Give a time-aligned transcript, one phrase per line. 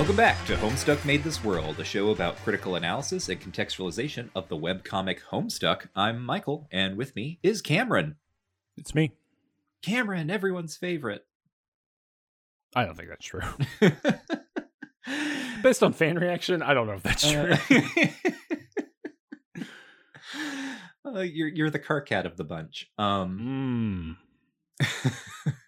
[0.00, 4.48] Welcome back to Homestuck Made This World, a show about critical analysis and contextualization of
[4.48, 5.88] the webcomic Homestuck.
[5.94, 8.16] I'm Michael, and with me is Cameron.
[8.78, 9.12] It's me.
[9.82, 11.26] Cameron, everyone's favorite.
[12.74, 13.42] I don't think that's true.
[15.62, 17.52] Based on fan reaction, I don't know if that's true.
[21.04, 22.90] Uh, uh, you're you're the Karkat of the bunch.
[22.96, 24.16] Um,
[24.80, 25.52] Mm.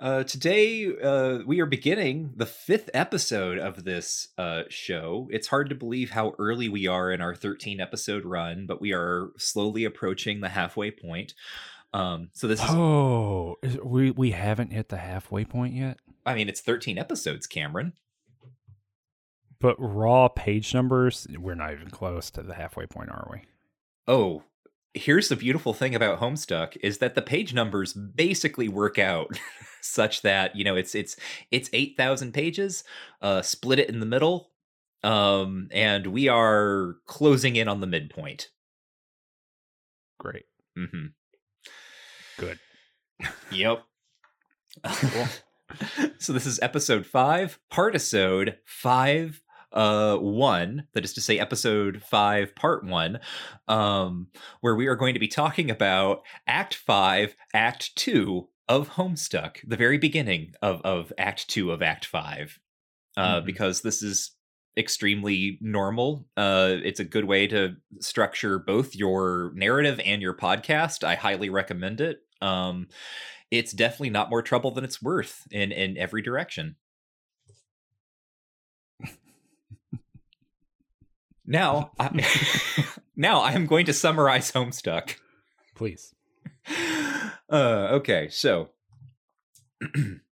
[0.00, 5.28] Uh, today, uh, we are beginning the fifth episode of this uh, show.
[5.32, 8.92] It's hard to believe how early we are in our 13 episode run, but we
[8.92, 11.34] are slowly approaching the halfway point.
[11.92, 15.98] Um, so this is, Oh, is, we we haven't hit the halfway point yet.
[16.24, 17.94] I mean, it's 13 episodes, Cameron.
[19.60, 23.40] But raw page numbers, we're not even close to the halfway point, are we?
[24.06, 24.44] Oh,
[24.94, 29.38] here's the beautiful thing about Homestuck is that the page numbers basically work out
[29.80, 31.16] such that you know it's it's
[31.50, 32.84] it's 8,000 pages.
[33.22, 34.50] Uh, split it in the middle,
[35.02, 38.50] um, and we are closing in on the midpoint.
[40.18, 40.46] Great.
[40.76, 41.06] hmm
[42.38, 42.58] Good.
[43.52, 43.84] Yep.
[46.18, 50.86] so this is episode five, partisode five, uh, one.
[50.94, 53.20] That is to say, episode five, part one,
[53.68, 54.28] um,
[54.60, 59.76] where we are going to be talking about Act Five, Act Two of Homestuck, the
[59.76, 62.58] very beginning of of Act Two of Act Five,
[63.16, 63.46] uh, Mhm.
[63.46, 64.32] because this is
[64.76, 66.28] extremely normal.
[66.36, 71.02] Uh, it's a good way to structure both your narrative and your podcast.
[71.02, 72.20] I highly recommend it.
[72.40, 72.86] Um,
[73.50, 76.76] it's definitely not more trouble than it's worth in in every direction.
[81.48, 82.10] Now, I,
[83.16, 85.16] now I am going to summarize Homestuck.
[85.74, 86.14] Please.
[87.50, 88.68] Uh, okay, so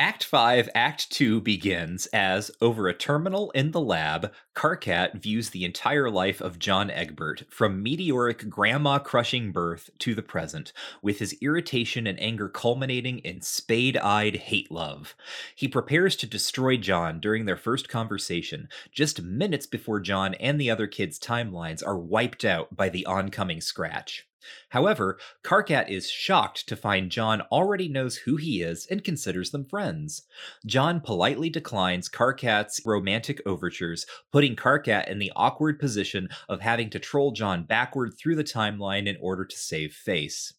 [0.00, 5.64] Act 5, Act 2 begins as, over a terminal in the lab, Karkat views the
[5.64, 11.36] entire life of John Egbert, from meteoric grandma crushing birth to the present, with his
[11.40, 15.14] irritation and anger culminating in spade eyed hate love.
[15.54, 20.72] He prepares to destroy John during their first conversation, just minutes before John and the
[20.72, 24.26] other kids' timelines are wiped out by the oncoming scratch.
[24.70, 29.64] However, Karkat is shocked to find John already knows who he is and considers them
[29.64, 30.22] friends.
[30.66, 36.98] John politely declines Karkat's romantic overtures, putting Karkat in the awkward position of having to
[36.98, 40.54] troll John backward through the timeline in order to save face.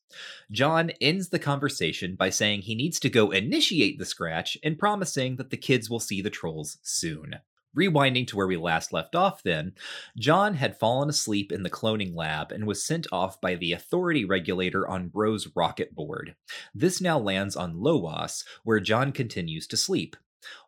[0.51, 5.35] John ends the conversation by saying he needs to go initiate the scratch and promising
[5.35, 7.35] that the kids will see the trolls soon.
[7.75, 9.73] Rewinding to where we last left off, then,
[10.17, 14.23] John had fallen asleep in the cloning lab and was sent off by the authority
[14.23, 16.35] regulator on Bro's rocket board.
[16.73, 20.15] This now lands on Lowas, where John continues to sleep.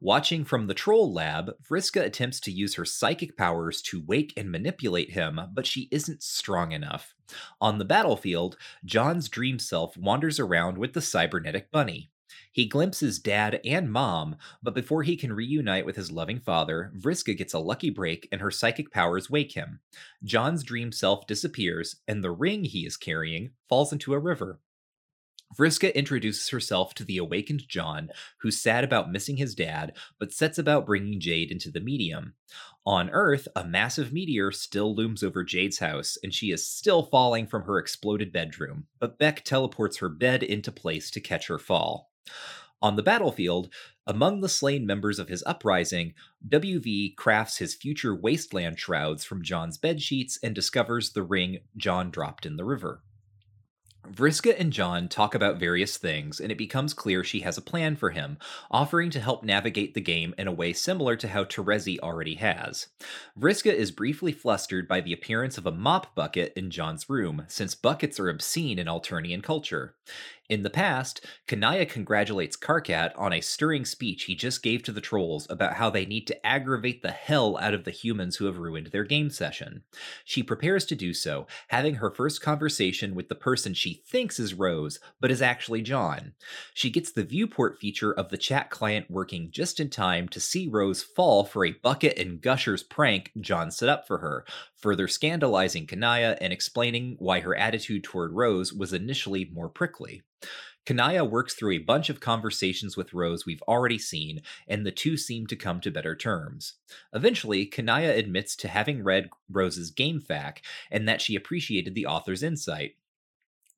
[0.02, 4.52] Watching from the troll lab, Vriska attempts to use her psychic powers to wake and
[4.52, 7.16] manipulate him, but she isn't strong enough.
[7.62, 12.10] On the battlefield, John's dream self wanders around with the cybernetic bunny.
[12.52, 17.38] He glimpses dad and mom, but before he can reunite with his loving father, Vriska
[17.38, 19.80] gets a lucky break and her psychic powers wake him.
[20.24, 24.60] John's dream self disappears, and the ring he is carrying falls into a river.
[25.56, 28.10] Vriska introduces herself to the awakened John,
[28.40, 32.34] who's sad about missing his dad, but sets about bringing Jade into the medium.
[32.86, 37.48] On Earth, a massive meteor still looms over Jade's house, and she is still falling
[37.48, 42.07] from her exploded bedroom, but Beck teleports her bed into place to catch her fall.
[42.82, 43.70] On the battlefield,
[44.06, 46.14] among the slain members of his uprising,
[46.48, 52.12] WV crafts his future wasteland shrouds from John's bed sheets and discovers the ring John
[52.12, 53.02] dropped in the river.
[54.12, 57.96] Vriska and John talk about various things, and it becomes clear she has a plan
[57.96, 58.38] for him,
[58.72, 62.88] offering to help navigate the game in a way similar to how Terezi already has.
[63.38, 67.76] Vriska is briefly flustered by the appearance of a mop bucket in John's room, since
[67.76, 69.96] buckets are obscene in Alternian culture.
[70.50, 75.02] In the past, Kanaya congratulates Karkat on a stirring speech he just gave to the
[75.02, 78.58] trolls about how they need to aggravate the hell out of the humans who have
[78.58, 79.84] ruined their game session.
[80.24, 84.54] She prepares to do so, having her first conversation with the person she thinks is
[84.54, 86.32] Rose, but is actually John.
[86.74, 90.70] She gets the viewport feature of the chat client working just in time to see
[90.70, 94.46] Rose fall for a bucket and gushers prank John set up for her,
[94.78, 100.22] further scandalizing Kanaya and explaining why her attitude toward Rose was initially more prickly.
[100.88, 105.18] Kanaya works through a bunch of conversations with Rose we've already seen, and the two
[105.18, 106.76] seem to come to better terms.
[107.14, 112.42] Eventually, Kanaya admits to having read Rose's game FAQ and that she appreciated the author's
[112.42, 112.96] insight.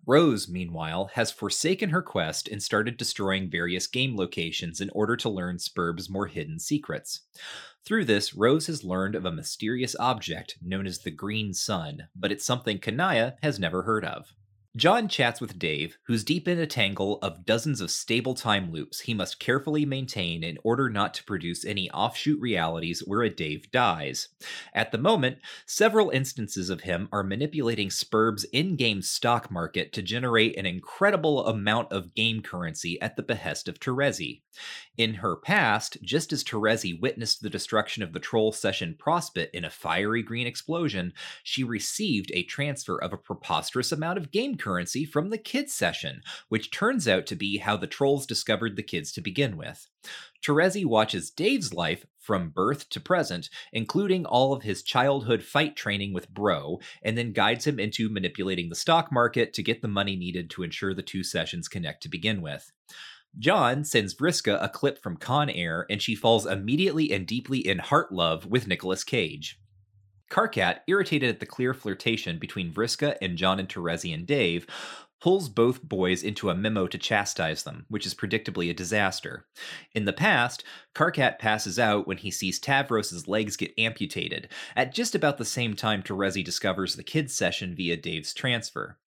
[0.05, 5.29] Rose, meanwhile, has forsaken her quest and started destroying various game locations in order to
[5.29, 7.21] learn Sburb's more hidden secrets.
[7.85, 12.31] Through this, Rose has learned of a mysterious object known as the Green Sun, but
[12.31, 14.33] it's something Kanaya has never heard of.
[14.79, 19.01] John chats with Dave, who's deep in a tangle of dozens of stable time loops
[19.01, 23.69] he must carefully maintain in order not to produce any offshoot realities where a Dave
[23.71, 24.29] dies.
[24.73, 30.01] At the moment, several instances of him are manipulating Sburb's in game stock market to
[30.01, 34.43] generate an incredible amount of game currency at the behest of Terezi.
[34.99, 39.63] In her past, just as Terezi witnessed the destruction of the troll session Prospit in
[39.63, 45.05] a fiery green explosion, she received a transfer of a preposterous amount of game currency
[45.05, 49.13] from the kids session, which turns out to be how the trolls discovered the kids
[49.13, 49.87] to begin with.
[50.43, 56.11] Terezi watches Dave's life from birth to present, including all of his childhood fight training
[56.11, 60.17] with Bro, and then guides him into manipulating the stock market to get the money
[60.17, 62.73] needed to ensure the two sessions connect to begin with.
[63.37, 67.79] John sends Vriska a clip from Con Air, and she falls immediately and deeply in
[67.79, 69.59] heart love with Nicolas Cage.
[70.29, 74.67] Karkat, irritated at the clear flirtation between Vriska and John and Terezi and Dave,
[75.19, 79.45] pulls both boys into a memo to chastise them, which is predictably a disaster.
[79.93, 80.63] In the past,
[80.99, 85.73] Karkat passes out when he sees Tavros's legs get amputated, at just about the same
[85.73, 88.97] time Terezi discovers the kids' session via Dave's transfer.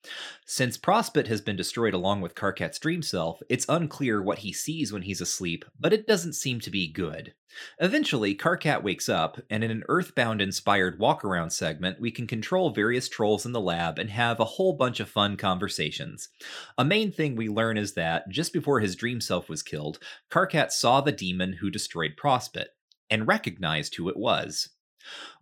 [0.46, 4.90] Since Prospit has been destroyed along with Karkat's dream self, it's unclear what he sees
[4.90, 7.34] when he's asleep, but it doesn't seem to be good.
[7.78, 12.70] Eventually, Karkat wakes up, and in an Earthbound inspired walk around segment, we can control
[12.70, 16.30] various trolls in the lab and have a whole bunch of fun conversations.
[16.78, 19.98] A main thing we learn is that, just before his dream self was killed,
[20.30, 22.68] Karkat saw the demon who destroyed Prospit,
[23.10, 24.70] and recognized who it was.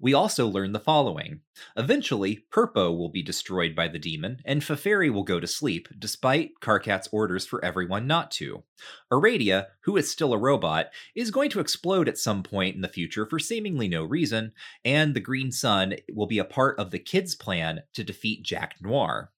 [0.01, 1.41] We also learn the following.
[1.77, 6.61] Eventually, Purpo will be destroyed by the demon, and Feferi will go to sleep, despite
[6.61, 8.65] Karkat's orders for everyone not to.
[9.13, 12.89] Aradia, who is still a robot, is going to explode at some point in the
[12.89, 14.53] future for seemingly no reason,
[14.85, 18.77] and the Green Sun will be a part of the kids' plan to defeat Jack
[18.81, 19.31] Noir.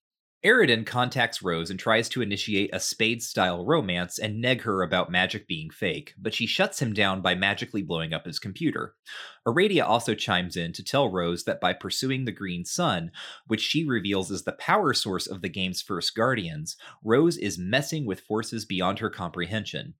[0.45, 5.09] Eridan contacts Rose and tries to initiate a Spade style romance and neg her about
[5.09, 8.93] magic being fake, but she shuts him down by magically blowing up his computer.
[9.47, 13.11] Aradia also chimes in to tell Rose that by pursuing the Green Sun,
[13.47, 16.75] which she reveals is the power source of the game's first Guardians,
[17.05, 19.93] Rose is messing with forces beyond her comprehension.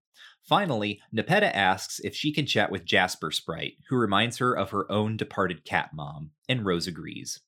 [0.44, 4.92] Finally, Nepeta asks if she can chat with Jasper Sprite, who reminds her of her
[4.92, 7.40] own departed cat mom, and Rose agrees.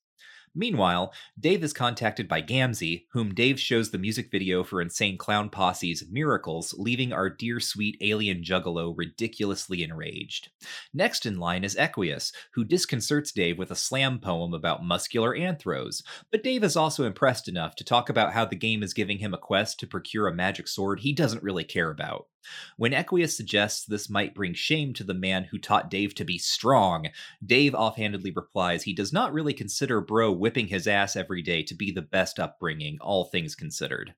[0.56, 5.50] Meanwhile, Dave is contacted by Gamzee, whom Dave shows the music video for Insane Clown
[5.50, 10.50] Posse's Miracles, leaving our dear sweet alien juggalo ridiculously enraged.
[10.94, 16.02] Next in line is Equius, who disconcerts Dave with a slam poem about muscular anthros,
[16.32, 19.34] but Dave is also impressed enough to talk about how the game is giving him
[19.34, 22.28] a quest to procure a magic sword he doesn't really care about.
[22.78, 26.38] When Equius suggests this might bring shame to the man who taught Dave to be
[26.38, 27.08] strong,
[27.46, 31.76] Dave offhandedly replies he does not really consider Bro whipping his ass every day to
[31.76, 34.14] be the best upbringing, all things considered.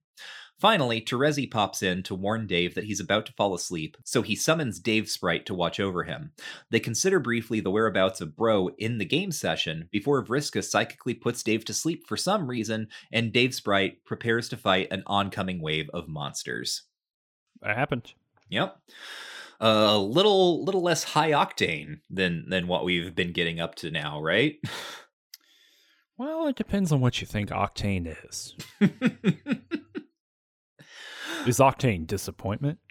[0.60, 4.36] Finally, Terezi pops in to warn Dave that he's about to fall asleep, so he
[4.36, 6.32] summons Dave Sprite to watch over him.
[6.72, 11.44] They consider briefly the whereabouts of Bro in the game session before Vriska psychically puts
[11.44, 15.92] Dave to sleep for some reason, and Dave Sprite prepares to fight an oncoming wave
[15.94, 16.87] of monsters.
[17.62, 18.14] That happened.
[18.50, 18.78] Yep.
[19.60, 24.22] A little little less high octane than than what we've been getting up to now,
[24.22, 24.56] right?
[26.18, 28.56] Well, it depends on what you think octane is.
[31.46, 32.80] is octane disappointment?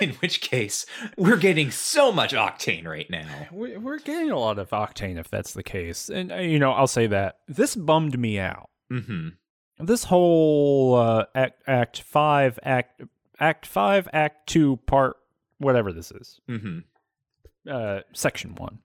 [0.00, 0.84] In which case,
[1.16, 3.46] we're getting so much octane right now.
[3.52, 6.08] We're getting a lot of octane if that's the case.
[6.08, 7.36] And, uh, you know, I'll say that.
[7.46, 8.68] This bummed me out.
[8.92, 9.28] Mm-hmm.
[9.78, 13.02] This whole uh, act, act 5, Act
[13.38, 15.16] Act 5, Act 2, Part
[15.58, 16.40] whatever this is.
[16.48, 16.78] Mm-hmm.
[17.70, 18.78] Uh, section 1.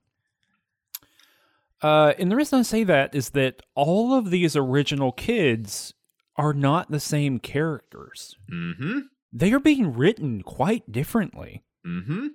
[1.82, 5.94] Uh, and the reason I say that is that all of these original kids
[6.36, 8.36] are not the same characters.
[8.52, 9.00] Mm-hmm.
[9.34, 12.28] They are being written quite differently Mm-hmm.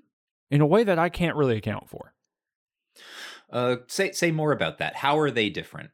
[0.50, 2.12] in a way that I can't really account for.
[3.48, 4.96] Uh, say say more about that.
[4.96, 5.90] How are they different?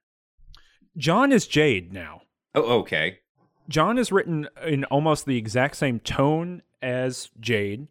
[0.97, 2.23] John is Jade now.
[2.54, 3.18] Oh, okay.
[3.68, 7.88] John is written in almost the exact same tone as Jade.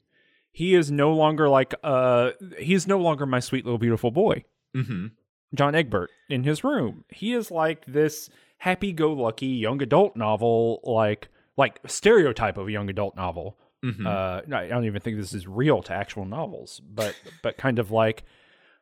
[0.51, 4.43] He is no longer like uh he is no longer my sweet little beautiful boy.
[4.75, 5.07] Mm-hmm.
[5.55, 7.05] John Egbert in his room.
[7.09, 13.15] He is like this happy-go-lucky young adult novel, like like stereotype of a young adult
[13.15, 13.57] novel.
[13.83, 14.05] Mm-hmm.
[14.05, 17.91] Uh, I don't even think this is real to actual novels, but but kind of
[17.91, 18.23] like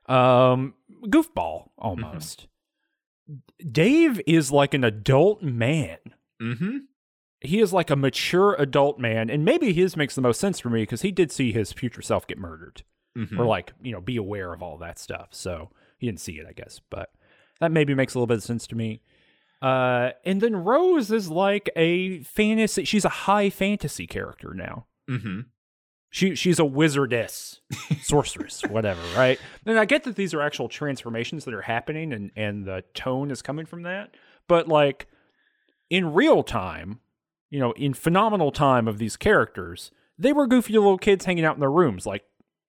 [0.08, 0.74] um,
[1.06, 2.48] goofball almost.
[3.72, 5.98] Dave is like an adult man.
[6.42, 6.78] Mm-hmm.
[7.42, 10.70] He is like a mature adult man, and maybe his makes the most sense for
[10.70, 12.84] me because he did see his future self get murdered,
[13.18, 13.40] Mhm.
[13.40, 15.30] or like you know be aware of all that stuff.
[15.32, 17.10] So he didn't see it, I guess, but
[17.60, 19.02] that maybe makes a little bit of sense to me.
[19.62, 22.86] Uh, and then Rose is like a fantasy.
[22.86, 24.86] She's a high fantasy character now.
[25.10, 25.42] Mm-hmm.
[26.12, 27.60] She she's a wizardess,
[28.02, 29.40] sorceress, whatever, right?
[29.66, 33.30] And I get that these are actual transformations that are happening and and the tone
[33.32, 34.16] is coming from that.
[34.48, 35.08] But like
[35.90, 37.00] in real time,
[37.52, 41.56] you know, in phenomenal time of these characters, they were goofy little kids hanging out
[41.56, 42.24] in their rooms like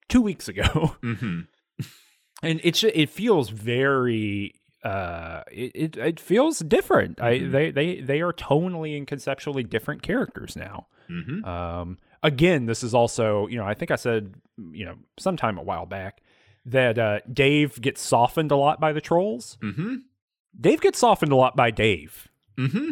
[0.09, 0.97] 2 weeks ago.
[1.03, 1.41] Mm-hmm.
[2.43, 4.55] and it's it feels very
[4.85, 7.21] uh it it, it feels different.
[7.21, 7.53] I Mhm.
[7.53, 10.87] they they they are tonally and conceptually different characters now.
[11.11, 11.45] Mm-hmm.
[11.45, 14.35] Um, again, this is also, you know, I think I said,
[14.73, 16.23] you know, sometime a while back
[16.67, 19.59] that uh, Dave gets softened a lot by the trolls.
[19.63, 19.97] Mm-hmm.
[20.61, 22.29] Dave gets softened a lot by Dave.
[22.59, 22.91] Mm-hmm.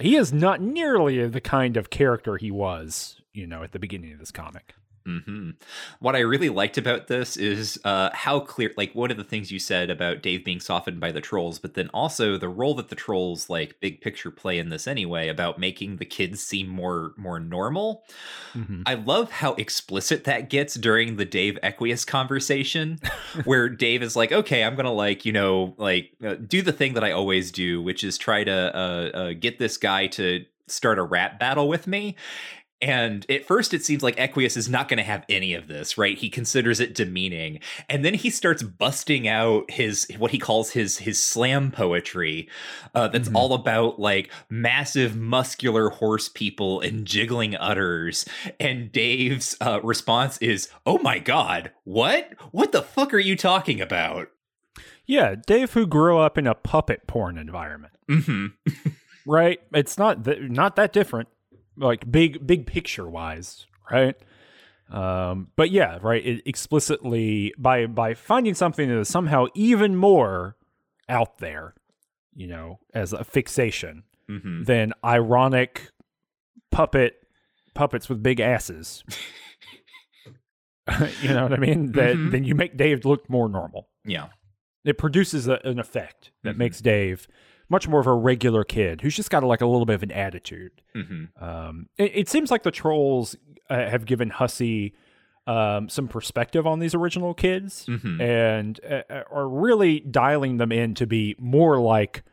[0.00, 4.12] He is not nearly the kind of character he was, you know, at the beginning
[4.12, 4.74] of this comic.
[5.06, 5.50] Hmm
[6.00, 9.52] What I really liked about this is uh, how clear, like, one of the things
[9.52, 12.88] you said about Dave being softened by the trolls, but then also the role that
[12.88, 17.12] the trolls, like, big picture play in this anyway, about making the kids seem more
[17.16, 18.02] more normal.
[18.56, 18.82] Mhm.
[18.86, 22.98] I love how explicit that gets during the Dave Equius conversation,
[23.44, 26.94] where Dave is like, "Okay, I'm gonna like, you know, like uh, do the thing
[26.94, 30.98] that I always do, which is try to uh, uh, get this guy to start
[30.98, 32.16] a rap battle with me."
[32.82, 35.96] And at first, it seems like Equius is not going to have any of this,
[35.96, 36.18] right?
[36.18, 40.98] He considers it demeaning, and then he starts busting out his what he calls his
[40.98, 42.48] his slam poetry,
[42.94, 43.34] uh, that's Mhm.
[43.34, 48.26] all about like massive muscular horse people and jiggling udders.
[48.60, 52.34] And Dave's uh, response is, "Oh my god, what?
[52.52, 54.28] What the fuck are you talking about?"
[55.06, 58.48] Yeah, Dave, who grew up in a puppet porn environment, hmm
[59.26, 59.60] right?
[59.72, 61.28] It's not th- not that different,
[61.76, 64.16] like big big picture wise, right?
[64.90, 66.24] Um, but yeah, right.
[66.24, 70.56] It explicitly by by finding something that is somehow even more
[71.08, 71.74] out there,
[72.34, 75.90] you know, as a fixation hmm than ironic
[76.70, 77.26] puppet
[77.74, 79.04] puppets with big asses.
[81.20, 81.92] you know what I mean?
[81.92, 82.30] That Mhm.
[82.30, 83.88] then you make Dave look more normal.
[84.04, 84.28] Yeah.
[84.84, 86.58] It produces a, an effect that Mhm.
[86.58, 87.26] makes Dave
[87.68, 90.12] much more of a regular kid who's just got like a little bit of an
[90.12, 90.72] attitude.
[90.94, 93.36] hmm Um, it, it seems like the trolls
[93.68, 94.92] uh, have given Hussie
[95.46, 100.72] um, some perspective on these original kids hmm and uh, uh, are really dialing them
[100.72, 102.24] in to be more like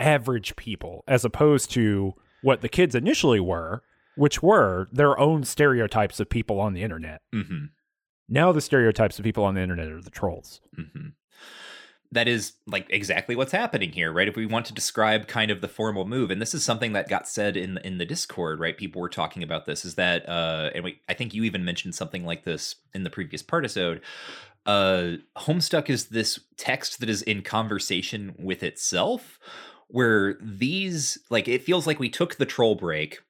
[0.00, 3.82] average people as opposed to what the kids initially were,
[4.16, 7.22] which were their own stereotypes of people on the internet.
[7.32, 7.66] hmm
[8.28, 10.60] Now the stereotypes of people on the internet are the trolls.
[12.12, 14.28] That is like exactly what's happening here, right?
[14.28, 17.08] If we want to describe kind of the formal move, and this is something that
[17.08, 18.76] got said in in the Discord, right?
[18.76, 19.84] People were talking about this.
[19.84, 23.10] Is that, uh, and we, I think you even mentioned something like this in the
[23.10, 24.00] previous partisode.
[24.66, 29.38] Uh, Homestuck is this text that is in conversation with itself,
[29.88, 33.20] where these like it feels like we took the troll break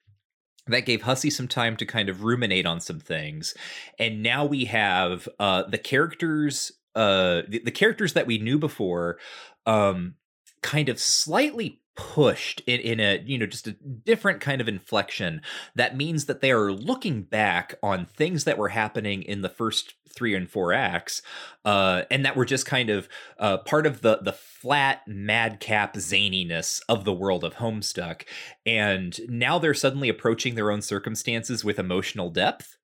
[0.66, 3.54] that gave Hussie some time to kind of ruminate on some things.
[3.98, 9.18] And now we have uh the characters uh the, the characters that we knew before
[9.66, 10.14] um
[10.62, 15.40] kind of slightly pushed in, in a you know just a different kind of inflection
[15.74, 19.94] that means that they are looking back on things that were happening in the first
[20.08, 21.22] three and four acts
[21.64, 24.32] uh and that were just kind of uh part of the the
[24.66, 28.22] flat madcap zaniness of the world of homestuck.
[28.66, 32.75] And now they're suddenly approaching their own circumstances with emotional depth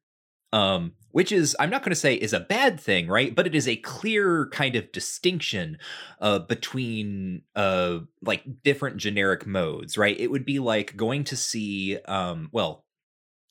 [0.52, 3.54] um which is i'm not going to say is a bad thing right but it
[3.54, 5.78] is a clear kind of distinction
[6.20, 11.98] uh between uh like different generic modes right it would be like going to see
[12.06, 12.84] um well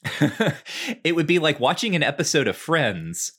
[1.04, 3.34] it would be like watching an episode of friends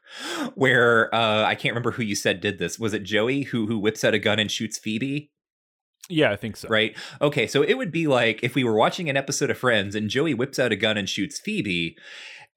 [0.54, 3.78] where uh i can't remember who you said did this was it joey who who
[3.78, 5.30] whips out a gun and shoots phoebe
[6.10, 6.68] Yeah, I think so.
[6.68, 6.94] right?
[7.22, 10.10] Okay, so it would be like if we were watching an episode of Friends and
[10.10, 11.96] Joey whips out a gun and shoots Phoebe,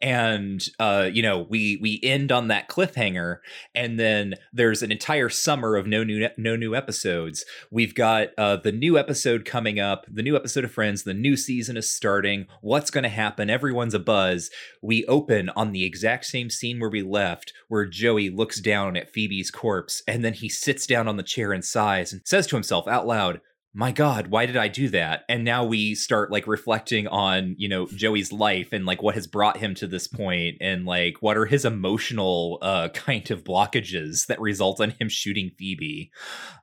[0.02, 3.38] and uh, you know we we end on that cliffhanger,
[3.74, 7.46] and then there's an entire summer of no new no new episodes.
[7.72, 11.36] We've got uh, the new episode coming up, the new episode of Friends, the new
[11.36, 12.48] season is starting.
[12.62, 13.50] What's going to happen?
[13.50, 14.50] Everyone's a buzz.
[14.82, 19.12] We open on the exact same scene where we left, where Joey looks down at
[19.12, 22.56] Phoebe's corpse, and then he sits down on the chair and sighs and says to
[22.56, 23.42] himself out loud
[23.74, 25.24] my god why did i do that?
[25.30, 29.28] And now we start like reflecting on you know joey's life and like what has
[29.28, 34.28] brought him to this point and like what are his emotional uh kind of blockages
[34.28, 36.12] that result in him shooting phoebe?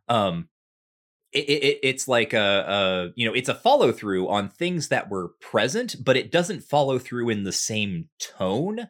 [0.09, 0.49] Um
[1.35, 5.11] it, it, it's like a, a you know it's a follow through on things that
[5.11, 8.87] were present but it doesn't follow through in the same tone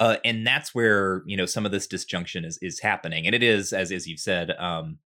[0.00, 3.26] uh, and that's where you know some of this disjunction is is happening.
[3.26, 4.98] And it is as as you've said um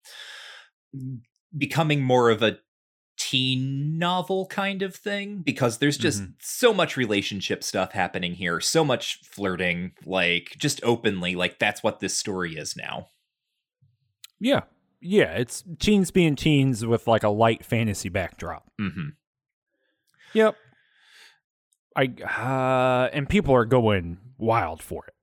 [1.56, 2.60] becoming more of a
[3.18, 6.32] teen novel kind of thing because there's just mm-hmm.
[6.39, 12.00] so much relationship stuff happening here so much flirting like just openly like that's what
[12.00, 13.08] this story is now
[14.39, 14.62] yeah
[15.01, 18.70] yeah, it's teens being teens with like a light fantasy backdrop.
[18.80, 19.10] Mm-hmm.
[20.34, 20.56] Yep.
[21.96, 25.13] I uh, and people are going wild for it.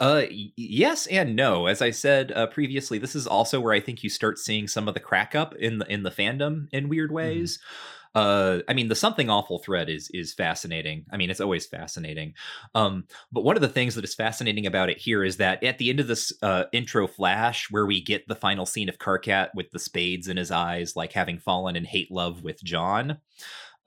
[0.00, 1.66] Uh, yes and no.
[1.66, 4.86] As I said uh, previously, this is also where I think you start seeing some
[4.86, 7.16] of the crack up in the in the fandom in weird mm-hmm.
[7.16, 7.58] ways.
[7.58, 11.66] Mm-hmm uh i mean the something awful thread is is fascinating i mean it's always
[11.66, 12.32] fascinating
[12.74, 15.78] um but one of the things that is fascinating about it here is that at
[15.78, 19.50] the end of this uh intro flash where we get the final scene of karkat
[19.54, 23.18] with the spades in his eyes like having fallen in hate love with john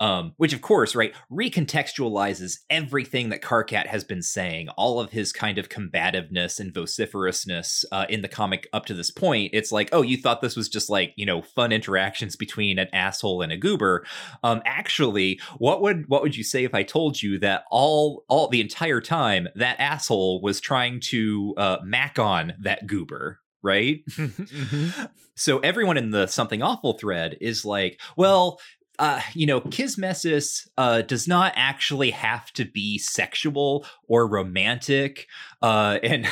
[0.02, 5.32] um, which of course, right, recontextualizes everything that Karkat has been saying, all of his
[5.32, 9.52] kind of combativeness and vociferousness uh, in the comic up to this point.
[9.54, 12.88] It's like, oh, you thought this was just like you know fun interactions between an
[12.92, 14.04] asshole and a goober.
[14.44, 18.48] Um, actually, what would what would you say if I told you that all all
[18.48, 23.40] the entire time that asshole was trying to uh, mac on that goober?
[23.64, 24.04] right?
[24.08, 25.06] mm-hmm.
[25.34, 28.60] So everyone in the something awful thread is like, well,
[29.02, 35.28] uh, you know, Kismesis uh, does not actually have to be sexual or romantic.
[35.60, 36.28] Uh, and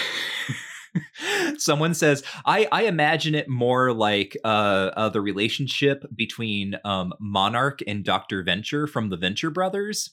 [1.58, 8.06] someone says, I, I imagine it more like uh, the relationship between um, Monarch and
[8.06, 8.44] Dr.
[8.44, 10.12] Venture from the Venture Brothers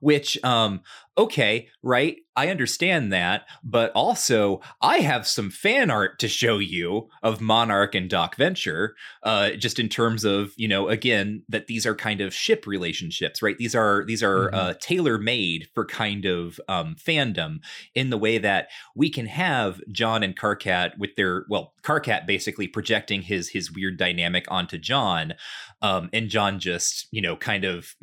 [0.00, 0.80] which um
[1.16, 7.08] okay right i understand that but also i have some fan art to show you
[7.22, 11.84] of monarch and doc venture uh just in terms of you know again that these
[11.84, 14.54] are kind of ship relationships right these are these are mm-hmm.
[14.54, 17.58] uh tailor made for kind of um fandom
[17.94, 22.68] in the way that we can have john and karkat with their well karkat basically
[22.68, 25.34] projecting his his weird dynamic onto john
[25.82, 27.96] um and john just you know kind of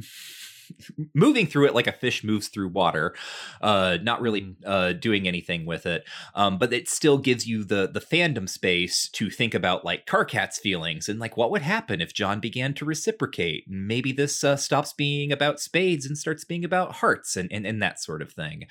[1.14, 3.16] moving through it like a fish moves through water,
[3.62, 4.56] uh, not really mm.
[4.66, 6.04] uh, doing anything with it.
[6.34, 10.60] Um, but it still gives you the the fandom space to think about like Karkat's
[10.60, 13.66] feelings and like what would happen if John began to reciprocate.
[13.68, 17.66] And maybe this uh, stops being about spades and starts being about hearts and and,
[17.66, 18.66] and that sort of thing.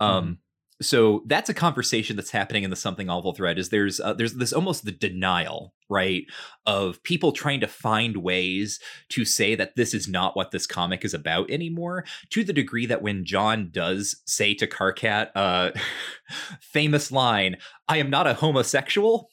[0.00, 0.36] Um, mm
[0.82, 4.34] so that's a conversation that's happening in the something awful thread is there's uh, there's
[4.34, 6.24] this almost the denial right
[6.66, 11.04] of people trying to find ways to say that this is not what this comic
[11.04, 15.70] is about anymore to the degree that when john does say to karkat uh
[16.60, 17.56] famous line
[17.88, 19.30] i am not a homosexual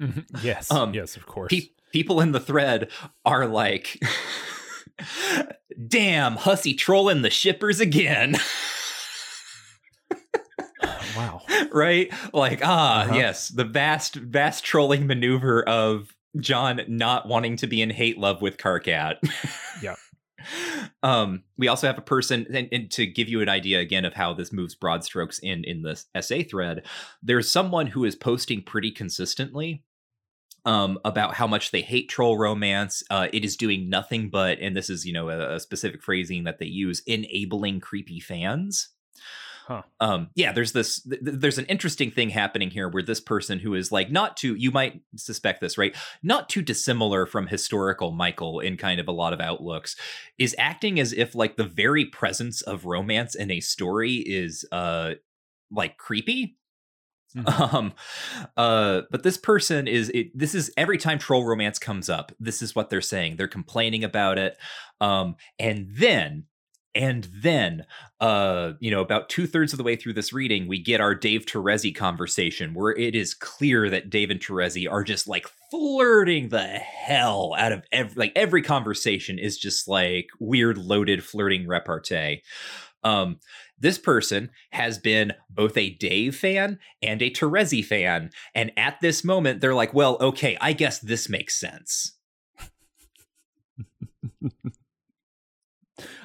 [0.00, 0.20] mm-hmm.
[0.42, 2.90] yes um yes of course pe- people in the thread
[3.24, 3.98] are like
[5.88, 8.36] damn Hussie trolling the shippers again.
[11.72, 12.12] right?
[12.32, 13.14] Like, ah, uh-huh.
[13.14, 18.42] yes, the vast, vast trolling maneuver of John not wanting to be in hate love
[18.42, 19.16] with Karkat.
[19.82, 19.94] yeah.
[21.02, 24.14] Um, we also have a person, and, and, to give you an idea again of
[24.14, 26.86] how this moves broad strokes in in this SA thread,
[27.22, 29.82] there's someone who is posting pretty consistently
[30.64, 33.02] um, about how much they hate troll romance.
[33.10, 36.44] Uh, it is doing nothing but, and this is you know a, a specific phrasing
[36.44, 38.90] that they use, enabling creepy fans.
[39.66, 39.82] Huh.
[39.98, 41.00] Um, yeah, there's this.
[41.00, 44.54] Th- there's an interesting thing happening here where this person who is like not too.
[44.54, 45.94] You might suspect this, right?
[46.22, 49.96] Not too dissimilar from historical Michael in kind of a lot of outlooks,
[50.38, 55.14] is acting as if like the very presence of romance in a story is uh
[55.72, 56.56] like creepy
[57.36, 57.76] Mm-hmm.
[57.76, 57.92] Um,
[58.56, 62.62] uh, but this person is it, this is every time troll romance comes up, this
[62.62, 63.36] is what they're saying.
[63.36, 64.56] They're complaining about it.
[65.00, 66.44] Um, and then
[66.96, 67.84] and then,
[68.20, 71.14] uh, you know, about two thirds of the way through this reading, we get our
[71.14, 76.48] Dave Terezi conversation where it is clear that Dave and Terezi are just like flirting
[76.48, 82.42] the hell out of every, like every conversation is just like weird, loaded, flirting repartee.
[83.04, 83.40] Um,
[83.78, 88.30] this person has been both a Dave fan and a Terezi fan.
[88.54, 92.16] And at this moment, they're like, well, okay, I guess this makes sense.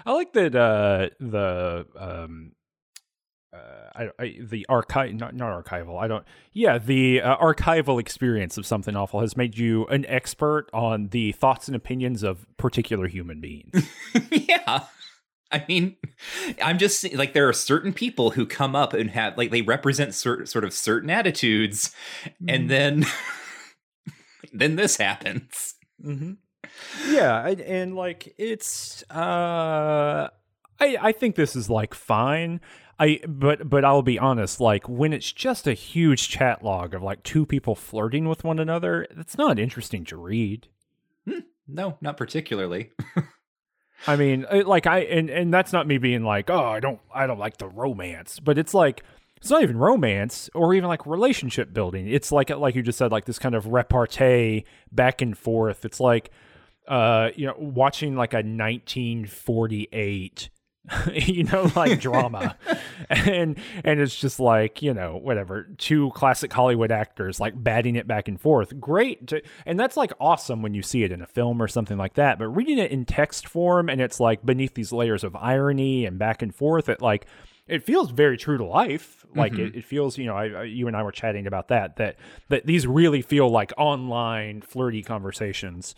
[0.06, 2.54] I like that uh, the um,
[3.54, 3.58] uh,
[3.96, 8.66] I, I, the archive not not archival I don't yeah the uh, archival experience of
[8.66, 13.42] something awful has made you an expert on the thoughts and opinions of particular human
[13.42, 13.90] beings.
[14.32, 14.86] yeah.
[15.52, 15.98] I mean,
[16.64, 20.14] I'm just like there are certain people who come up and have like they represent
[20.14, 21.94] certain sort of certain attitudes,
[22.26, 22.32] mm.
[22.48, 23.06] and then
[24.54, 25.76] then this happens.
[26.02, 26.34] mm-hmm.
[27.10, 30.30] Yeah, and, and like it's uh
[30.80, 32.62] I I think this is like fine.
[33.00, 37.02] I but but I'll be honest, like when it's just a huge chat log of
[37.02, 40.68] like two people flirting with one another, it's not interesting to read.
[41.28, 42.92] Hmm, no, not particularly.
[44.08, 47.00] I mean, uh, like I and and that's not me being like, "Oh, I don't
[47.14, 49.04] I don't like the romance." But it's like
[49.38, 52.08] it's not even romance or even like relationship building.
[52.08, 55.86] It's like like you just said like this kind of repartee back and forth.
[55.86, 56.32] It's like
[56.88, 60.50] uh you know watching like a 1948
[61.14, 62.58] you know like drama.
[63.10, 68.08] And and it's just like you know whatever two classic hollywood actors like batting it
[68.08, 68.80] back and forth.
[68.80, 71.98] Great to, and that's like awesome when you see it in a film or something
[71.98, 75.36] like that but reading it in text form and it's like beneath these layers of
[75.36, 77.26] irony and back and forth it like
[77.68, 79.26] it feels very true to life.
[79.36, 79.62] Like mm-hmm.
[79.62, 82.18] it, it, feels you know I, I, you and i were chatting about that that
[82.50, 85.96] that these really feel like online flirty conversations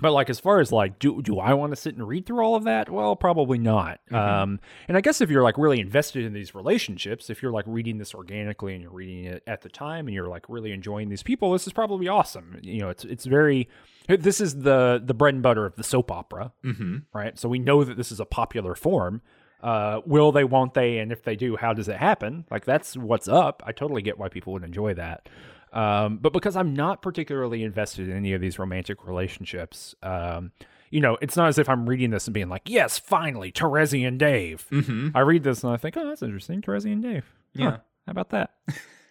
[0.00, 2.44] but like as far as like do do I want to sit and read through
[2.44, 2.90] all of that?
[2.90, 4.00] Well, probably not.
[4.10, 4.14] Mm-hmm.
[4.14, 7.64] Um, and I guess if you're like really invested in these relationships, if you're like
[7.66, 11.08] reading this organically and you're reading it at the time and you're like really enjoying
[11.08, 12.58] these people, this is probably awesome.
[12.62, 13.68] You know, it's it's very
[14.08, 16.98] this is the the bread and butter of the soap opera, mm-hmm.
[17.12, 17.38] right?
[17.38, 19.22] So we know that this is a popular form.
[19.62, 20.44] Uh, will they?
[20.44, 20.98] Won't they?
[20.98, 22.46] And if they do, how does it happen?
[22.50, 23.62] Like that's what's up.
[23.66, 25.28] I totally get why people would enjoy that.
[25.72, 30.52] Um, but because I'm not particularly invested in any of these romantic relationships, um,
[30.90, 34.06] you know, it's not as if I'm reading this and being like, yes, finally, Terezi
[34.06, 34.66] and Dave.
[34.70, 35.10] Mm-hmm.
[35.14, 37.24] I read this and I think, oh, that's interesting, Terezi and Dave.
[37.54, 38.54] Yeah, huh, how about that?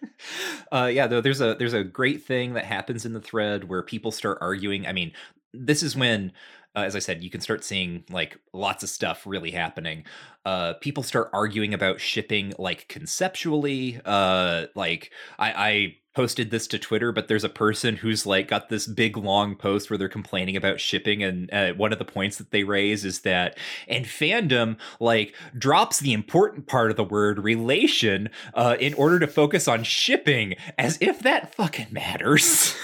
[0.72, 3.82] uh, yeah, though there's a there's a great thing that happens in the thread where
[3.82, 4.86] people start arguing.
[4.86, 5.12] I mean,
[5.54, 6.32] this is when
[6.76, 10.04] uh, as I said, you can start seeing like lots of stuff really happening.
[10.44, 14.00] Uh, people start arguing about shipping like conceptually.
[14.04, 18.68] Uh, like I, I posted this to Twitter, but there's a person who's like got
[18.68, 22.38] this big long post where they're complaining about shipping, and uh, one of the points
[22.38, 27.38] that they raise is that and fandom like drops the important part of the word
[27.38, 32.74] relation uh, in order to focus on shipping, as if that fucking matters.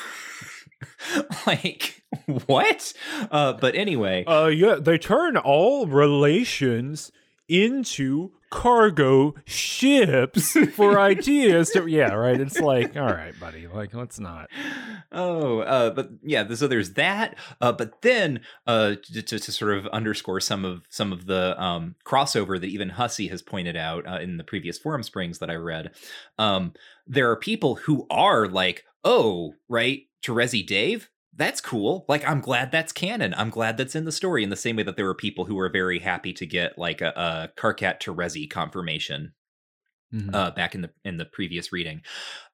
[1.47, 2.03] like
[2.47, 2.93] what?
[3.31, 7.11] Uh, but anyway, uh, yeah, they turn all relations
[7.49, 12.41] into cargo ships for ideas to yeah right?
[12.41, 14.49] It's like all right buddy like let's not.
[15.13, 19.77] Oh uh but yeah so there's that uh but then uh to, to, to sort
[19.77, 24.07] of underscore some of some of the um crossover that even Hussie has pointed out
[24.07, 25.91] uh, in the previous Formsprings that i read
[26.39, 26.73] um
[27.07, 32.05] there are people who are like oh right Terezi Dave, that's cool.
[32.09, 33.35] Like, I'm glad that's canon.
[33.37, 34.43] I'm glad that's in the story.
[34.43, 37.01] In the same way that there were people who were very happy to get like
[37.01, 39.35] a, a Karkat Terezi confirmation
[40.13, 40.35] mm-hmm.
[40.35, 42.03] uh, back in the in the previous reading.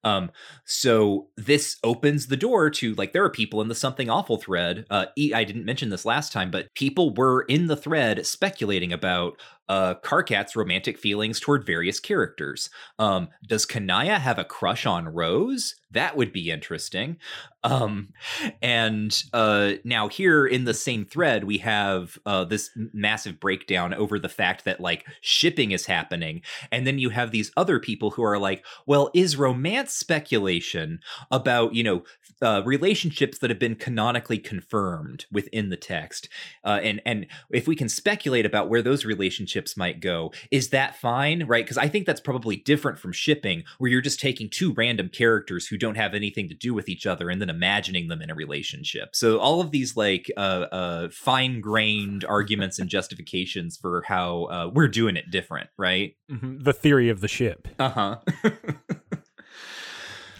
[0.04, 0.30] Um,
[0.64, 4.86] so this opens the door to like there are people in the something awful thread.
[4.90, 9.36] Uh, I didn't mention this last time, but people were in the thread speculating about
[9.68, 12.68] uh, Karkat's romantic feelings toward various characters.
[12.98, 15.76] Um, does Kanaya have a crush on Rose?
[15.92, 17.16] That would be interesting.
[17.64, 18.12] Um,
[18.60, 24.18] and uh, now here in the same thread, we have uh, this massive breakdown over
[24.18, 28.24] the fact that like shipping is happening, and then you have these other people who
[28.24, 31.00] are like, "Well, is romance speculation
[31.30, 32.02] about you know
[32.40, 36.28] uh, relationships that have been canonically confirmed within the text,
[36.64, 40.96] uh, and and if we can speculate about where those relationships might go, is that
[40.96, 41.64] fine, right?
[41.64, 45.66] Because I think that's probably different from shipping, where you're just taking two random characters
[45.66, 48.34] who don't have anything to do with each other and then imagining them in a
[48.34, 49.14] relationship.
[49.14, 54.70] So all of these like uh, uh, fine grained arguments and justifications for how uh,
[54.72, 56.16] we're doing it different, right?
[56.30, 56.62] Mm-hmm.
[56.62, 57.68] The theory of the ship.
[57.78, 58.18] Uh huh.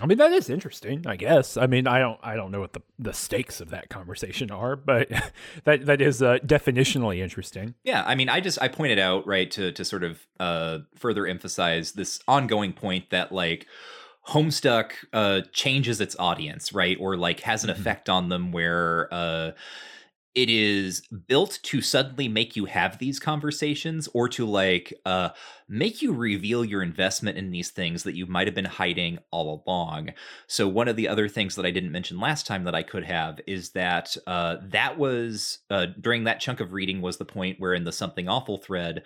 [0.03, 1.57] I mean that is interesting, I guess.
[1.57, 4.75] I mean, I don't I don't know what the, the stakes of that conversation are,
[4.75, 5.09] but
[5.65, 7.75] that that is uh, definitionally interesting.
[7.85, 11.25] Yeah, I mean, I just I pointed out right to to sort of uh, further
[11.25, 13.69] emphasize this ongoing point that like
[14.31, 17.81] Homestuck uh, changes its audience, right, or like has an mm-hmm.
[17.81, 19.09] effect on them where.
[19.13, 19.53] Uh,
[20.35, 25.31] it is built to suddenly make you have these conversations or to like uh
[25.69, 29.63] make you reveal your investment in these things that you might have been hiding all
[29.67, 30.11] along.
[30.47, 33.05] So one of the other things that i didn't mention last time that i could
[33.05, 37.61] have is that uh that was uh during that chunk of reading was the point
[37.61, 39.03] where in the something awful thread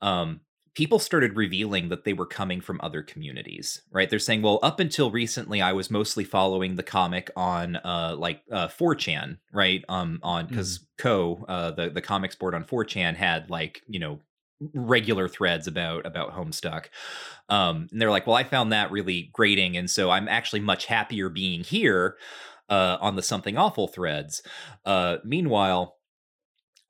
[0.00, 0.40] um
[0.74, 4.08] people started revealing that they were coming from other communities, right?
[4.08, 8.42] They're saying, well, up until recently, I was mostly following the comic on uh, like
[8.50, 9.84] uh, 4chan, right?
[9.88, 10.84] Um, on because mm.
[10.98, 14.20] Co, uh, the the comics board on 4chan had like you know
[14.74, 16.86] regular threads about about Homestuck.
[17.48, 20.86] Um, and they're like, well, I found that really grating, and so I'm actually much
[20.86, 22.16] happier being here.
[22.68, 24.42] uh, on the something awful threads.
[24.84, 25.96] Uh, meanwhile,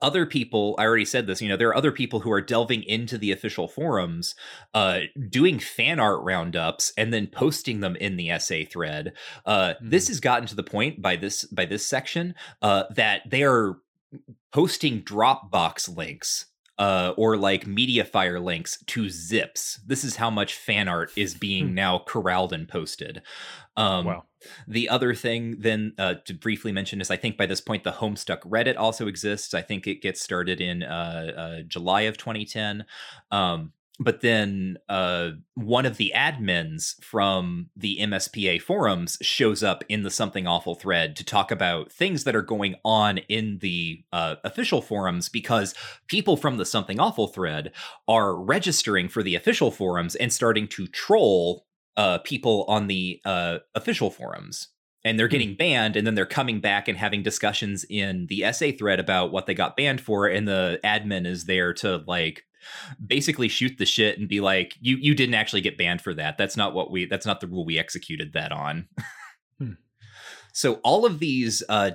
[0.01, 2.83] other people i already said this you know there are other people who are delving
[2.85, 4.35] into the official forums
[4.75, 9.13] uh doing fan art roundups and then posting them in the SA thread
[9.47, 9.89] uh mm-hmm.
[9.89, 13.79] this has gotten to the point by this by this section uh that they are
[14.53, 16.47] posting dropbox links
[16.79, 19.81] uh, or like MediaFire links to zips.
[19.87, 21.75] This is how much fan art is being hmm.
[21.75, 23.23] now corralled and posted.
[23.77, 24.25] Um, wow.
[24.69, 27.93] The other thing, then, uh, to briefly mention is I think by this point the
[27.93, 29.55] Homestuck Reddit also exists.
[29.55, 32.85] I think it gets started in uh, uh, July of 2010.
[33.33, 40.03] Um, but then uh, one of the admins from the MSPA forums shows up in
[40.03, 44.37] the Something Awful thread to talk about things that are going on in the uh,
[44.45, 45.75] official forums because
[46.07, 47.73] people from the Something Awful thread
[48.07, 53.59] are registering for the official forums and starting to troll uh, people on the uh,
[53.75, 54.69] official forums
[55.05, 55.33] and they're hmm.
[55.33, 59.33] getting banned and then they're coming back and having discussions in the SA thread about
[59.33, 62.45] what they got banned for and the admin is there to like
[63.05, 66.37] basically shoot the shit and be like you you didn't actually get banned for that
[66.37, 68.89] that's not what we that's not the rule we executed that on
[69.59, 69.73] hmm.
[70.53, 71.93] so all of these uh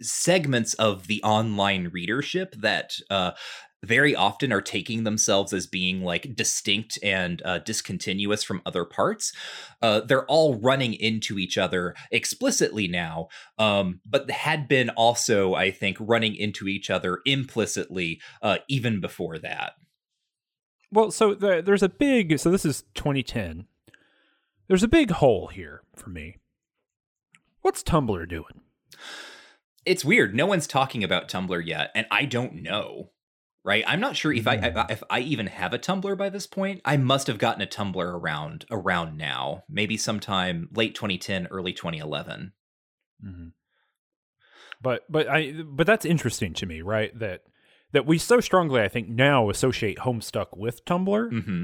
[0.00, 3.30] segments of the online readership that uh
[3.84, 9.32] very often are taking themselves as being like distinct and uh, discontinuous from other parts.
[9.80, 15.70] Uh, they're all running into each other explicitly now, um, but had been also, I
[15.70, 19.72] think, running into each other implicitly uh, even before that.
[20.92, 23.66] Well, so the, there's a big, so this is 2010.
[24.68, 26.36] There's a big hole here for me.
[27.62, 28.60] What's Tumblr doing?
[29.84, 30.34] It's weird.
[30.34, 33.11] No one's talking about Tumblr yet, and I don't know
[33.64, 33.84] right?
[33.86, 34.90] I'm not sure if I, I, mm.
[34.90, 36.80] if I even have a Tumblr by this point.
[36.84, 42.52] I must have gotten a Tumblr around around now, maybe sometime late 2010, early 2011.
[43.24, 43.48] Mm-hmm.
[44.80, 47.16] But but I but that's interesting to me, right?
[47.18, 47.42] That
[47.92, 51.30] that we so strongly, I think, now associate Homestuck with Tumblr.
[51.30, 51.62] Mm-hmm.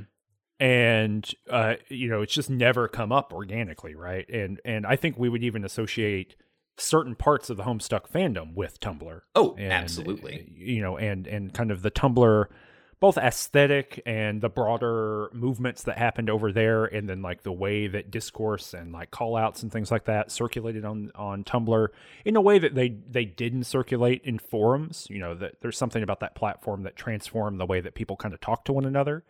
[0.61, 4.29] And uh, you know, it's just never come up organically, right?
[4.29, 6.37] And and I think we would even associate
[6.79, 9.21] certain parts of the Homestuck fandom with Tumblr.
[9.35, 10.53] Oh, and, absolutely.
[10.57, 12.47] You know, and and kind of the Tumblr
[13.01, 17.87] both aesthetic and the broader movements that happened over there and then like the way
[17.87, 21.89] that discourse and like call outs and things like that circulated on on Tumblr
[22.25, 26.03] in a way that they they didn't circulate in forums you know that there's something
[26.03, 29.25] about that platform that transformed the way that people kind of talk to one another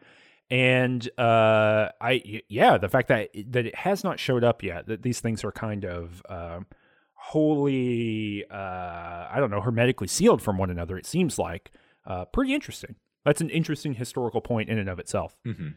[0.51, 5.03] and uh i yeah the fact that that it has not showed up yet that
[5.03, 6.61] these things are kind of uh,
[7.29, 8.55] wholly, uh,
[9.31, 10.97] I don't know, hermetically sealed from one another.
[10.97, 11.71] It seems like
[12.07, 12.95] uh, pretty interesting.
[13.25, 15.37] That's an interesting historical point in and of itself.
[15.47, 15.69] Mm-hmm.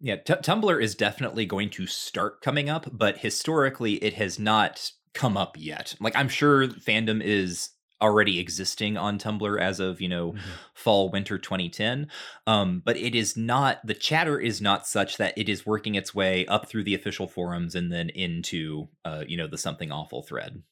[0.00, 4.92] Yeah, t- Tumblr is definitely going to start coming up, but historically, it has not
[5.14, 5.94] come up yet.
[6.00, 10.50] Like, I'm sure fandom is already existing on Tumblr as of you know mm-hmm.
[10.74, 12.08] fall winter 2010
[12.46, 16.14] um, but it is not the chatter is not such that it is working its
[16.14, 20.22] way up through the official forums and then into uh, you know the something awful
[20.22, 20.62] thread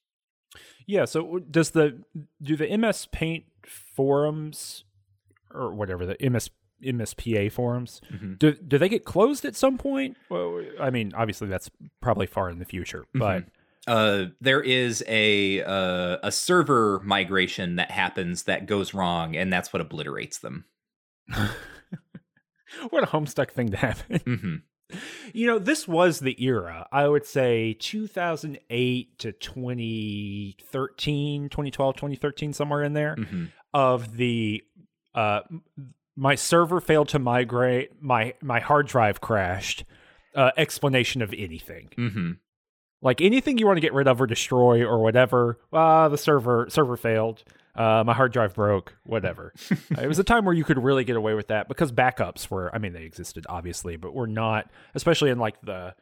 [0.86, 2.00] yeah so does the
[2.40, 4.84] do the ms paint forums
[5.52, 6.50] or whatever the ms
[6.84, 8.02] MSPA forums.
[8.12, 8.34] Mm-hmm.
[8.34, 10.18] Do do they get closed at some point?
[10.28, 11.70] Well, I mean, obviously that's
[12.02, 13.48] probably far in the future, but mm-hmm
[13.87, 19.72] uh, there is a uh, a server migration that happens that goes wrong, and that's
[19.72, 20.64] what obliterates them.
[22.90, 24.20] what a homestuck thing to happen.
[24.27, 24.57] Mm-hmm.
[25.33, 32.85] You know, this was the era, I would say 2008 to 2013, 2012, 2013, somewhere
[32.85, 33.46] in there, mm-hmm.
[33.75, 34.62] of the
[35.12, 35.40] uh,
[36.14, 39.85] my server failed to migrate, my my hard drive crashed,
[40.37, 41.90] uh, explanation of anything.
[41.99, 42.31] Mm-hmm.
[43.02, 45.59] Like anything you want to get rid of or destroy or whatever.
[45.72, 47.44] Ah, the server server failed.
[47.74, 48.96] Uh, my hard drive broke.
[49.04, 49.52] Whatever.
[49.70, 52.74] it was a time where you could really get away with that because backups were.
[52.74, 55.94] I mean, they existed obviously, but were not, especially in like the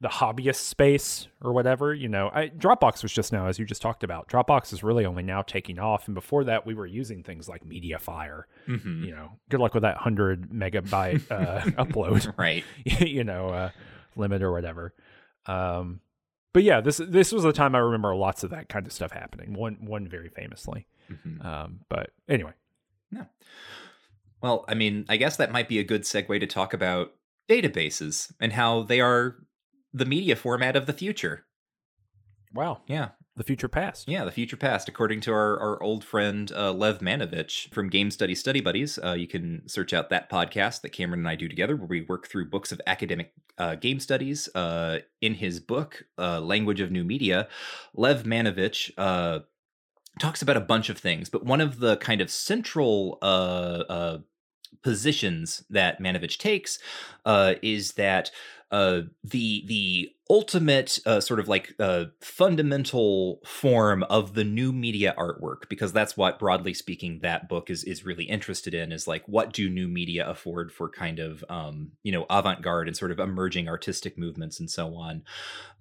[0.00, 1.94] the hobbyist space or whatever.
[1.94, 4.28] You know, I, Dropbox was just now, as you just talked about.
[4.28, 7.64] Dropbox is really only now taking off, and before that, we were using things like
[7.64, 8.44] MediaFire.
[8.66, 9.04] Mm-hmm.
[9.04, 12.64] You know, good luck with that hundred megabyte uh, upload, right?
[12.84, 13.70] you know, uh,
[14.16, 14.94] limit or whatever.
[15.46, 16.00] Um,
[16.52, 19.12] but yeah, this this was the time I remember lots of that kind of stuff
[19.12, 19.54] happening.
[19.54, 20.86] One one very famously.
[21.10, 21.46] Mm-hmm.
[21.46, 22.52] Um, but anyway,
[23.12, 23.24] yeah.
[24.42, 27.12] Well, I mean, I guess that might be a good segue to talk about
[27.48, 29.36] databases and how they are
[29.92, 31.44] the media format of the future.
[32.54, 32.80] Wow.
[32.86, 33.10] Yeah.
[33.40, 34.06] The future past.
[34.06, 34.86] Yeah, the future past.
[34.86, 39.14] According to our, our old friend uh, Lev Manovich from Game Study Study Buddies, uh,
[39.14, 42.28] you can search out that podcast that Cameron and I do together, where we work
[42.28, 44.50] through books of academic uh, game studies.
[44.54, 47.48] Uh, in his book, uh, Language of New Media,
[47.94, 49.38] Lev Manovich uh,
[50.18, 53.16] talks about a bunch of things, but one of the kind of central
[54.82, 56.78] positions that Manovich takes
[57.62, 58.30] is that
[58.70, 65.12] uh, the the ultimate uh, sort of like uh, fundamental form of the new media
[65.18, 69.24] artwork because that's what broadly speaking that book is is really interested in is like
[69.26, 73.18] what do new media afford for kind of um, you know avant-garde and sort of
[73.18, 75.22] emerging artistic movements and so on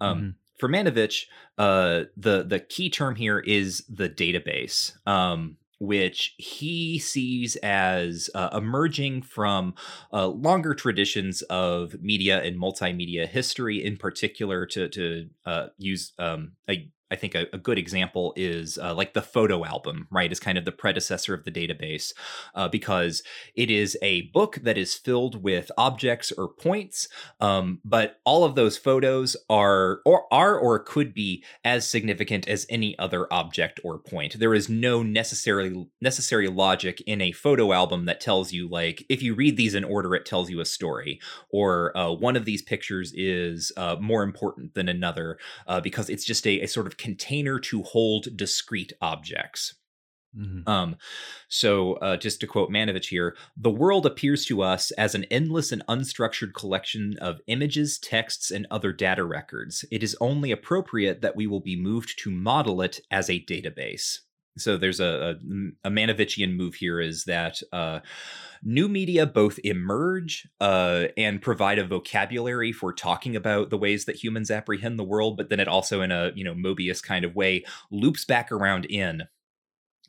[0.02, 0.30] um, mm-hmm.
[0.60, 4.91] For Manovich, uh, the the key term here is the database.
[5.08, 9.74] Um, which he sees as uh, emerging from
[10.13, 16.54] uh, longer traditions of media and multimedia history, in particular, to to uh, use um,
[16.70, 20.32] a I think a, a good example is uh, like the photo album, right?
[20.32, 22.13] Is kind of the predecessor of the database
[22.54, 23.24] uh, because
[23.56, 27.08] it is a book that is filled with objects or points,
[27.39, 32.65] um, but all of those photos are or are or could be as significant as
[32.69, 34.39] any other object or point.
[34.39, 39.24] There is no necessarily necessary logic in a photo album that tells you like if
[39.24, 41.19] you read these in order, it tells you a story,
[41.50, 46.26] or uh, one of these pictures is uh, more important than another uh, because it's
[46.26, 49.73] just a, a sort of container to hold discrete objects.
[50.38, 50.69] Mm-hmm.
[50.69, 50.95] Um,
[51.47, 55.71] so, uh, just to quote Manovich here, the world appears to us as an endless
[55.71, 59.85] and unstructured collection of images, texts, and other data records.
[59.89, 64.19] It is only appropriate that we will be moved to model it as a database.
[64.60, 65.38] So, there's a,
[65.84, 68.00] a, a Manovichian move here is that uh,
[68.63, 74.24] new media both emerge uh, and provide a vocabulary for talking about the ways that
[74.24, 77.36] humans apprehend the world, but then it also, in a you know Mobius kind of
[77.36, 79.24] way, loops back around in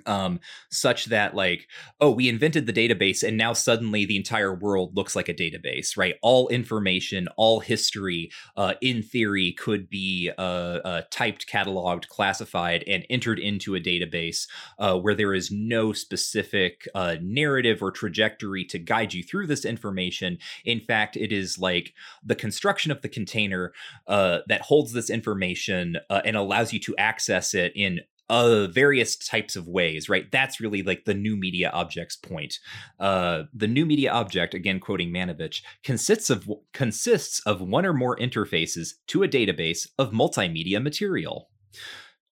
[0.07, 1.69] um, such that like
[2.01, 5.97] oh we invented the database and now suddenly the entire world looks like a database
[5.97, 6.17] right?
[6.23, 13.05] All information all history uh, in theory could be uh, uh, typed cataloged classified and
[13.11, 14.47] entered into a database
[14.79, 19.65] uh, where there is no specific uh, narrative or trajectory to guide you through this
[19.65, 20.39] information.
[20.65, 23.73] In fact it is like the construction of the container
[24.07, 29.57] uh, that holds this information and allows you to access it in uh, various types
[29.57, 30.31] of ways, right?
[30.31, 32.59] That's really like the new media object's point.
[32.99, 38.17] Uh, the new media object, again quoting Manovich, consists of consists of one or more
[38.17, 41.51] interfaces to a database of multimedia material.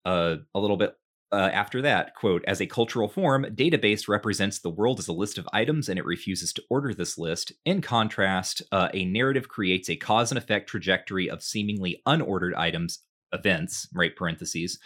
[0.06, 0.94] Uh, a little bit
[1.30, 5.36] uh, after that, quote, as a cultural form, database represents the world as a list
[5.36, 7.52] of items and it refuses to order this list.
[7.66, 13.00] In contrast, uh, a narrative creates a cause and effect trajectory of seemingly unordered items,
[13.32, 14.78] events, right, parentheses.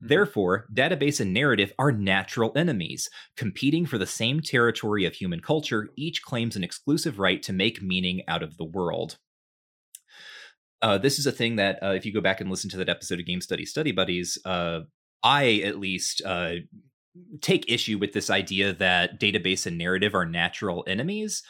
[0.00, 3.08] Therefore, database and narrative are natural enemies.
[3.36, 7.82] Competing for the same territory of human culture, each claims an exclusive right to make
[7.82, 9.16] meaning out of the world.
[10.82, 12.90] Uh, this is a thing that, uh, if you go back and listen to that
[12.90, 14.80] episode of Game Study Study Buddies, uh,
[15.22, 16.56] I at least uh,
[17.40, 21.42] take issue with this idea that database and narrative are natural enemies.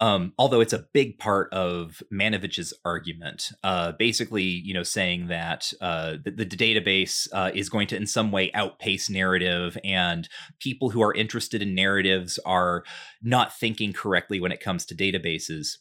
[0.00, 5.72] Um, although it's a big part of Manovich's argument, uh, basically, you know, saying that
[5.82, 10.26] uh, the, the, database uh, is going to, in some way, outpace narrative, and
[10.58, 12.82] people who are interested in narratives are
[13.22, 15.76] not thinking correctly when it comes to databases.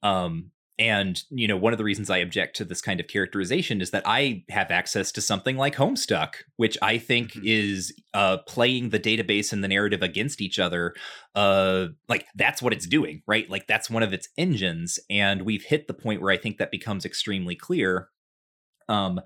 [0.00, 3.80] Um, and you know one of the reasons i object to this kind of characterization
[3.80, 7.46] is that i have access to something like homestuck which i think mm-hmm.
[7.46, 10.94] is uh, playing the database and the narrative against each other
[11.34, 15.64] uh, like that's what it's doing right like that's one of its engines and we've
[15.64, 18.08] hit the point where i think that becomes extremely clear
[18.88, 19.20] um,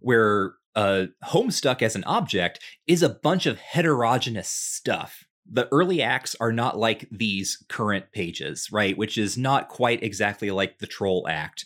[0.00, 6.34] where uh, homestuck as an object is a bunch of heterogeneous stuff the early acts
[6.40, 8.96] are not like these current pages, right?
[8.96, 11.64] Which is not quite exactly like the Troll Act.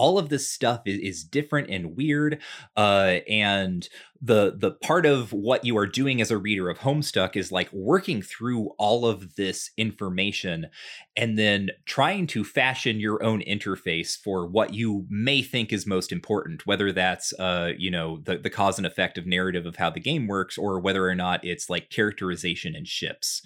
[0.00, 2.40] All of this stuff is, is different and weird,
[2.74, 3.86] uh, and
[4.22, 7.70] the the part of what you are doing as a reader of Homestuck is like
[7.72, 10.68] working through all of this information
[11.16, 16.12] and then trying to fashion your own interface for what you may think is most
[16.12, 19.90] important, whether that's uh, you know, the, the cause and effect of narrative of how
[19.90, 23.42] the game works, or whether or not it's like characterization and ships.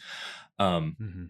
[0.60, 1.24] Um, mm-hmm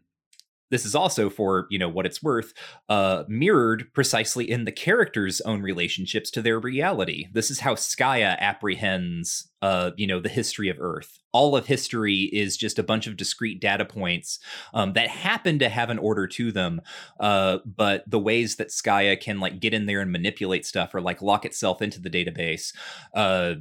[0.71, 2.53] this is also for you know what it's worth
[2.89, 7.27] uh mirrored precisely in the characters own relationships to their reality.
[7.33, 11.19] This is how Skaia apprehends uh you know the history of earth.
[11.33, 14.39] All of history is just a bunch of discrete data points
[14.73, 16.81] um, that happen to have an order to them
[17.21, 21.01] uh but the ways that Skaia can like get in there and manipulate stuff or
[21.01, 22.75] like lock itself into the database
[23.15, 23.55] uh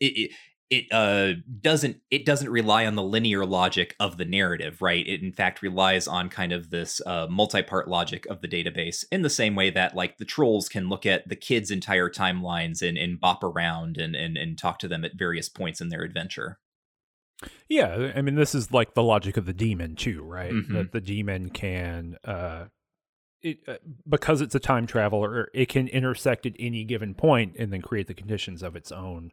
[0.00, 0.30] it, it,
[0.70, 5.06] it uh, doesn't it doesn't rely on the linear logic of the narrative right?
[5.06, 9.22] It in fact relies on kind of this uh, multi-part logic of the database in
[9.22, 12.96] the same way that like the trolls can look at the kids entire timelines and,
[12.96, 16.58] and bop around and, and and talk to them at various points in their adventure.
[17.68, 20.52] Yeah i mean this is like the logic of the demon too right?
[20.52, 20.72] Mhm.
[20.74, 22.66] that the demon can uh
[23.42, 27.72] it, uh, because it's a time traveler, it can intersect at any given point and
[27.72, 29.32] then create the conditions of its own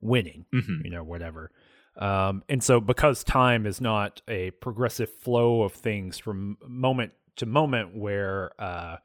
[0.00, 0.46] winning.
[0.52, 0.84] Mhm.
[0.84, 1.50] you know, whatever.
[1.96, 7.46] Um, and so, because time is not a progressive flow of things from moment to
[7.46, 8.96] moment, where uh,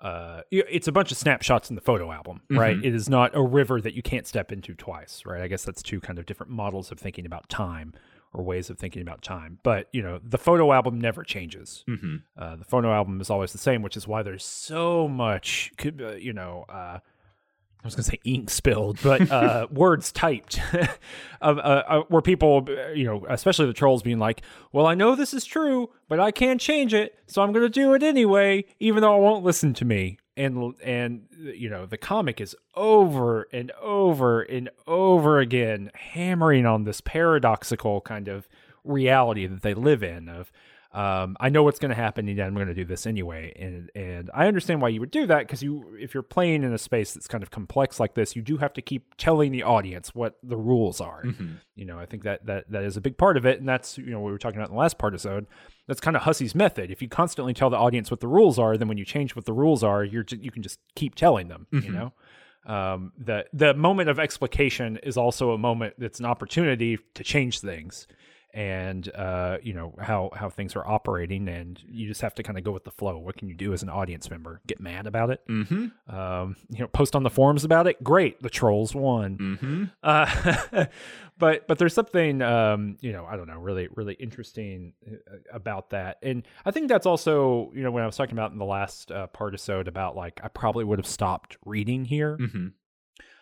[0.00, 2.76] uh, it's a bunch of snapshots in the photo album, right?
[2.76, 2.84] Mhm.
[2.84, 5.40] It is not a river that you can't step into twice, right?
[5.42, 7.92] I guess that's two kind of different models of thinking about time
[8.34, 9.60] or ways of thinking about time.
[9.62, 11.84] But you know, the photo album never changes.
[11.88, 12.22] Mhm.
[12.36, 16.02] Uh, the photo album is always the same, which is why there's so much, could,
[16.02, 16.98] uh, you know, uh,
[17.82, 20.60] I was going to say ink spilled, but uh, words typed,
[21.40, 22.64] of, uh, uh, where people,
[22.94, 26.30] you know, especially the trolls being like, well, I know this is true, but I
[26.30, 29.74] can't change it, so I'm going to do it anyway, even though it won't listen
[29.74, 30.18] to me.
[30.36, 36.84] And, and you know, the comic is over and over and over again hammering on
[36.84, 38.48] this paradoxical kind of
[38.84, 40.52] reality that they live in of
[40.94, 43.52] um, I know what's going to happen, and I'm going to do this anyway.
[43.58, 46.72] And and I understand why you would do that because you, if you're playing in
[46.72, 49.62] a space that's kind of complex like this, you do have to keep telling the
[49.62, 51.22] audience what the rules are.
[51.24, 51.56] Mhm.
[51.76, 53.96] You know, I think that that that is a big part of it, and that's
[53.96, 55.46] you know what we were talking about in the last part episode.
[55.88, 56.90] That's kind of Hussie's method.
[56.90, 59.46] If you constantly tell the audience what the rules are, then when you change what
[59.46, 61.66] the rules are, you're ju- you can just keep telling them.
[61.72, 61.92] You Mhm.
[61.94, 62.12] know.
[62.64, 67.58] Um, the the moment of explication is also a moment that's an opportunity to change
[67.60, 68.06] things
[68.54, 72.58] and uh, you know how how things are operating, and you just have to kind
[72.58, 73.16] of go with the flow.
[73.18, 74.60] What can you do as an audience member?
[74.66, 75.40] Get mad about it?
[75.48, 75.92] Mhm.
[76.12, 78.02] Um, you know, post on the forums about it.
[78.04, 79.38] Great, the trolls won.
[79.38, 79.90] Mhm.
[80.02, 80.86] Uh,
[81.38, 85.90] but but there's something um, you know I don't know really really interesting uh, about
[85.90, 88.64] that, and I think that's also you know when I was talking about in the
[88.66, 92.36] last uh, part episode about like I probably would have stopped reading here.
[92.38, 92.72] Mhm.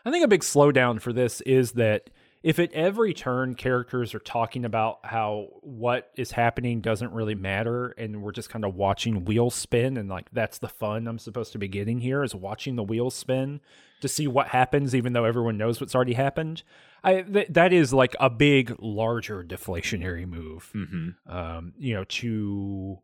[0.04, 2.11] I think a big slowdown for this is that
[2.43, 7.88] if at every turn characters are talking about how what is happening doesn't really matter
[7.99, 11.53] and we're just kind of watching wheels spin and like that's the fun I'm supposed
[11.53, 13.61] to be getting here is watching the wheels spin
[14.01, 16.62] to see what happens even though everyone knows what's already happened.
[17.05, 21.14] I th- that is like a big larger deflationary move Mhm.
[21.26, 22.99] um, you know, to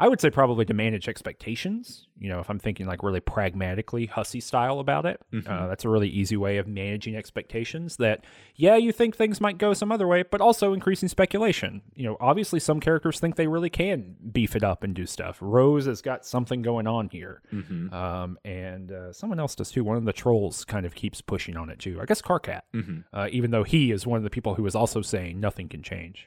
[0.00, 2.06] I would say probably to manage expectations.
[2.20, 5.68] You know, if I'm thinking like really pragmatically Hussie style about it, uh, Mhm.
[5.68, 7.96] that's a really easy way of managing expectations.
[7.96, 8.24] That
[8.54, 11.82] yeah, you think things might go some other way, but also increasing speculation.
[11.94, 15.38] You know, obviously some characters think they really can beef it up and do stuff.
[15.40, 17.42] Rose has got something going on here.
[17.52, 17.92] Mhm.
[17.92, 19.84] Um, and uh, someone else does too.
[19.84, 22.00] One of the trolls kind of keeps pushing on it too.
[22.00, 23.04] I guess Karkat, Mhm.
[23.12, 25.82] uh, even though he is one of the people who is also saying nothing can
[25.82, 26.24] change.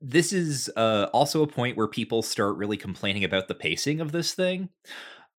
[0.00, 4.12] This is uh, also a point where people start really complaining about the pacing of
[4.12, 4.68] this thing.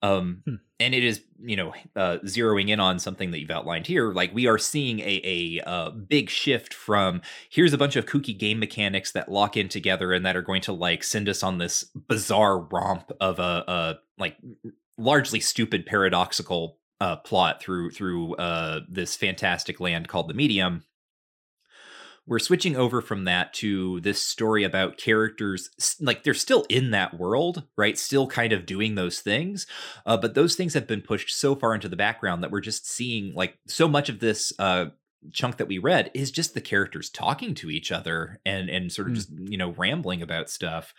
[0.01, 0.55] Um, Hmm.
[0.79, 4.13] And it is, you know, uh, zeroing in on something that you've outlined here.
[4.13, 8.37] Like we are seeing a, a, uh big shift from here's a bunch of kooky
[8.37, 11.57] game mechanics that lock in together and that are going to like send us on
[11.57, 14.37] this bizarre romp of a, a like
[14.99, 20.83] largely stupid paradoxical uh, plot through through uh, this fantastic land called the Medium
[22.27, 25.69] we're switching over from that to this story about characters
[26.01, 29.65] like they're still in that world right still kind of doing those things
[30.05, 32.87] uh, but those things have been pushed so far into the background that we're just
[32.87, 34.85] seeing like so much of this uh,
[35.31, 39.07] chunk that we read is just the characters talking to each other and and sort
[39.07, 39.15] of Hmm.
[39.15, 40.93] just you know rambling about stuff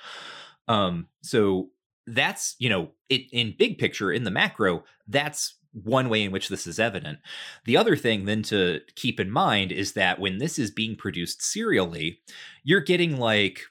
[0.67, 1.69] um so
[2.07, 6.49] that's you know it in big picture in the macro that's one way in which
[6.49, 7.19] this is evident
[7.65, 11.43] the other thing then to keep in mind is that when this is being produced
[11.43, 12.21] serially,
[12.65, 13.63] you're getting like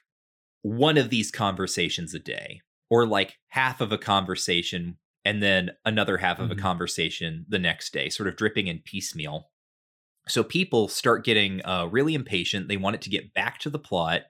[0.62, 6.18] one of these conversations a day, or like half of a conversation, and then another
[6.18, 6.52] half of Mhm.
[6.52, 9.50] a conversation the next day, sort of dripping in piecemeal.
[10.28, 12.68] So people start getting uh, really impatient.
[12.68, 14.22] They want it to get back to the plot.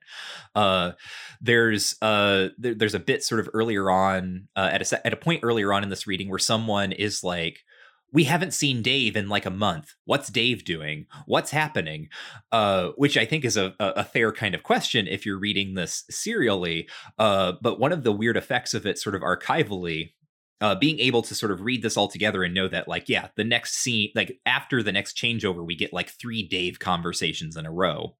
[0.54, 0.92] Uh,
[1.40, 5.16] there's uh, there, there's a bit sort of earlier on uh, at a at a
[5.16, 7.64] point earlier on in this reading where someone is like,
[8.10, 9.94] we haven't seen Dave in like a month.
[10.06, 11.06] What's Dave doing?
[11.26, 12.08] What's happening?
[12.50, 16.04] Uh, which I think is a, a fair kind of question if you're reading this
[16.08, 16.88] serially.
[17.18, 20.12] Uh, but one of the weird effects of it, sort of archivally,
[20.60, 23.28] uh, being able to sort of read this all together and know that, like, yeah,
[23.36, 27.66] the next scene, like after the next changeover, we get like three Dave conversations in
[27.66, 28.16] a row.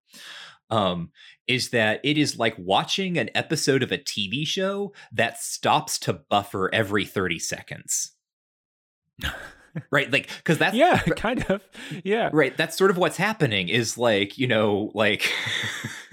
[0.71, 1.13] Um,
[1.47, 6.13] is that it is like watching an episode of a TV show that stops to
[6.13, 8.13] buffer every 30 seconds.
[9.91, 10.11] right?
[10.13, 11.63] Like because that's yeah kind of.
[12.05, 12.31] Yeah.
[12.33, 12.57] Right.
[12.57, 15.33] That's sort of what's happening is like you know like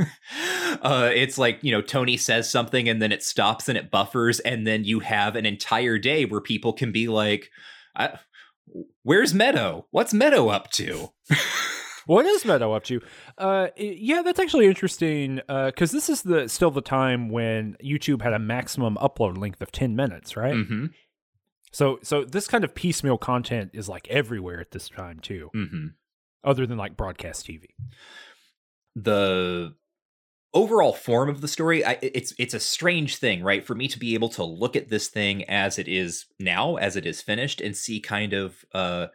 [0.81, 4.39] uh it's like you know tony says something and then it stops and it buffers
[4.41, 7.49] and then you have an entire day where people can be like
[9.03, 9.87] where's meadow?
[9.91, 11.09] What's meadow up to?
[12.07, 13.01] What is meadow up to?
[13.35, 18.21] Uh yeah that's actually interesting uh because this is the still the time when youtube
[18.21, 20.53] had a maximum upload length of 10 minutes right?
[20.53, 20.85] Mm-hmm.
[21.75, 25.51] So so this kind of piecemeal content is like everywhere at this time too.
[25.53, 25.87] Mm-hmm.
[26.41, 27.65] Other than like broadcast TV.
[28.95, 29.75] The
[30.53, 33.99] overall form of the story I, it's it's a strange thing right for me to
[33.99, 37.59] be able to look at this thing as it is now as it is finished
[37.59, 39.07] and see kind of uh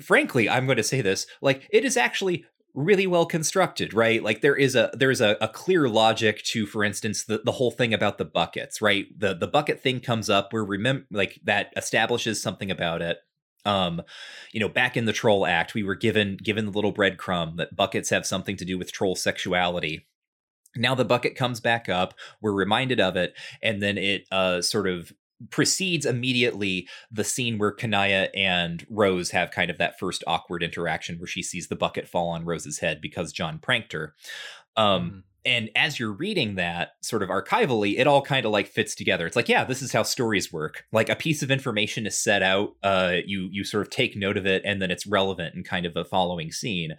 [0.00, 2.46] frankly i'm going to say this like it is actually
[2.76, 4.22] really well constructed right?
[4.22, 7.70] Like there is a there's a, a clear logic to for instance the, the whole
[7.70, 9.06] thing about the buckets right?
[9.18, 13.18] The the bucket thing comes up where remember like that establishes something about it.
[13.64, 14.02] Um
[14.52, 17.74] you know back in the troll act we were given given the little breadcrumb that
[17.74, 20.06] buckets have something to do with troll sexuality.
[20.76, 22.12] Now the bucket comes back up
[22.42, 25.12] we're reminded of it and then it uh sort of
[25.50, 31.18] precedes immediately the scene where Kanaya and Rose have kind of that first awkward interaction
[31.18, 34.14] where she sees the bucket fall on Rose's head because John pranked her.
[34.76, 35.22] Um, mm.
[35.46, 39.26] And as you're reading that sort of archivally, it all kind of like fits together.
[39.26, 40.84] It's like, yeah, this is how stories work.
[40.90, 44.36] Like a piece of information is set out, uh, you you sort of take note
[44.36, 46.96] of it, and then it's relevant in kind of a following scene.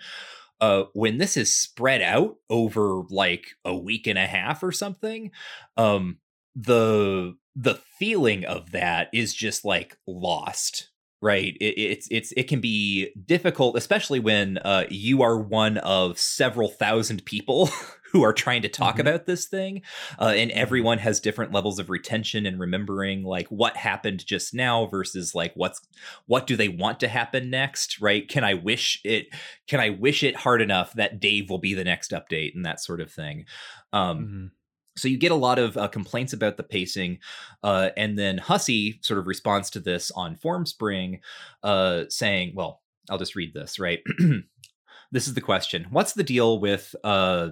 [0.62, 5.30] Uh, when this is spread out over like a week and a half or something,
[5.76, 6.18] um,
[6.56, 10.90] the the feeling of that is just like lost
[11.20, 11.58] right?
[11.60, 16.70] It, it's it's it can be difficult especially when uh, you are one of several
[16.70, 17.70] thousand people
[18.12, 19.08] who are trying to talk mm-hmm.
[19.08, 19.82] about this thing
[20.20, 24.86] uh, and everyone has different levels of retention and remembering like what happened just now
[24.86, 25.82] versus like what's
[26.28, 28.30] what do they want to happen next right?
[28.30, 29.28] Can i wish it
[29.68, 32.80] can i wish it hard enough that dave will be the next update and that
[32.80, 33.46] sort of thing?
[33.92, 34.46] Um mm-hmm
[34.98, 37.20] so you get a lot of uh, complaints about the pacing,
[37.64, 41.20] uh, and then Hussie sort of responds to this on Formspring,
[41.64, 43.80] uh, saying, "Well, I'll just read this.
[43.80, 44.00] Right,
[45.12, 47.50] this is the question: What's the deal with uh,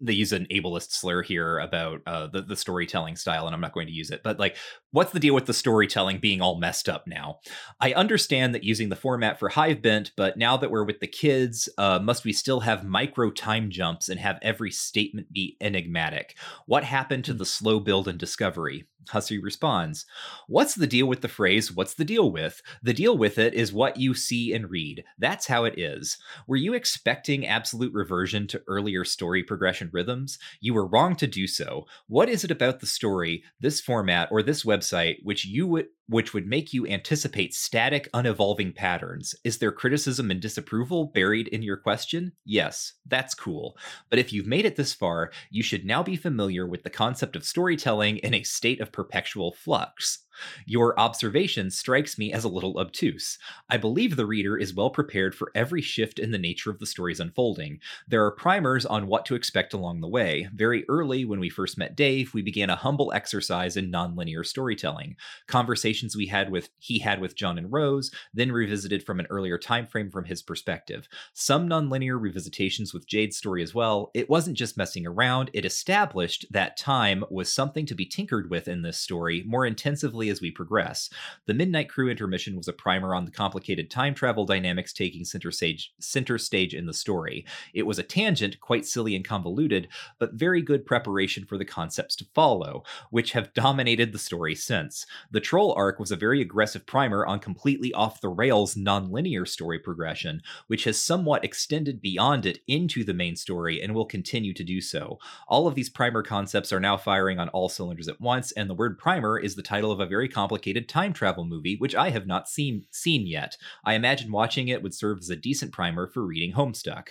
[0.00, 3.72] they use an ableist slur here about uh, the the storytelling style, and I'm not
[3.72, 4.22] going to use it.
[4.22, 4.56] But like,
[4.90, 7.38] what's the deal with the storytelling being all messed up now?
[7.80, 11.68] I understand that using the format for Hivebent, but now that we're with the kids,
[11.78, 16.36] uh, must we still have micro time jumps and have every statement be enigmatic?
[16.66, 18.86] What happened to the slow build and discovery?
[19.10, 20.06] Hussie responds,
[20.48, 22.62] What's the deal with the phrase, what's the deal with?
[22.82, 25.04] The deal with it is what you see and read.
[25.18, 26.18] That's how it is.
[26.46, 30.38] Were you expecting absolute reversion to earlier story progression rhythms?
[30.60, 31.86] You were wrong to do so.
[32.06, 36.32] What is it about the story, this format, or this website which you would which
[36.32, 39.34] would make you anticipate static, unevolving patterns.
[39.44, 42.32] Is there criticism and disapproval buried in your question?
[42.44, 43.76] Yes, that's cool.
[44.10, 47.36] But if you've made it this far, you should now be familiar with the concept
[47.36, 50.25] of storytelling in a state of perpetual flux.
[50.66, 53.38] Your observation strikes me as a little obtuse.
[53.68, 56.86] I believe the reader is well prepared for every shift in the nature of the
[56.86, 57.80] story's unfolding.
[58.08, 60.48] There are primers on what to expect along the way.
[60.54, 65.16] Very early, when we first met Dave, we began a humble exercise in nonlinear storytelling.
[65.46, 69.58] Conversations we had with he had with John and Rose, then revisited from an earlier
[69.58, 71.08] time frame from his perspective.
[71.32, 74.10] Some nonlinear revisitations with Jade's story as well.
[74.14, 78.68] It wasn't just messing around, it established that time was something to be tinkered with
[78.68, 81.10] in this story more intensively as we progress.
[81.46, 85.50] The Midnight Crew intermission was a primer on the complicated time travel dynamics taking center
[85.50, 87.44] stage center stage in the story.
[87.74, 92.16] It was a tangent, quite silly and convoluted, but very good preparation for the concepts
[92.16, 95.06] to follow, which have dominated the story since.
[95.30, 99.78] The Troll arc was a very aggressive primer on completely off the rails nonlinear story
[99.78, 104.64] progression, which has somewhat extended beyond it into the main story and will continue to
[104.64, 105.18] do so.
[105.48, 108.74] All of these primer concepts are now firing on all cylinders at once, and the
[108.74, 112.26] word primer is the title of a very complicated time travel movie, which I have
[112.26, 113.56] not seen seen yet.
[113.84, 117.08] I imagine watching it would serve as a decent primer for reading Homestuck.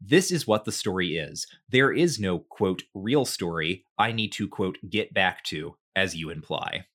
[0.00, 1.46] This is what the story is.
[1.68, 6.30] There is no, quote, real story I need to, quote, get back to, as you
[6.30, 6.86] imply.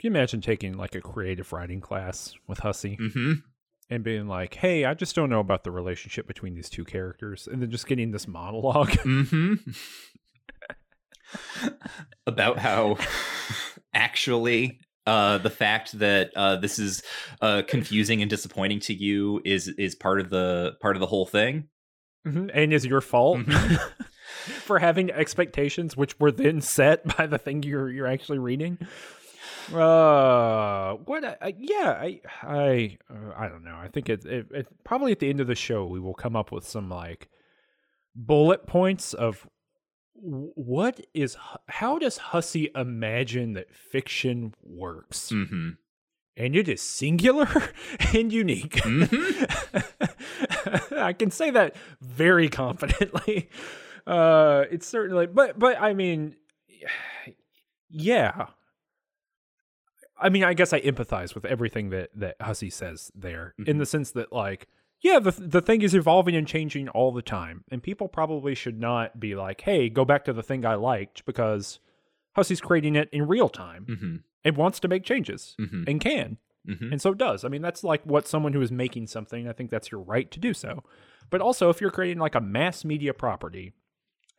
[0.00, 3.32] Can you imagine taking like a creative writing class with Hussie Mm-hmm.
[3.90, 7.48] and being like, "Hey, I just don't know about the relationship between these two characters,"
[7.50, 8.90] and then just getting this monologue?
[8.90, 9.70] Mm-hmm.
[12.26, 12.96] About how
[13.94, 17.02] actually uh, the fact that uh, this is
[17.40, 21.26] uh, confusing and disappointing to you is is part of the part of the whole
[21.26, 21.68] thing.
[22.26, 23.78] Mhm, and is your fault Mhm.
[24.62, 28.78] for having expectations which were then set by the thing you're you're actually reading.
[29.72, 31.24] Uh, what?
[31.24, 33.76] I, I- yeah, I I uh, I don't know.
[33.80, 36.36] I think it, it, it probably at the end of the show we will come
[36.36, 37.28] up with some like
[38.14, 39.46] bullet points of
[40.20, 41.36] what is
[41.68, 45.70] how does Hussie imagine that fiction works, Mm-hmm.
[46.36, 47.48] and it is singular
[48.14, 48.76] and unique.
[48.82, 49.82] Mhm.
[50.98, 53.48] I can say that very confidently.
[54.06, 56.34] Uh, it's certainly, but but I mean,
[57.90, 58.46] yeah.
[60.18, 63.80] I mean, I guess I empathize with everything that that Hussie says there, in Mhm.
[63.80, 64.66] the sense that like,
[65.00, 68.78] yeah, the the thing is evolving and changing all the time, and people probably should
[68.80, 71.78] not be like, hey, go back to the thing I liked because
[72.34, 74.16] Hussie's creating it in real time Mm-hmm.
[74.44, 75.84] and wants to make changes Mm-hmm.
[75.86, 76.38] and can
[76.68, 76.92] Mm-hmm.
[76.92, 77.44] and so it does.
[77.44, 79.48] I mean, that's like what someone who is making something.
[79.48, 80.82] I think that's your right to do so.
[81.30, 83.72] But also, if you're creating like a mass media property,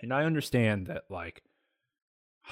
[0.02, 1.42] and I understand that like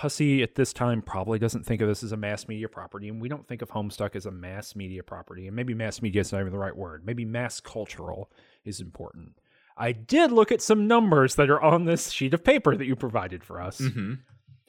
[0.01, 3.19] Hussie at this time probably doesn't think of this as a mass media property, and
[3.21, 6.31] we don't think of Homestuck as a mass media property, and maybe mass media is
[6.31, 7.03] not even the right word.
[7.05, 8.29] Maybe mass cultural
[8.63, 9.33] is important.
[9.75, 12.95] I did look at some numbers that are on this sheet of paper that you
[12.95, 14.13] provided for us, Mm-hmm.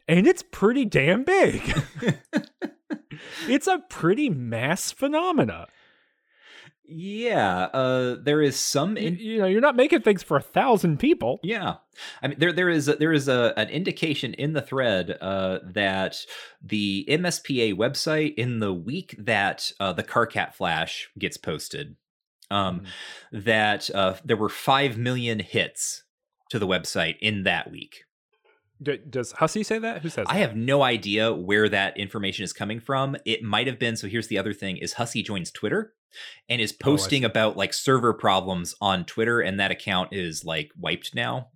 [0.06, 1.62] and it's pretty damn big.
[3.48, 5.66] it's a pretty mass phenomena.
[6.88, 10.98] Yeah, uh, there is some in- you know, you're not making things for a thousand
[10.98, 11.38] people.
[11.42, 11.76] Yeah,
[12.22, 15.58] I mean there there is a, there is a an indication in the thread uh,
[15.64, 16.24] that
[16.62, 21.96] the MSPA website in the week that uh, the Karkat Flash gets posted,
[22.50, 22.84] um,
[23.32, 26.04] that uh, there were five million hits
[26.50, 28.04] to the website in that week.
[28.82, 30.02] D- does Hussie say that?
[30.02, 30.40] Who says I that?
[30.40, 33.16] have no idea where that information is coming from.
[33.24, 33.96] It might have been.
[33.96, 35.94] So here's the other thing: is Hussie joins Twitter
[36.48, 37.26] and is posting see.
[37.26, 41.48] about like server problems on Twitter, and that account is like wiped now.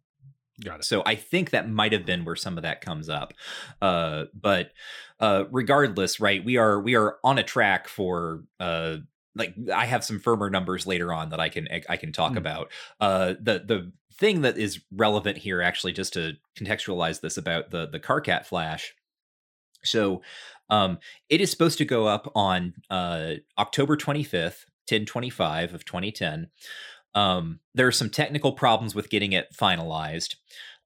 [0.63, 0.85] Got it.
[0.85, 3.33] So I think that might have been where some of that comes up.
[3.81, 4.73] Uh, but
[5.21, 6.45] uh, regardless, right?
[6.45, 8.97] We are we are on a track for uh,
[9.35, 12.39] like I have some firmer numbers later on that I can I can talk Mm.
[12.39, 12.71] about.
[13.01, 13.93] Uh, the the
[14.23, 18.95] thing that is relevant here, actually, just to contextualize this about the the Karkat Flash.
[19.85, 20.23] So
[20.71, 20.99] um,
[21.29, 26.51] it is supposed to go up on uh, October 25th, 1025 of 2010.
[27.17, 30.37] Um, there are some technical problems with getting it finalized.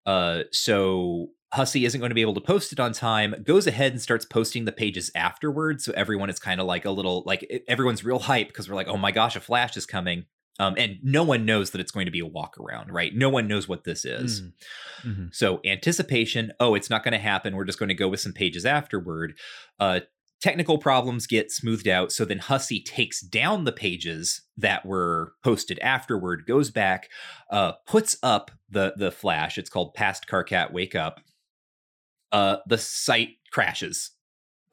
[0.07, 3.93] Uh, so Hussie isn't going to be able to post it on time, goes ahead
[3.93, 5.85] and starts posting the pages afterwards.
[5.85, 8.89] So everyone is kind of like a little, like everyone's real hype because we're like,
[8.89, 10.25] oh my gosh, a flash is coming.
[10.59, 13.15] Um, and no one knows that it's going to be a walk around, right?
[13.15, 14.41] No one knows what this is.
[14.41, 14.53] Mm.
[15.05, 15.35] Mhm.
[15.35, 17.55] So anticipation, oh, it's not going to happen.
[17.55, 19.39] We're just going to go with some pages afterward.
[19.79, 20.01] Uh,
[20.41, 22.13] technical problems get smoothed out.
[22.13, 27.11] So then Hussie takes down the pages that were posted afterward, goes back,
[27.51, 29.59] uh, puts up the the flash.
[29.59, 31.21] It's called Past Karkat Wake Up.
[32.33, 34.11] Uh, the site crashes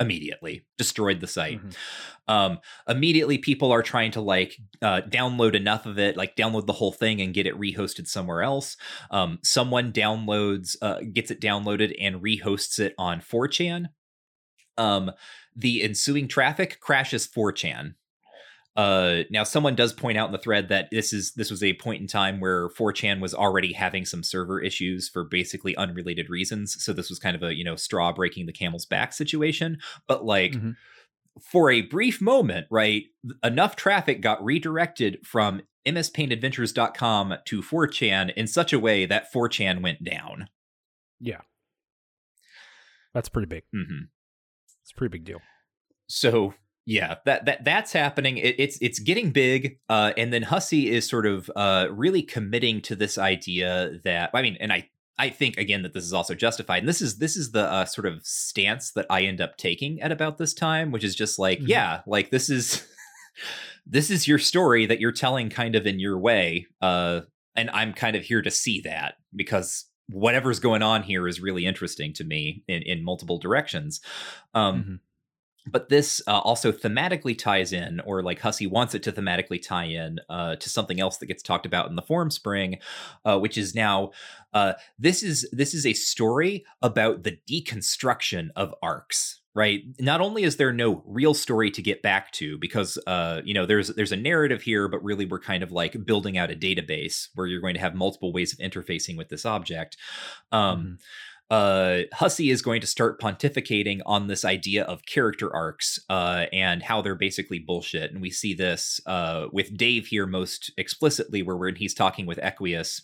[0.03, 1.61] immediately, destroyed the site.
[1.61, 1.75] Mhm.
[2.27, 6.73] um immediately people are trying to like uh download enough of it like download the
[6.73, 8.77] whole thing and get it rehosted somewhere else.
[9.11, 13.87] Um someone downloads uh gets it downloaded and rehosts it on 4chan
[14.77, 15.11] um
[15.55, 17.95] the ensuing traffic crashes 4chan
[18.75, 21.73] uh now someone does point out in the thread that this is this was a
[21.73, 26.75] point in time where 4chan was already having some server issues for basically unrelated reasons
[26.83, 30.25] so this was kind of a you know straw breaking the camel's back situation but
[30.25, 30.75] like Mhm.
[31.41, 33.05] for a brief moment, right,
[33.43, 40.03] enough traffic got redirected from mspaintadventures.com to 4chan in such a way that 4chan went
[40.03, 40.47] down.
[41.19, 41.41] Yeah.
[43.13, 43.63] That's pretty big.
[43.75, 44.05] Mm-hmm.
[44.83, 45.41] It's a pretty big deal.
[46.07, 46.53] So
[46.85, 48.37] yeah, that that that's happening.
[48.37, 52.81] It, it's it's getting big, uh, and then Hussie is sort of uh, really committing
[52.81, 56.33] to this idea that I mean, and I I think again that this is also
[56.35, 59.57] justified, and this is this is the uh, sort of stance that I end up
[59.57, 61.67] taking at about this time, which is just like, Mhm.
[61.69, 62.85] yeah, like this is
[63.85, 67.21] this is your story that you're telling kind of in your way, uh,
[67.55, 71.65] and I'm kind of here to see that because whatever's going on here is really
[71.65, 74.01] interesting to me in in multiple directions.
[74.53, 74.99] Um, Mhm.
[75.65, 79.85] But this uh, also thematically ties in or like Hussie wants it to thematically tie
[79.85, 82.79] in uh, to something else that gets talked about in the Formspring
[83.25, 84.11] uh, which is now
[84.53, 90.43] uh, this is this is a story about the deconstruction of arcs right not only
[90.43, 94.11] is there no real story to get back to because uh you know there's there's
[94.11, 97.61] a narrative here but really we're kind of like building out a database where you're
[97.61, 99.95] going to have multiple ways of interfacing with this object
[100.51, 100.99] um Mhm.
[101.53, 106.81] Uh Hussie is going to start pontificating on this idea of character arcs uh and
[106.81, 108.11] how they're basically bullshit.
[108.11, 113.01] And we see this uh with Dave here most explicitly where he's talking with Equius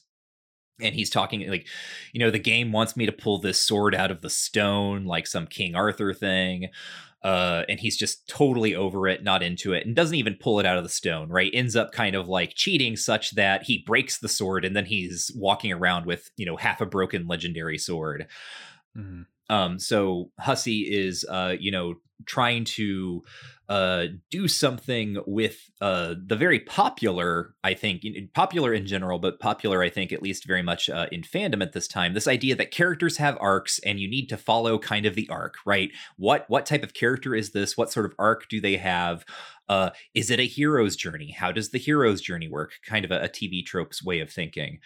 [0.81, 1.67] and he's talking like
[2.13, 5.27] you know the game wants me to pull this sword out of the stone like
[5.27, 6.69] some king arthur thing
[7.23, 10.65] uh and he's just totally over it not into it and doesn't even pull it
[10.65, 14.19] out of the stone right ends up kind of like cheating such that he breaks
[14.19, 18.27] the sword and then he's walking around with you know half a broken legendary sword
[18.97, 19.25] Mhm.
[19.49, 21.95] um so Hussie is uh you know
[22.25, 23.23] trying to
[23.69, 29.39] uh do something with uh the very popular i think in- popular in general but
[29.39, 32.55] popular i think at least very much uh, in fandom at this time this idea
[32.55, 35.91] that characters have arcs and you need to follow kind of the arc right?
[36.17, 37.77] What what type of character is this?
[37.77, 39.23] What sort of arc do they have?
[39.67, 41.31] Uh is it a hero's journey?
[41.31, 42.71] How does the hero's journey work?
[42.85, 44.79] Kind of a, a tv tropes way of thinking.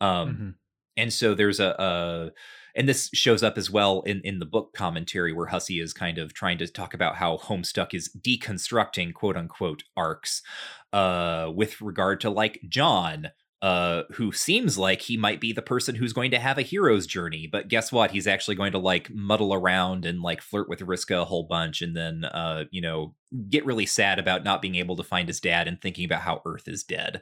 [0.00, 0.54] Um Mhm.
[0.96, 2.30] and so there's a, a
[2.74, 6.18] and this shows up as well in in the book commentary where Hussie is kind
[6.18, 10.42] of trying to talk about how Homestuck is deconstructing quote unquote arcs
[10.92, 13.28] uh with regard to like John
[13.60, 17.06] uh who seems like he might be the person who's going to have a hero's
[17.06, 18.12] journey but guess what?
[18.12, 21.82] He's actually going to like muddle around and like flirt with Vriska a whole bunch
[21.82, 23.14] and then uh you know
[23.50, 26.40] get really sad about not being able to find his dad and thinking about how
[26.46, 27.20] earth is dead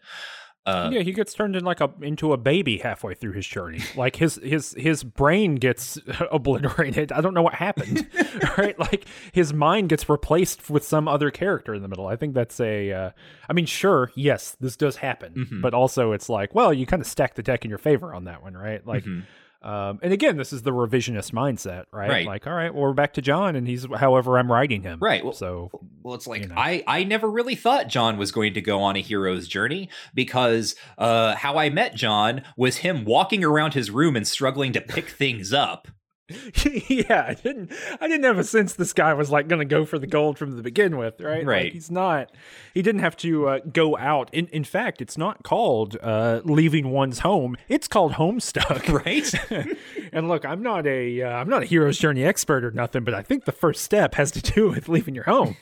[0.66, 3.80] uh yeah, he gets turned in like a into a baby halfway through his journey.
[3.96, 5.98] Like his his his brain gets
[6.32, 7.12] obliterated.
[7.12, 8.06] I don't know what happened.
[8.58, 8.78] right?
[8.78, 12.06] Like his mind gets replaced with some other character in the middle.
[12.08, 12.92] I think that's a.
[12.92, 13.10] Uh,
[13.48, 15.62] I mean, sure, yes, this does happen, Mhm.
[15.62, 18.24] but also it's like, well, you kind of stack the deck in your favor on
[18.24, 18.84] that one, right?
[18.86, 19.04] Like.
[19.04, 19.22] mhm.
[19.62, 22.09] Um, and again, this is the revisionist mindset, right?
[22.09, 22.26] Right.
[22.26, 25.24] Like, all right, well, we're back to John, and he's however I'm writing him, Right,
[25.24, 25.70] well- so
[26.02, 26.54] Well, it's like you know.
[26.57, 30.76] I I never really thought John was going to go on a hero's journey because
[30.98, 35.09] uh how I met John was him walking around his room and struggling to pick
[35.09, 35.88] things up.
[36.89, 39.85] yeah, I didn't I didn't have a sense this guy was like going to go
[39.85, 41.39] for the gold from the begin with, right?
[41.39, 41.72] Like, Right.
[41.72, 42.33] he's not.
[42.74, 44.29] He didn't have to uh, go out.
[44.35, 47.57] In in fact, it's not called uh, leaving one's home.
[47.68, 49.77] It's called homestuck, Right?
[50.12, 53.14] and look, I'm not a uh, I'm not a hero's journey expert or nothing, but
[53.14, 55.57] I think the first step has to do with leaving your home.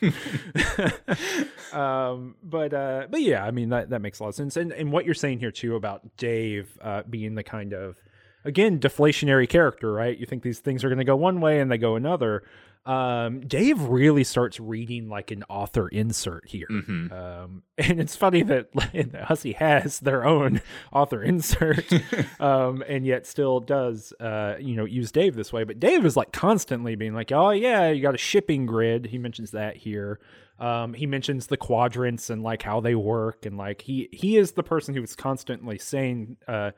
[1.73, 4.57] um, but uh, but yeah, I mean that that makes a lot of sense.
[4.57, 7.97] And and what you're saying here too about Dave uh, being the kind of
[8.45, 10.17] again deflationary character, right?
[10.17, 12.43] You think these things are going to go one way and they go another.
[12.85, 16.67] Um, Dave really starts reading like an author insert here.
[16.69, 17.11] Mhm.
[17.11, 20.61] Um, and it's funny that Hussie has their own
[20.93, 21.91] author insert,
[22.39, 25.63] um, and yet still does, uh, you know, use Dave this way.
[25.63, 29.17] But Dave is like constantly being like, "Oh yeah, you got a shipping grid." He
[29.17, 30.19] mentions that here.
[30.59, 34.51] Um, he mentions the quadrants and like how they work, and like he he is
[34.51, 36.71] the person who is constantly saying, uh,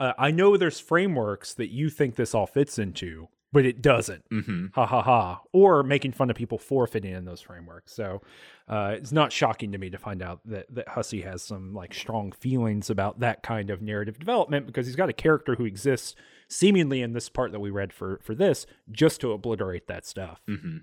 [0.00, 4.28] uh, "I know there's frameworks that you think this all fits into." But it doesn't
[4.30, 4.70] Mhm.
[4.74, 7.92] ha ha ha, or making fun of people for fitting in those frameworks.
[7.92, 8.20] So
[8.66, 11.94] uh, it's not shocking to me to find out that that Hussie has some like
[11.94, 16.16] strong feelings about that kind of narrative development because he's got a character who exists
[16.48, 20.40] seemingly in this part that we read for for this just to obliterate that stuff.
[20.48, 20.82] Mhm.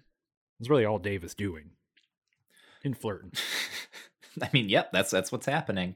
[0.61, 1.71] It's really all Dave is doing
[2.83, 3.33] in flirting.
[4.41, 5.95] I mean, yep, that's that's what's happening.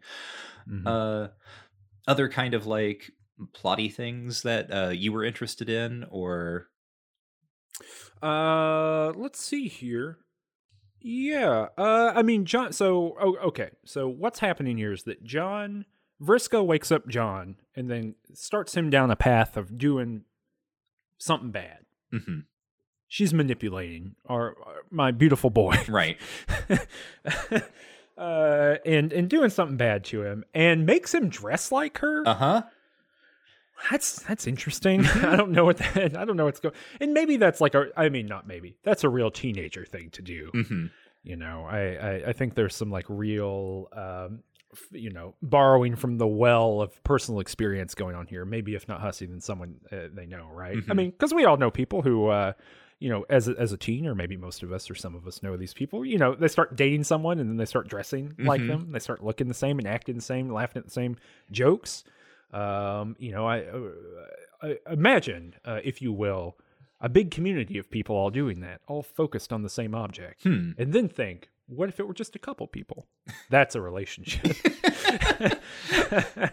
[0.67, 0.85] Mhm.
[0.85, 1.29] Uh
[2.07, 3.11] other kind of like
[3.53, 6.67] plotty things that uh you were interested in or
[8.21, 10.19] Uh, let's see here.
[11.01, 11.67] Yeah.
[11.77, 12.71] Uh, I mean, John.
[12.73, 13.69] So, oh, okay.
[13.85, 15.85] So, what's happening here is that John
[16.21, 20.23] Vriska wakes up John and then starts him down a path of doing
[21.17, 21.79] something bad.
[22.13, 22.45] Mhm.
[23.07, 26.17] She's manipulating our, our my beautiful boy, right.
[28.17, 32.23] uh, and and doing something bad to him, and makes him dress like her.
[32.27, 32.63] Uh-huh.
[33.91, 35.05] That's that's interesting.
[35.05, 36.17] I don't know what that.
[36.17, 36.75] I don't know what's going.
[36.99, 37.87] And maybe that's like a.
[37.97, 38.77] I mean, not maybe.
[38.83, 40.49] That's a real teenager thing to do.
[40.53, 40.91] Mhm.
[41.23, 44.43] You know, I I, I think there's some like real, um,
[44.91, 48.45] you know, borrowing from the well of personal experience going on here.
[48.45, 50.77] Maybe if not Hussie, then someone uh, they know, right?
[50.77, 50.95] I Mhm.
[50.95, 52.27] mean, because we all know people who.
[52.27, 52.53] uh
[52.99, 55.27] you know, as a, as a teen, or maybe most of us, or some of
[55.27, 56.05] us know these people.
[56.05, 58.67] You know, they start dating someone, and then they start dressing like Mhm.
[58.67, 58.91] them.
[58.91, 61.17] They start looking the same and acting the same, laughing at the same
[61.51, 62.03] jokes.
[62.53, 63.79] Um, you know, I, uh,
[64.61, 66.55] I imagine, uh, if you will,
[67.01, 70.71] a big community of people all doing that, all focused on the same object, Hmm.
[70.77, 73.07] and then think, what if it were just a couple people?
[73.49, 74.55] That's a relationship.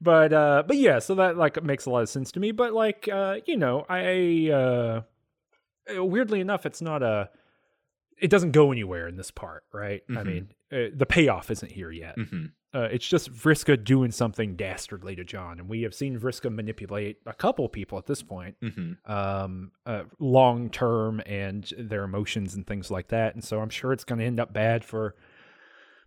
[0.00, 2.52] but uh, but yeah, so that like makes a lot of sense to me.
[2.52, 4.50] But like, uh, you know, I.
[4.52, 5.02] Uh,
[5.88, 7.30] weirdly enough, it's not a.
[8.18, 10.02] It doesn't go anywhere in this part, right?
[10.08, 10.26] I Mhm.
[10.26, 12.14] mean, uh, the payoff isn't here yet.
[12.18, 16.52] hmm Uh, it's just Vriska doing something dastardly to John, and we have seen Vriska
[16.52, 22.54] manipulate a couple people at this point, hmm um, uh, long term, and their emotions
[22.54, 23.34] and things like that.
[23.34, 25.14] And so I'm sure it's going to end up bad for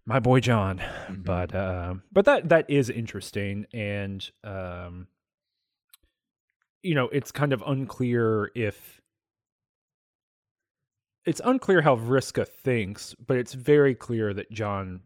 [0.06, 0.80] my boy John.
[0.80, 1.24] Mhm.
[1.26, 5.08] But um, but that that is interesting, and um,
[6.84, 9.02] you know, it's kind of unclear if
[11.30, 15.02] it's unclear how Vriska thinks, but it's very clear that John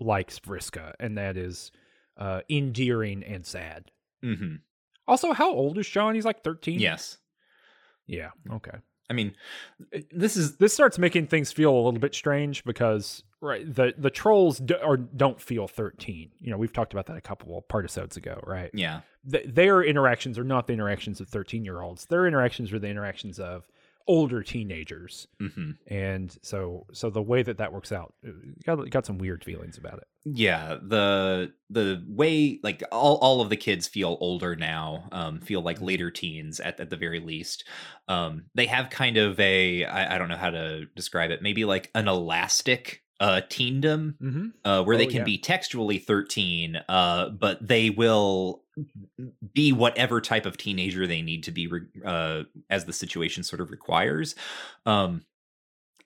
[0.00, 1.70] likes Vriska, and that is
[2.16, 3.90] uh, endearing and sad.
[4.22, 4.56] hmm
[5.06, 6.14] Also, how old is John?
[6.14, 6.80] He's like 13.
[6.80, 7.18] Yes.
[8.06, 8.30] Yeah.
[8.50, 8.78] Okay.
[9.08, 9.34] I mean,
[10.12, 14.10] this is This starts making things feel a little bit strange because right the the
[14.10, 16.30] trolls d- or don't feel 13.
[16.38, 18.70] You know, we've talked about that a couple of partisodes ago, right?
[18.72, 19.00] yeah.
[19.30, 22.06] Th- their interactions are not the interactions of 13 year olds.
[22.06, 23.66] Their interactions are the interactions of
[24.06, 25.28] older teenagers.
[25.38, 28.30] hmm And so so the way that that works out, uh,
[28.64, 30.08] got got some weird feelings about it.
[30.24, 35.62] Yeah, the the way like all, all of the kids feel older now, um, feel
[35.62, 37.64] like later teens at, at the very least.
[38.08, 41.64] Um, they have kind of a I, I don't know how to describe it, maybe
[41.64, 44.46] like an elastic uh teendom Mm-hmm.
[44.64, 45.24] uh, where they Oh, can yeah.
[45.24, 48.62] be textually 13, uh, but they will
[49.52, 53.60] be whatever type of teenager they need to be re- uh, as the situation sort
[53.60, 54.34] of requires.
[54.86, 55.22] Um,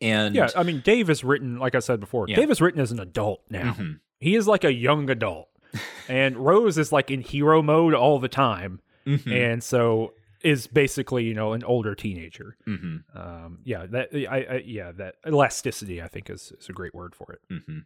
[0.01, 2.37] and Yeah, I mean, Dave is written, like I said before, Yeah.
[2.37, 3.75] Dave is written as an adult now.
[3.75, 4.01] Mhm.
[4.19, 5.49] He is like a young adult.
[6.09, 8.81] and Rose is like in hero mode all the time.
[9.07, 9.31] Mhm.
[9.33, 12.57] And so is basically, you know, an older teenager.
[12.68, 13.03] Mhm.
[13.14, 17.14] Um, yeah, that I, I yeah, that elasticity I think is, is a great word
[17.14, 17.40] for it.
[17.66, 17.78] hmm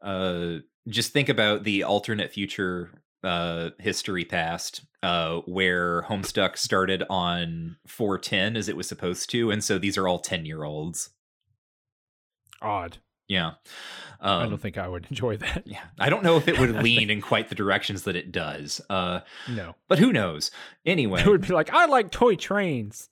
[0.00, 0.58] Uh,
[0.88, 2.90] just think about the alternate future
[3.24, 9.64] uh history past uh where homestuck started on 410 as it was supposed to and
[9.64, 11.10] so these are all 10 year olds
[12.62, 12.98] Odd.
[13.28, 13.52] Yeah
[14.20, 15.62] I um don't think I would enjoy that.
[15.66, 18.80] yeah i don't know if it would lean in quite the directions that it does
[18.90, 19.74] uh No.
[19.86, 20.50] but who knows
[20.84, 23.08] anyway It would be like, I like toy trains.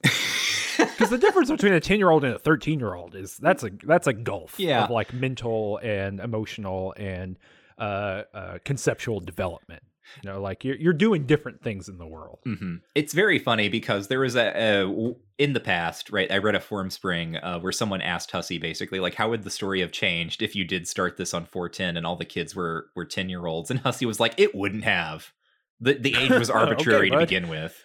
[0.79, 3.63] Because the difference between a ten year old and a thirteen year old is that's
[3.63, 4.85] a that's a gulf Yeah.
[4.85, 7.39] of like mental and emotional and
[7.79, 9.83] uh, uh, conceptual development.
[10.23, 12.39] You know, like you're you're doing different things in the world.
[12.45, 16.31] hmm It's very funny because there was a in the past, right?
[16.33, 19.81] I read a Formspring uh, where someone asked Hussie basically like, how would the story
[19.81, 23.05] have changed if you did start this on 410 and all the kids were were
[23.05, 23.71] 10 year olds?
[23.71, 25.33] And Hussie was like, it wouldn't have.
[25.81, 27.29] The the age was Okay, arbitrary to bud.
[27.29, 27.83] begin with.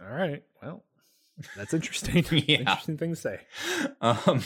[0.00, 0.42] All right.
[0.62, 0.84] Well,
[1.56, 2.24] that's interesting.
[2.46, 2.58] Yeah.
[2.60, 3.40] Interesting thing to say.
[4.00, 4.42] Um,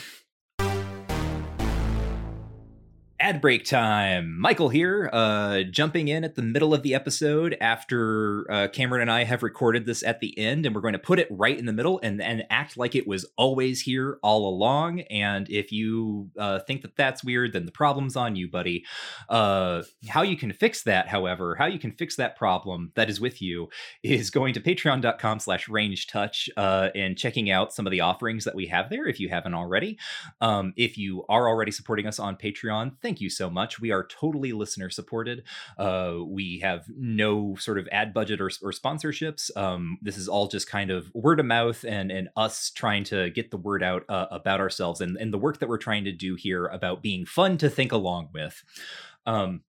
[3.30, 4.36] ad break time.
[4.40, 9.10] Michael here, uh, jumping in at the middle of the episode after uh, Cameron and
[9.10, 11.64] I have recorded this at the end, and we're going to put it right in
[11.64, 15.02] the middle and and act like it was always here all along.
[15.02, 18.84] And if you uh, think that that's weird, then the problem's on you, buddy.
[19.28, 23.20] Uh, how you can fix that, however, how you can fix that problem that is
[23.20, 23.68] with you
[24.02, 28.56] is going to patreon.com slash rangedtouch uh, and checking out some of the offerings that
[28.56, 30.00] we have there if you haven't already.
[30.40, 33.80] Um, if you are already supporting us on Patreon, thank you so much.
[33.80, 35.44] We are totally listener supported.
[35.78, 39.54] Uh, we have no sort of ad budget or, or sponsorships.
[39.56, 43.30] Um, this is all just kind of word of mouth and and us trying to
[43.30, 46.12] get the word out uh, about ourselves and, and the work that we're trying to
[46.12, 48.62] do here about being fun to think along with.
[49.26, 49.62] Um,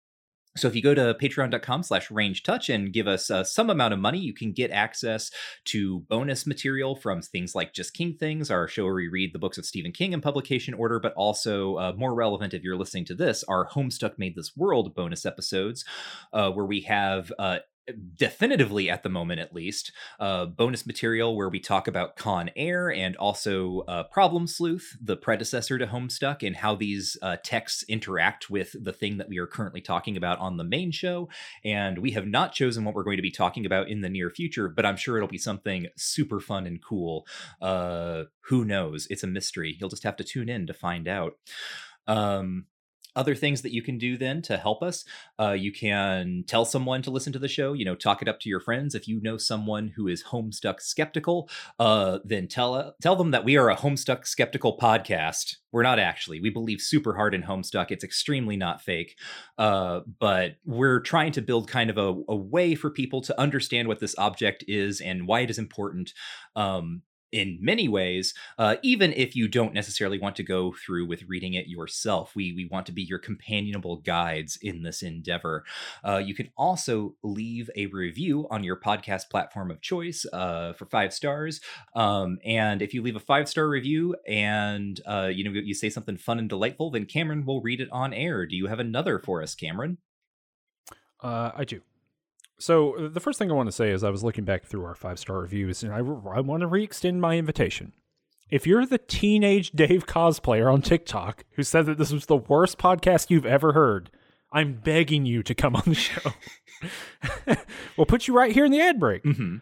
[0.57, 3.99] so if you go to patreon.com slash rangedtouch and give us uh, some amount of
[3.99, 5.31] money, you can get access
[5.65, 9.39] to bonus material from things like Just King Things, our show where we read the
[9.39, 13.05] books of Stephen King in publication order, but also uh, more relevant if you're listening
[13.05, 15.85] to this, our Homestuck Made This World bonus episodes,
[16.33, 17.59] uh, where we have uh,
[18.15, 22.91] definitively at the moment at least uh, bonus material where we talk about con air
[22.91, 28.49] and also uh, problem sleuth the predecessor to homestuck and how these uh, texts interact
[28.49, 31.29] with the thing that we are currently talking about on the main show.
[31.63, 34.29] And we have not chosen what we're going to be talking about in the near
[34.29, 37.25] future but i'm sure it'll be something super fun and cool.
[37.61, 39.07] Uh who knows?
[39.09, 39.77] It's a mystery.
[39.79, 41.33] You'll just have to tune in to find out.
[42.07, 42.65] Um
[43.19, 45.03] other things that you can do then to help us.
[45.39, 48.39] Uh, you can tell someone to listen to the show you know talk it up
[48.39, 48.95] to your friends.
[48.95, 51.49] If you know someone who is homestuck skeptical
[51.79, 55.57] uh, then tell tell them that we are a homestuck skeptical podcast.
[55.71, 56.39] We're not actually.
[56.39, 57.91] We believe super hard in homestuck.
[57.91, 59.17] It's extremely not fake.
[59.57, 63.87] Uh, but we're trying to build kind of a, a way for people to understand
[63.87, 66.13] what this object is and why it is important.
[66.55, 71.23] Um, in many ways, uh, even if you don't necessarily want to go through with
[71.27, 72.35] reading it yourself.
[72.35, 75.63] We we want to be your companionable guides in this endeavor.
[76.03, 80.85] Uh, you can also leave a review on your podcast platform of choice uh, for
[80.85, 81.61] five stars.
[81.95, 85.89] Um, and if you leave a five star review and uh, you know you say
[85.89, 88.45] something fun and delightful, then Cameron will read it on air.
[88.45, 89.97] Do you have another for us, Cameron?
[91.21, 91.81] Uh, I do.
[92.59, 94.83] So uh, the first thing I want to say is I was looking back through
[94.83, 97.93] our five star reviews, and I, I want to re-extend my invitation.
[98.51, 102.77] If you're the teenage Dave cosplayer on TikTok who said that this was the worst
[102.77, 104.09] podcast you've ever heard,
[104.51, 106.31] I'm begging you to come on the show.
[107.97, 109.23] we'll put you right here in the ad break.
[109.23, 109.57] Mm-hmm.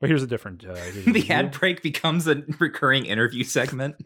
[0.00, 0.64] But here's a different.
[0.64, 0.74] Uh,
[1.06, 3.96] the ad break becomes a recurring interview segment.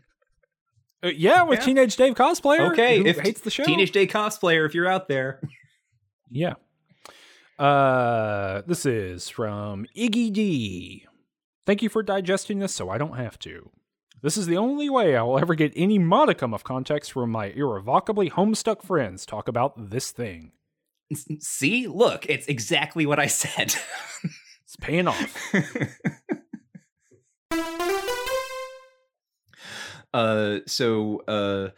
[1.02, 1.64] Uh, yeah, with Yeah.
[1.66, 2.72] teenage Dave cosplayer.
[2.72, 3.64] Okay, who if hates the show.
[3.64, 5.40] Teenage Dave cosplayer, if you're out there.
[6.30, 6.54] Yeah.
[7.58, 11.06] Uh, this is from Iggy D.
[11.66, 13.70] Thank you for digesting this so I don't have to.
[14.22, 17.46] This is the only way I will ever get any modicum of context from my
[17.46, 20.52] irrevocably homestuck friends talk about this thing.
[21.40, 23.74] See, look, it's exactly what I said.
[24.66, 25.52] It's paying off.
[30.14, 31.68] uh, so, uh,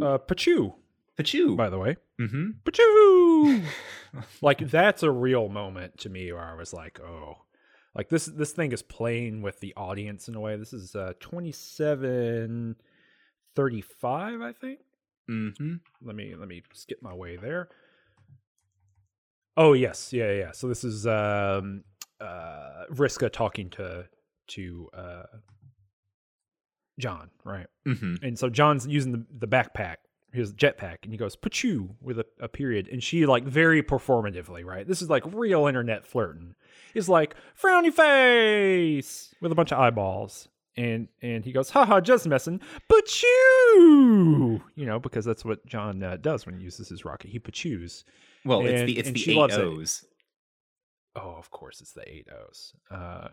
[0.00, 0.72] Uh, Pachu,
[1.18, 1.56] Pachu.
[1.56, 1.96] by the way.
[2.20, 2.50] mm-hmm.
[2.64, 3.62] Pachu!
[4.42, 7.38] like, that's a real moment to me where I was like, oh.
[7.94, 10.56] Like this this thing is playing with the audience in a way.
[10.56, 12.76] This is uh 27
[13.54, 14.80] 35, I think.
[15.30, 15.74] Mm-hmm.
[16.02, 17.68] let me let me skip my way there.
[19.56, 20.52] Oh yes, yeah, yeah.
[20.52, 21.84] So this is um
[22.20, 24.06] uh Vriska talking to
[24.48, 25.22] to uh
[26.98, 27.66] John, right?
[27.86, 28.24] Mm-hmm.
[28.24, 29.96] And so John's using the, the backpack,
[30.32, 32.88] his jetpack, and he goes, Pachu with a, a period.
[32.90, 34.86] And she like very performatively, right?
[34.86, 36.54] This is like real internet flirting.
[36.94, 40.48] Is like, frowny face with a bunch of eyeballs.
[40.76, 42.60] And and he goes, haha, just messing.
[42.90, 44.60] Pachu!
[44.74, 47.30] You know, because that's what John uh, does when he uses his rocket.
[47.30, 48.04] He pachus.
[48.44, 49.60] Well, it's the it's the eight loves it.
[49.60, 50.04] O's.
[51.14, 52.72] Oh, of course, it's the eight O's.
[52.90, 53.28] Uh,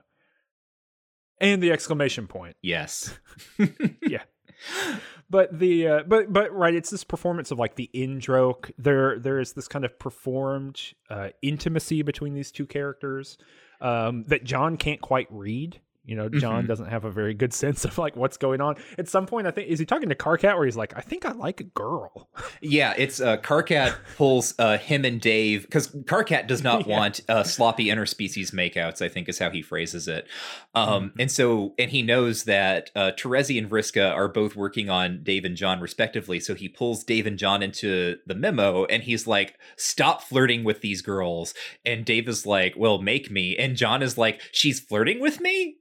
[1.39, 2.55] and the exclamation point.
[2.61, 3.17] Yes.
[4.01, 4.23] Yeah.
[5.29, 8.71] but the uh, but but right it's this performance of like the in joke.
[8.77, 13.37] There there is this kind of performed uh, intimacy between these two characters
[13.81, 15.79] um, that john can't quite read
[16.09, 16.67] you know john Mhm.
[16.67, 19.51] doesn't have a very good sense of like what's going on at some point i
[19.51, 22.29] think is he talking to karkat where he's like i think i like a girl
[22.61, 26.97] Yeah, it's uh, Karkat pulls uh, him and Dave because Karkat does not Yeah.
[26.99, 29.01] want uh, sloppy interspecies makeouts.
[29.01, 30.27] I think is how he phrases it.
[30.75, 31.11] Um, Mhm.
[31.21, 35.45] And so, and he knows that uh, Terezi and Vriska are both working on Dave
[35.45, 36.39] and John respectively.
[36.39, 40.81] So he pulls Dave and John into the memo, and he's like, "Stop flirting with
[40.81, 41.53] these girls."
[41.85, 45.75] And Dave is like, "Well, make me." And John is like, "She's flirting with me."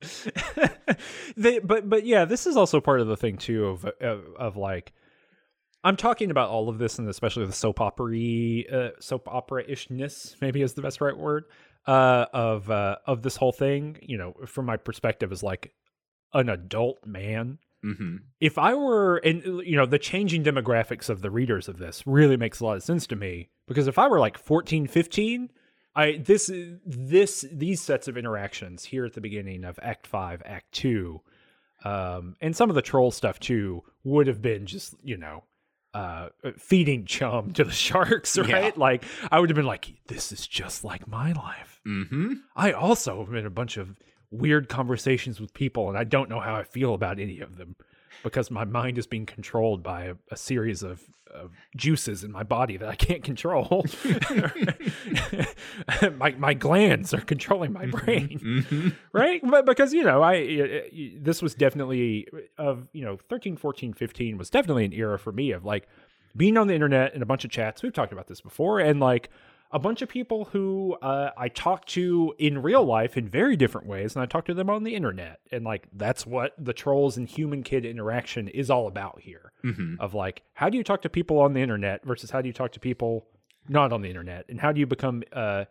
[1.36, 4.56] they, but but yeah, this is also part of the thing too of of, of
[4.56, 4.92] like
[5.84, 10.36] I'm talking about all of this and especially the soap opera uh, soap opera ishness
[10.40, 11.44] maybe is the best right word
[11.86, 13.98] uh, of uh, of this whole thing.
[14.02, 15.72] You know, from my perspective as like
[16.34, 17.58] an adult man.
[17.82, 22.06] hmm If I were, and you know, the changing demographics of the readers of this
[22.06, 25.50] really makes a lot of sense to me because if I were like 14, 15,
[25.98, 26.50] I this
[26.86, 31.22] this these sets of interactions here at the beginning of Act Five, Act Two,
[31.84, 35.42] um, and some of the troll stuff too would have been just you know
[35.94, 36.28] uh
[36.58, 38.48] feeding chum to the sharks right?
[38.48, 38.70] Yeah.
[38.76, 41.80] like i would have been like this is just like my life.
[41.84, 43.96] Hmm i also have been in a bunch of
[44.30, 47.74] weird conversations with people and i don't know how i feel about any of them
[48.22, 51.02] because my mind is being controlled by a, a series of,
[51.32, 53.84] of juices in my body that i can't control.
[56.18, 58.64] My, my glands are controlling my brain.
[58.68, 59.40] Hmm right?
[59.42, 63.92] But because you know i I- I- this was definitely of you know 13 14
[63.92, 65.88] 15 was definitely an era for me of like
[66.36, 67.82] being on the internet and a bunch of chats.
[67.82, 68.80] We've talked about this before.
[68.80, 69.30] And like
[69.70, 73.86] a bunch of people who uh, i talk to in real life in very different
[73.86, 75.40] ways and i talk to them on the internet.
[75.52, 79.52] And like that's what the trolls and human kid interaction is all about here.
[79.62, 82.48] Hmm of like how do you talk to people on the internet versus how do
[82.48, 83.26] you talk to people
[83.68, 84.46] not on the internet?
[84.48, 85.64] And how do you become uh,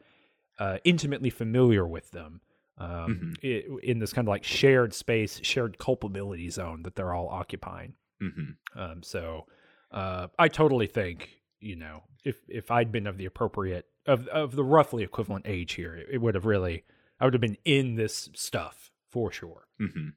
[0.59, 2.41] uh, intimately familiar with them?
[2.79, 7.27] Um, i- in this kind of like shared space shared culpability zone that they're all
[7.29, 7.93] occupying.
[8.21, 9.45] Hmm um, so
[9.91, 14.55] uh, i totally think you know if if i'd been of the appropriate of of
[14.55, 16.83] the roughly equivalent age here it, it would have really
[17.19, 20.09] i would have been in this stuff for sure Mm-hmm.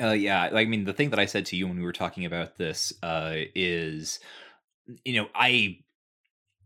[0.00, 2.24] Uh, yeah, I mean, the thing that I said to you when we were talking
[2.24, 4.18] about this uh, is,
[5.04, 5.78] you know, I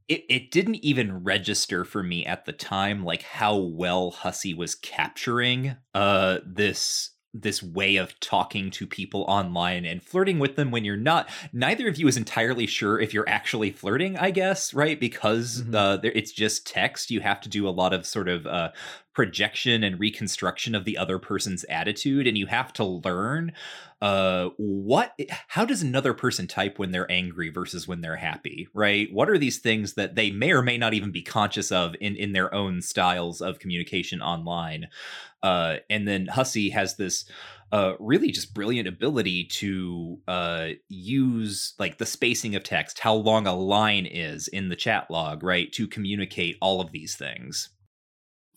[0.08, 4.76] it, it didn't even register for me at the time like how well Hussie was
[4.76, 7.10] capturing uh this
[7.42, 11.28] this way of talking to people online and flirting with them when you're not.
[11.52, 14.98] Neither of you is entirely sure if you're actually flirting i guess right?
[15.00, 15.74] Because Mhm.
[15.74, 17.10] uh, it's just text.
[17.10, 18.70] You have to do a lot of sort of uh,
[19.14, 23.50] projection and reconstruction of the other person's attitude and you have to learn
[24.02, 25.18] uh what
[25.48, 29.10] how does another person type when they're angry versus when they're happy right?
[29.12, 32.14] What are these things that they may or may not even be conscious of in
[32.16, 34.88] in their own styles of communication online
[35.46, 37.24] uh and then hussie has this
[37.72, 43.46] uh really just brilliant ability to uh use like the spacing of text how long
[43.46, 47.70] a line is in the chat log right to communicate all of these things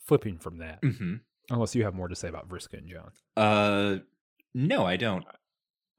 [0.06, 1.14] Flipping from that, mm-hmm.
[1.50, 3.10] unless you have more to say about Vriska and John.
[3.36, 3.98] uh
[4.54, 5.24] no i don't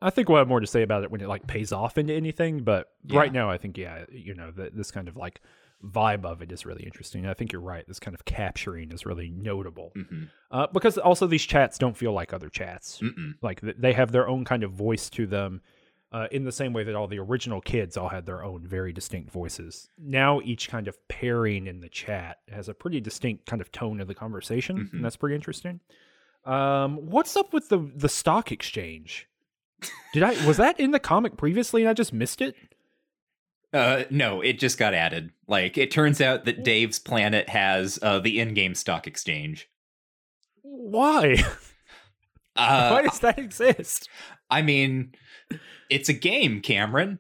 [0.04, 2.12] I think we'll have more to say about it when it like pays off into
[2.14, 3.20] anything, but Yeah.
[3.20, 5.42] right now I think yeah, you know, the, this kind of like
[5.86, 7.26] vibe of it is really interesting.
[7.26, 7.86] I think you're right.
[7.88, 10.24] This kind of capturing is really notable mm-hmm.
[10.52, 13.00] uh, because also these chats don't feel like other chats.
[13.00, 13.34] Mm-mm.
[13.42, 15.62] Like they have their own kind of voice to them.
[16.14, 18.92] Uh, in the same way that all the original kids all had their own very
[18.92, 19.88] distinct voices.
[19.98, 24.02] Now each kind of pairing in the chat has a pretty distinct kind of tone
[24.02, 24.94] of the conversation, Mhm.
[24.94, 25.80] and that's pretty interesting.
[26.44, 29.30] Um, what's up with the the stock exchange?
[30.14, 32.56] Did I was that in the comic previously and I just missed it?
[33.74, 35.32] Uh, no, it just got added.
[35.48, 39.70] Like, it turns out that Dave's planet has uh, the in-game stock exchange.
[40.62, 41.44] Why?
[42.54, 44.10] Uh, Why does that exist?
[44.50, 45.14] I mean,
[45.90, 47.20] it's a game, Cameron.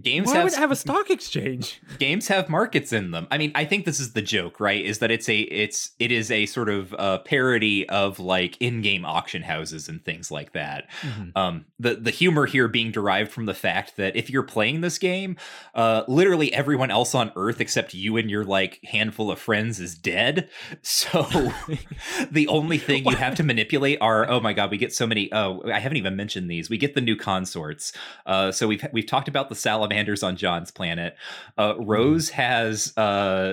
[0.00, 1.82] Games Why have, would it have a stock exchange?
[1.98, 3.26] games have markets in them.
[3.30, 4.82] I mean, I think this is the joke, right?
[4.82, 9.04] Is that it's a it's it is a sort of uh, parody of like in-game
[9.04, 10.88] auction houses and things like that.
[11.36, 14.96] Um, the the humor here being derived from the fact that if you're playing this
[14.96, 15.36] game,
[15.74, 19.94] uh, literally everyone else on Earth except you and your like handful of friends is
[19.94, 20.48] dead.
[20.84, 21.22] So
[22.30, 25.32] the only thing you have to manipulate are oh my god, we get so many.
[25.32, 26.68] Oh, I haven't even mentioned these.
[26.68, 27.92] We get the new consorts.
[28.26, 31.16] Uh, so we've we've talked about the salamanders on John's planet.
[31.58, 33.00] Uh, Rose has uh,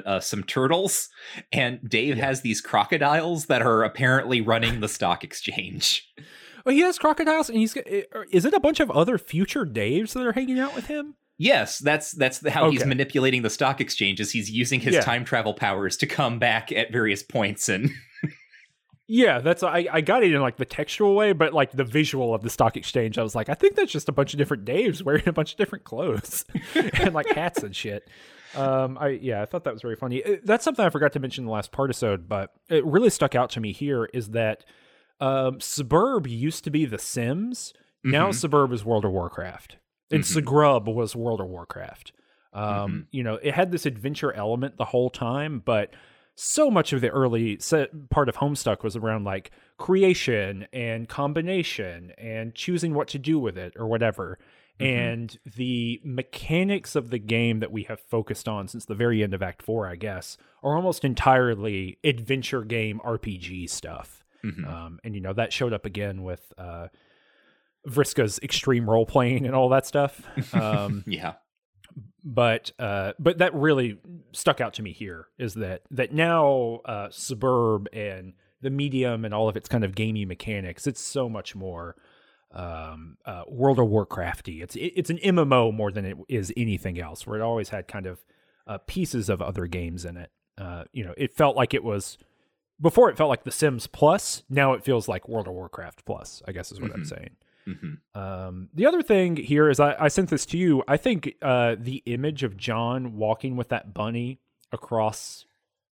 [0.05, 1.09] uh, some turtles,
[1.51, 2.25] and Dave Yeah.
[2.25, 6.07] has these crocodiles that are apparently running the stock exchange.
[6.65, 7.87] Oh, he has crocodiles, and he's got-
[8.31, 11.15] is it a bunch of other future Daves that are hanging out with him?
[11.37, 14.31] Yes, that's that's how he's manipulating the stock exchanges.
[14.31, 15.01] He's using his Yeah.
[15.01, 17.89] time travel powers to come back at various points and
[19.11, 22.35] Yeah, that's I, I got it in like the textual way, but like the visual
[22.35, 24.65] of the stock exchange, I was like, I think that's just a bunch of different
[24.65, 26.45] Daves wearing a bunch of different clothes
[26.75, 28.07] and like hats and shit.
[28.55, 30.23] Um, I yeah, I thought that was very funny.
[30.23, 33.33] Uh, That's something I forgot to mention in the last partisode, but it really stuck
[33.33, 34.63] out to me here is that
[35.19, 37.73] um, Sburb used to be The Sims.
[38.03, 38.47] Now Mhm.
[38.49, 39.77] Sburb is World of Warcraft,
[40.11, 40.41] and Mhm.
[40.43, 42.11] Sburb was World of Warcraft.
[42.53, 42.99] Um, Mm-hmm.
[43.11, 45.93] You know, it had this adventure element the whole time, but
[46.41, 52.13] so much of the early set part of Homestuck was around like creation and combination
[52.17, 54.39] and choosing what to do with it or whatever.
[54.79, 54.87] Mhm.
[54.87, 59.33] And the mechanics of the game that we have focused on since the very end
[59.33, 64.23] of Act 4, I guess, are almost entirely adventure game RPG stuff.
[64.41, 64.65] Mhm.
[64.65, 66.87] Um, and, you know, that showed up again with uh,
[67.85, 70.21] Vriska's extreme role playing and all that stuff.
[70.53, 71.33] Um, yeah.
[72.23, 73.97] But uh but that really
[74.33, 79.33] stuck out to me here is that that now uh sburb and the medium and
[79.33, 81.95] all of its kind of gamey mechanics it's so much more
[82.51, 84.61] um uh world of warcrafty.
[84.61, 87.87] It's it, it's an mmo more than it is anything else where it always had
[87.87, 88.19] kind of
[88.67, 90.31] uh pieces of other games in it.
[90.57, 92.17] Uh you know it felt like it was
[92.81, 96.41] before it felt like the sims plus now it feels like world of warcraft plus
[96.47, 97.07] i guess is what i'm Mhm.
[97.07, 97.29] saying
[97.73, 100.83] hmm um, the other thing here is I, I sent this to you.
[100.87, 104.39] I think uh, the image of John walking with that bunny
[104.71, 105.45] across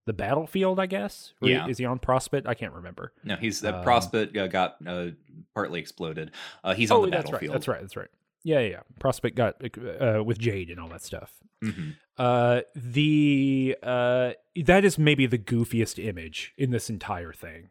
[0.07, 1.33] the battlefield, I guess.
[1.43, 1.67] Yeah.
[1.67, 2.47] Is he on Prospect?
[2.47, 3.13] I can't remember.
[3.25, 5.09] No, he's the Um, prospect uh, got uh,
[5.55, 6.31] partly exploded.
[6.63, 7.33] Uh, he's on the Oh, that's right.
[7.33, 7.55] battlefield.
[7.55, 7.81] That's right.
[7.81, 8.09] That's right.
[8.45, 8.81] Yeah, yeah, yeah.
[9.01, 9.57] Prospect got
[10.01, 11.33] uh, with Jade and all that stuff.
[11.63, 14.33] hmm Uh, the uh,
[14.65, 17.71] that is maybe the goofiest image in this entire thing.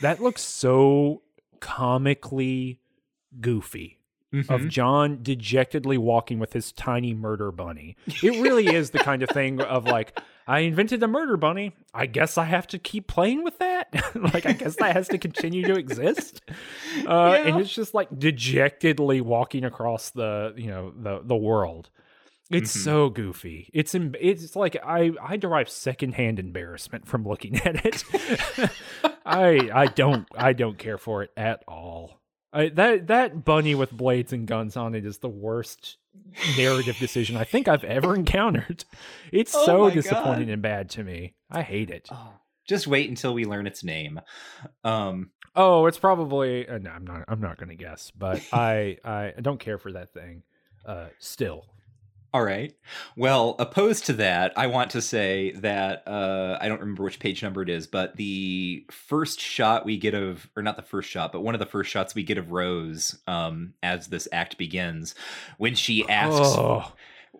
[0.00, 1.22] That looks so
[1.60, 2.78] comically
[3.40, 3.98] goofy.
[4.34, 4.50] Mm-hmm.
[4.50, 7.96] of John dejectedly walking with his tiny murder bunny.
[8.06, 11.74] It really is the kind of thing of like, I invented the murder bunny.
[11.92, 13.92] I guess I have to keep playing with that.
[14.32, 16.40] like, I guess that has to continue to exist.
[17.06, 21.90] Uh, And it's just like dejectedly walking across the, you know, the the world.
[22.50, 22.84] It's Mhm.
[22.84, 23.68] so goofy.
[23.74, 28.02] It's it's like I I derive secondhand embarrassment from looking at it.
[29.26, 32.21] I I don't I don't care for it at all.
[32.52, 35.96] I, that that bunny with blades and guns on it is the worst
[36.58, 38.84] narrative decision I think I've ever encountered.
[39.32, 40.52] It's Oh so disappointing God.
[40.52, 41.34] and bad to me.
[41.50, 42.08] I hate it.
[42.12, 42.34] Oh,
[42.68, 44.20] just wait until we learn its name.
[44.84, 48.96] Um, Oh, it's probably uh, no, I'm not I'm not going to guess, but I
[49.04, 50.42] I don't care for that thing.
[50.84, 51.66] Uh still.
[52.34, 52.74] All right.
[53.14, 57.42] Well, opposed to that, I want to say that uh, I don't remember which page
[57.42, 61.32] number it is, but the first shot we get of, or not the first shot,
[61.32, 65.14] but one of the first shots we get of Rose um, as this act begins,
[65.58, 66.90] when she asks, Oh,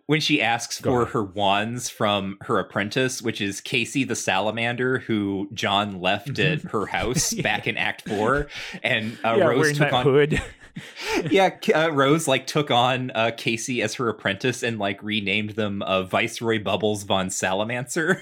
[0.07, 1.13] when she asks Go for ahead.
[1.13, 6.85] her wands from her apprentice, which is Casey the salamander, who John left at her
[6.87, 7.41] house Yeah.
[7.43, 8.47] back in Act Four,
[8.83, 10.41] and uh, yeah, Rose took on hood.
[11.31, 15.81] yeah, uh, Rose like took on uh, Casey as her apprentice and like renamed them
[15.83, 18.21] uh, Viceroy Bubbles von Salamancer.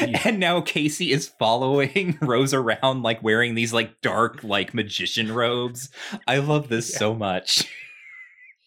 [0.00, 0.20] Yeah.
[0.26, 5.88] And now Casey is following Rose around like wearing these like dark like magician robes.
[6.28, 6.98] I love this Yeah.
[6.98, 7.68] so much.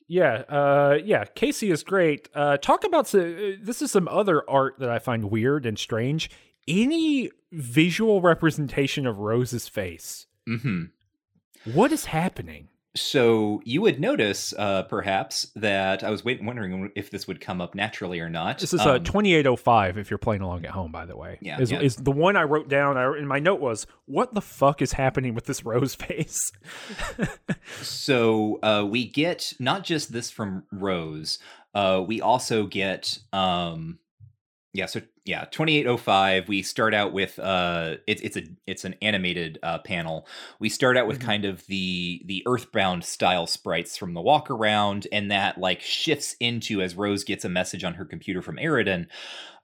[0.07, 1.25] Yeah, uh, yeah.
[1.25, 2.29] Casey is great.
[2.35, 5.79] Uh, talk about s- uh, this is some other art that I find weird and
[5.79, 6.29] strange.
[6.67, 10.27] Any visual representation of Rose's face.
[10.47, 10.85] Mm-hmm.
[11.73, 12.67] What is happening?
[12.95, 17.59] So you would notice, uh, perhaps, that I was wait- wondering if this would come
[17.59, 18.59] up naturally or not.
[18.59, 19.97] This is uh, Um, 2805.
[19.97, 21.81] If you're playing along at home, by the way, Yeah, is, yeah.
[21.81, 22.97] is the one I wrote down.
[22.97, 26.51] I, in my note was, "What the fuck is happening with this Rose face?"
[27.81, 31.39] So uh, we get not just this from Rose.
[31.73, 33.99] Uh, we also get um,
[34.73, 34.85] yeah.
[34.85, 36.47] So yeah, twenty eight oh five.
[36.47, 40.27] We start out with uh, it's it's a it's an animated uh, panel.
[40.59, 41.25] We start out with Mhm.
[41.25, 46.35] kind of the the Earthbound style sprites from the walk around, and that like shifts
[46.39, 49.07] into as Rose gets a message on her computer from Eridan.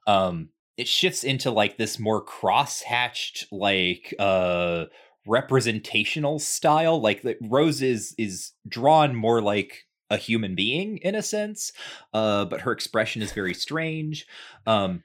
[0.06, 4.86] Um, it shifts into like this more cross-hatched like uh
[5.26, 11.22] representational style like that rose is is drawn more like a human being in a
[11.22, 11.72] sense
[12.12, 14.26] uh but her expression is very strange
[14.66, 15.04] um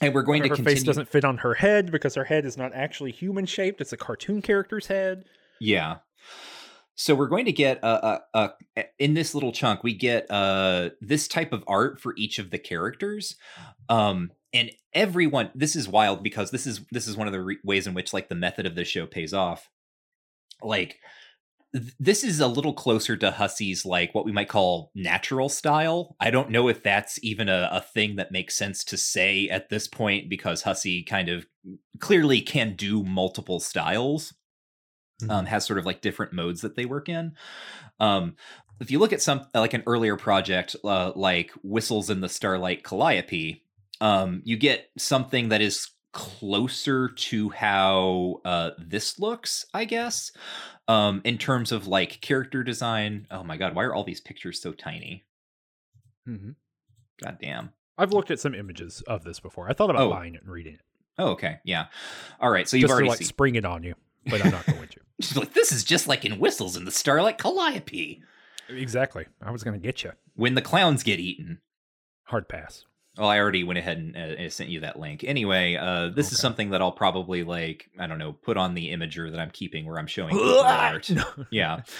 [0.00, 2.44] and we're going her to continue face doesn't fit on her head because her head
[2.44, 3.80] is not actually human shaped.
[3.80, 5.24] It's a cartoon character's head.
[5.60, 5.98] Yeah.
[6.96, 8.48] So we're going to get a, uh, uh
[8.98, 12.58] in this little chunk we get uh this type of art for each of the
[12.58, 13.36] characters.
[13.88, 17.58] Um and everyone this is wild because this is this is one of the re-
[17.64, 19.68] ways in which like the method of this show pays off.
[20.62, 20.98] Like
[21.98, 26.16] this is a little closer to Hussie's like what we might call natural style.
[26.20, 29.70] I don't know if that's even a, a thing that makes sense to say at
[29.70, 31.46] this point because Hussie kind of
[31.98, 34.34] clearly can do multiple styles
[35.28, 37.34] um, has sort of like different modes that they work in.
[38.00, 38.36] Um,
[38.80, 42.82] if you look at some like an earlier project uh, like Whistles in the Starlight
[42.82, 43.62] Calliope,
[44.00, 50.32] um, you get something that is closer to how uh, this looks, I guess,
[50.88, 53.26] um, in terms of like character design.
[53.30, 55.24] Oh my god, why are all these pictures so tiny?
[56.28, 56.50] Mm-hmm.
[57.22, 57.72] God damn.
[57.98, 59.68] I've looked at some images of this before.
[59.68, 60.10] I thought about Oh.
[60.10, 60.80] buying it and reading it,
[61.18, 61.86] Oh, okay, yeah.
[62.40, 63.28] All right, so you've just to already like seen.
[63.28, 63.94] spring it on you,
[64.26, 65.00] but I'm not going to.
[65.20, 68.22] She's like, this is just like in Whistles in the Starlight Calliope
[68.68, 69.26] exactly.
[69.42, 70.12] I was going to get you.
[70.34, 71.60] when the clowns get eaten.
[72.24, 72.86] Hard pass.
[73.16, 75.22] Well, I already went ahead and uh, sent you that link.
[75.22, 78.90] Anyway, uh, this is something that I'll probably like, I don't know, put on the
[78.90, 81.10] Imgur that I'm keeping where I'm showing the art.
[81.50, 81.82] Yeah.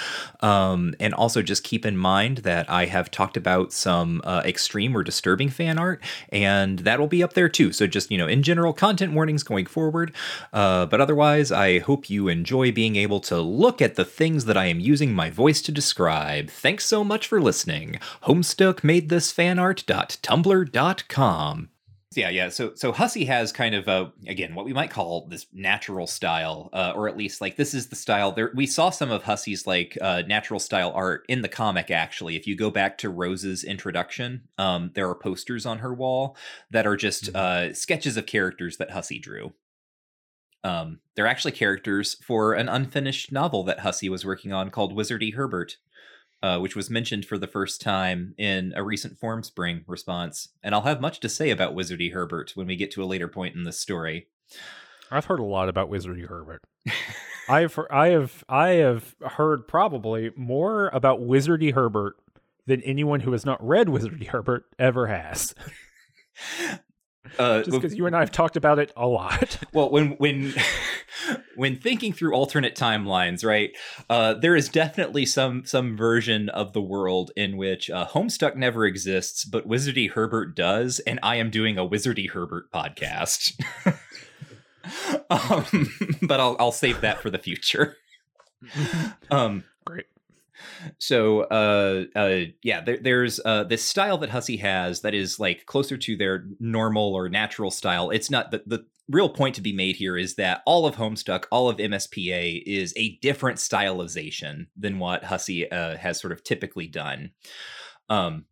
[0.41, 4.93] Um, and also just keep in mind that I have talked about some uh, extreme
[5.01, 7.73] or disturbing fan art, and that will be up there too.
[7.73, 10.15] So just you know, in general, content warnings going forward.
[10.53, 14.57] Uh, but otherwise, I hope you enjoy being able to look at the things that
[14.57, 16.51] I am using my voice to describe.
[16.51, 17.99] Thanks so much for listening.
[18.25, 19.31] Homestuck made this.
[22.17, 22.49] Yeah, yeah.
[22.49, 26.69] So, so Hussie has kind of a again what we might call this natural style,
[26.73, 28.33] uh, or at least like this is the style.
[28.33, 31.89] There, we saw some of Hussie's like uh, natural style art in the comic.
[31.89, 36.37] Actually, if you go back to Rose's introduction, um, there are posters on her wall
[36.71, 37.37] that are just Mhm.
[37.37, 39.53] uh, sketches of characters that Hussie drew.
[40.63, 45.23] Um, they're actually characters for an unfinished novel that Hussie was working on called Wizard
[45.23, 45.31] E.
[45.31, 45.77] Herbert
[46.43, 50.49] uh, which was mentioned for the first time in a recent Formspring response.
[50.63, 52.11] And I'll have much to say about Wizard E.
[52.11, 54.29] Herbert when we get to a later point in this story.
[55.11, 56.23] I've heard a lot about Wizard E.
[56.23, 56.63] Herbert.
[57.49, 61.73] I've I have I have heard probably more about Wizard E.
[61.73, 62.17] Herbert
[62.67, 65.55] than anyone who has not read Wizardy Herbert ever has.
[67.39, 69.59] Uh, Just because you and I have talked about it a lot.
[69.73, 70.55] well, when when
[71.57, 73.71] when thinking through alternate timelines, right?
[74.09, 78.87] Uh, there is definitely some some version of the world in which uh, Homestuck never
[78.87, 83.53] exists, but Wizardy Herbert does, and I am doing a Wizardy Herbert podcast.
[85.31, 85.89] um,
[86.23, 87.97] but I'll I'll save that for the future.
[89.31, 89.65] um.
[90.99, 95.67] So uh uh yeah there, there's uh this style that hussie has that is like
[95.67, 98.11] closer to their normal or natural style.
[98.11, 101.45] It's not the, the real point to be made here is that all of homestuck
[101.51, 106.87] all of mspa is a different stylization than what hussie uh, has sort of typically
[106.87, 107.31] done.
[108.09, 108.45] Um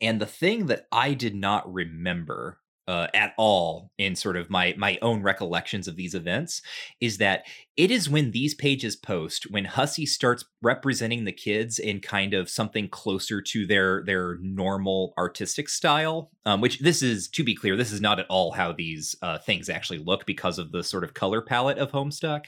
[0.00, 4.74] and the thing that i did not remember uh, at all in sort of my
[4.76, 6.60] my own recollections of these events
[7.00, 7.44] is that
[7.76, 12.50] it is when these pages post when Hussie starts representing the kids in kind of
[12.50, 17.76] something closer to their their normal artistic style um, which this is to be clear
[17.76, 21.04] this is not at all how these uh, things actually look because of the sort
[21.04, 22.46] of color palette of Homestuck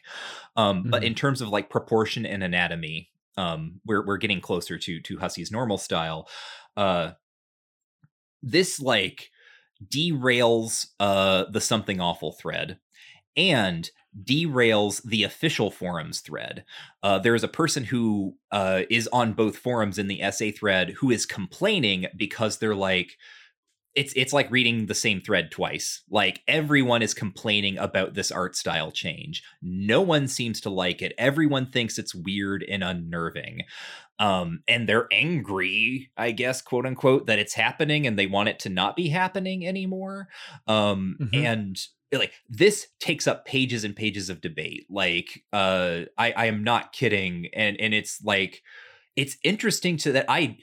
[0.57, 0.91] um, mm-hmm.
[0.91, 3.09] but in terms of like proportion and anatomy
[3.39, 6.29] um, we're we're getting closer to to Hussie's normal style
[6.77, 7.13] uh,
[8.43, 9.31] this like
[9.85, 12.79] derails uh, the something awful thread
[13.37, 13.91] and
[14.25, 16.65] derails the official forums thread.
[17.03, 20.91] Uh, there is a person who uh, is on both forums in the SA thread
[20.91, 23.17] who is complaining because they're like,
[23.95, 26.03] it's it's like reading the same thread twice.
[26.11, 29.43] Like everyone is complaining about this art style change.
[29.63, 31.15] No one seems to like it.
[31.17, 33.63] Everyone thinks it's weird and unnerving
[34.19, 38.59] um and they're angry i guess quote unquote that it's happening and they want it
[38.59, 40.29] to not be happening anymore
[40.67, 41.45] um mm-hmm.
[41.45, 46.65] and like this takes up pages and pages of debate like uh i i am
[46.65, 48.63] not kidding and and it's like
[49.17, 50.57] it's interesting to that i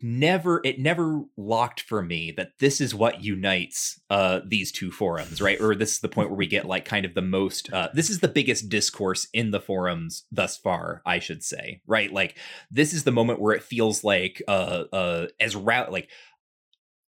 [0.00, 5.40] never it never locked for me that this is what unites uh these two forums
[5.40, 5.60] right?
[5.60, 8.08] Or this is the point where we get like kind of the most uh this
[8.08, 12.12] is the biggest discourse in the forums thus far i should say right?
[12.12, 12.38] Like
[12.70, 16.08] this is the moment where it feels like uh uh as route like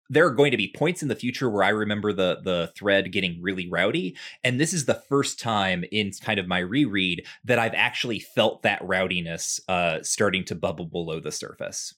[0.09, 3.13] there are going to be points in the future where I remember the the thread
[3.13, 7.59] getting really rowdy, and this is the first time in kind of my reread that
[7.59, 11.95] I've actually felt that rowdiness uh, starting to bubble below the surface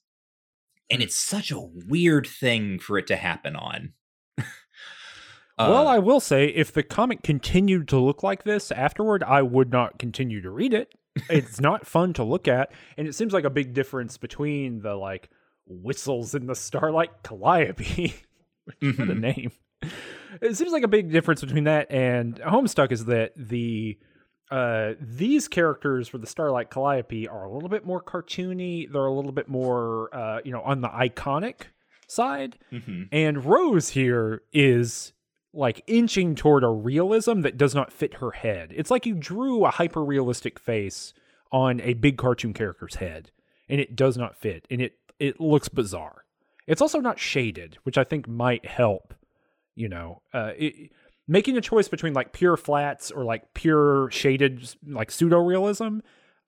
[0.93, 3.93] and it's such a weird thing for it to happen on.
[4.37, 4.43] uh,
[5.57, 9.71] well, I will say, if the comic continued to look like this afterward, I would
[9.71, 10.93] not continue to read it.
[11.31, 14.93] it's not fun to look at, and it seems like a big difference between the
[14.93, 15.31] like
[15.65, 18.13] whistles in the Starlight Calliope.
[18.81, 19.01] mm-hmm.
[19.01, 19.51] What a name!
[20.41, 23.97] It seems like a big difference between that and Homestuck is that the
[24.51, 28.91] uh, these characters for the Starlight Calliope are a little bit more cartoony.
[28.91, 31.67] They're a little bit more, uh, you know, on the iconic
[32.07, 32.57] side.
[32.71, 33.03] Mm-hmm.
[33.11, 35.13] And Rose here is
[35.53, 38.73] like inching toward a realism that does not fit her head.
[38.75, 41.13] It's like you drew a hyper realistic face
[41.51, 43.31] on a big cartoon character's head,
[43.69, 46.25] and it does not fit, and it it looks bizarre.
[46.65, 49.13] It's also not shaded, which I think might help.
[49.75, 50.91] You know, uh, it,
[51.27, 55.99] making a choice between like pure flats or like pure shaded like pseudo realism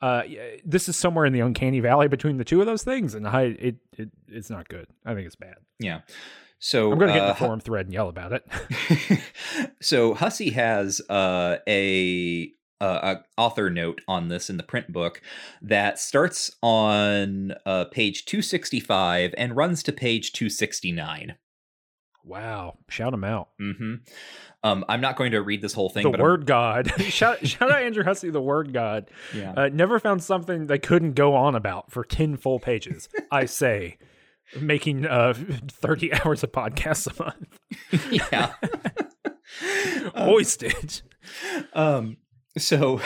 [0.02, 0.24] uh
[0.66, 3.44] this is somewhere in the uncanny valley between the two of those things and i
[3.44, 4.88] it, it it's not good.
[5.06, 5.56] I think it's bad.
[5.80, 6.02] Yeah.
[6.60, 8.46] So i'm gonna get uh, the forum thread and yell about it.
[9.82, 15.22] So hussie has uh a uh, a author note on this in the print book
[15.62, 21.36] that starts on uh, page 265 and runs to page 269
[22.26, 22.80] Wow!
[22.90, 23.50] Shout him out.
[23.62, 23.96] Mm-hmm.
[24.64, 26.12] Um, I'm not going to read this whole thing.
[26.12, 26.46] The word I'm...
[26.46, 27.02] God.
[27.04, 29.12] shout, shout out Andrew Hussie, the word God.
[29.34, 29.54] Yeah.
[29.56, 33.08] Uh, never found something they couldn't go on about for ten full pages.
[33.32, 34.00] I say,
[34.60, 37.60] making uh, 30 hours of podcasts a month.
[38.32, 38.54] yeah.
[40.16, 41.02] Hoisted.
[41.74, 42.18] Um.
[42.58, 43.02] So.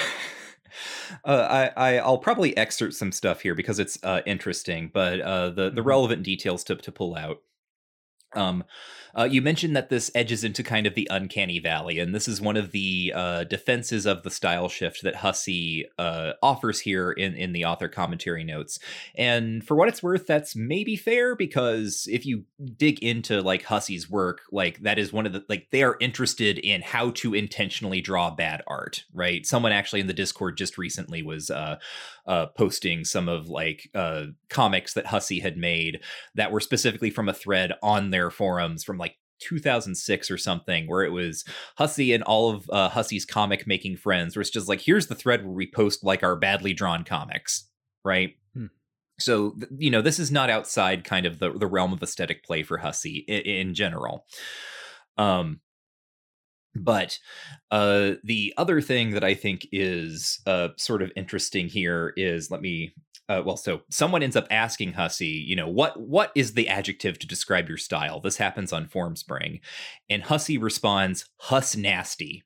[1.26, 5.50] Uh, I, I will probably excerpt some stuff here because it's uh, interesting, but uh,
[5.50, 5.88] the the mm-hmm.
[5.88, 7.40] relevant details to to pull out.
[8.34, 8.64] Um,
[9.18, 12.42] uh, you mentioned that this edges into kind of the uncanny valley, and this is
[12.42, 17.34] one of the uh, defenses of the style shift that Hussie uh, offers here in
[17.34, 18.80] in the author commentary notes.
[19.16, 22.46] And for what it's worth, that's maybe fair because if you
[22.78, 26.58] dig into like Hussie's work, like that is one of the like they are interested
[26.60, 29.46] in how to intentionally draw bad art, right?
[29.46, 31.78] Someone actually in the Discord just recently was uh,
[32.28, 36.02] uh, posting some of like uh, comics that Hussie had made
[36.36, 39.09] that were specifically from a thread on their forums from like
[39.40, 41.44] 2006 or something where it was
[41.78, 45.16] Hussie and all of uh, Hussie's comic making friends where it's just like here's the
[45.16, 47.68] thread where we post like our badly drawn comics
[48.04, 48.68] right hmm.
[49.20, 52.64] so you know this is not outside kind of the, the realm of aesthetic play
[52.64, 54.26] for Hussie in, in general.
[55.18, 55.60] Um,
[56.76, 57.20] but
[57.72, 62.62] uh, the other thing that I think is uh, sort of interesting here is let
[62.62, 62.94] me.
[63.30, 67.20] Uh, well, so someone ends up asking Hussie, you know, what what is the adjective
[67.20, 68.20] to describe your style?
[68.20, 69.62] This happens on Formspring,
[70.10, 72.44] and Hussie responds, "Huss nasty,"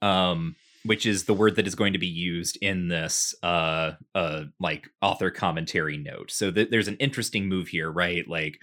[0.00, 0.54] um,
[0.84, 4.88] which is the word that is going to be used in this uh, uh, like
[5.02, 6.30] author commentary note.
[6.30, 8.26] So th- there's an interesting move here, right?
[8.28, 8.60] Like,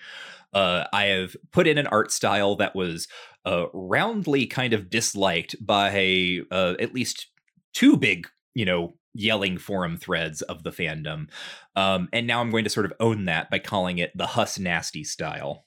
[0.53, 3.09] uh, I have put in an art style that was
[3.45, 7.27] uh, roundly kind of disliked by uh, at least
[7.73, 11.27] two big, you know, yelling forum threads of the fandom.
[11.75, 14.59] Um, and now I'm going to sort of own that by calling it the Huss
[14.59, 15.65] Nasty style.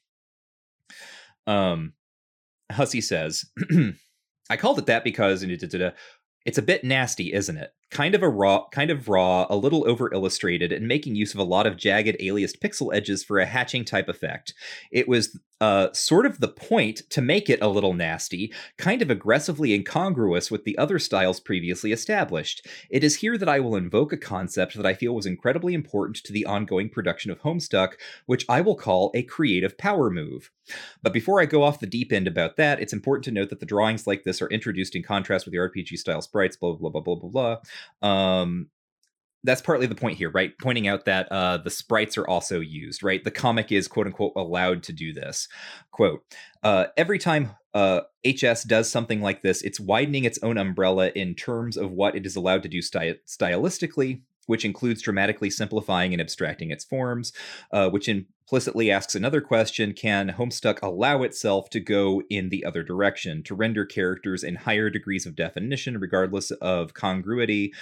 [1.46, 1.94] Um,
[2.70, 3.44] Hussie says,
[4.50, 7.72] I called it that because it's a bit nasty, isn't it?
[7.92, 11.40] Kind of a raw, kind of raw, a little over illustrated, and making use of
[11.40, 14.54] a lot of jagged, aliased pixel edges for a hatching type effect.
[14.90, 19.10] It was uh, sort of the point to make it a little nasty, kind of
[19.10, 22.66] aggressively incongruous with the other styles previously established.
[22.90, 26.16] It is here that I will invoke a concept that I feel was incredibly important
[26.24, 27.92] to the ongoing production of Homestuck,
[28.26, 30.50] which I will call a creative power move.
[31.00, 33.60] But before I go off the deep end about that, it's important to note that
[33.60, 36.90] the drawings like this are introduced in contrast with the RPG style sprites, blah, blah,
[36.90, 37.56] blah, blah, blah, blah.
[38.00, 38.68] Um,
[39.44, 40.52] that's partly the point here, right?
[40.60, 43.22] Pointing out that uh, the sprites are also used, right?
[43.22, 45.48] The comic is quote unquote allowed to do this.
[45.90, 46.24] Quote,
[46.62, 51.34] uh, every time uh, HS does something like this, it's widening its own umbrella in
[51.34, 56.20] terms of what it is allowed to do sty- stylistically, which includes dramatically simplifying and
[56.20, 57.32] abstracting its forms,
[57.72, 62.82] uh, which implicitly asks another question Can Homestuck allow itself to go in the other
[62.82, 67.72] direction, to render characters in higher degrees of definition, regardless of congruity,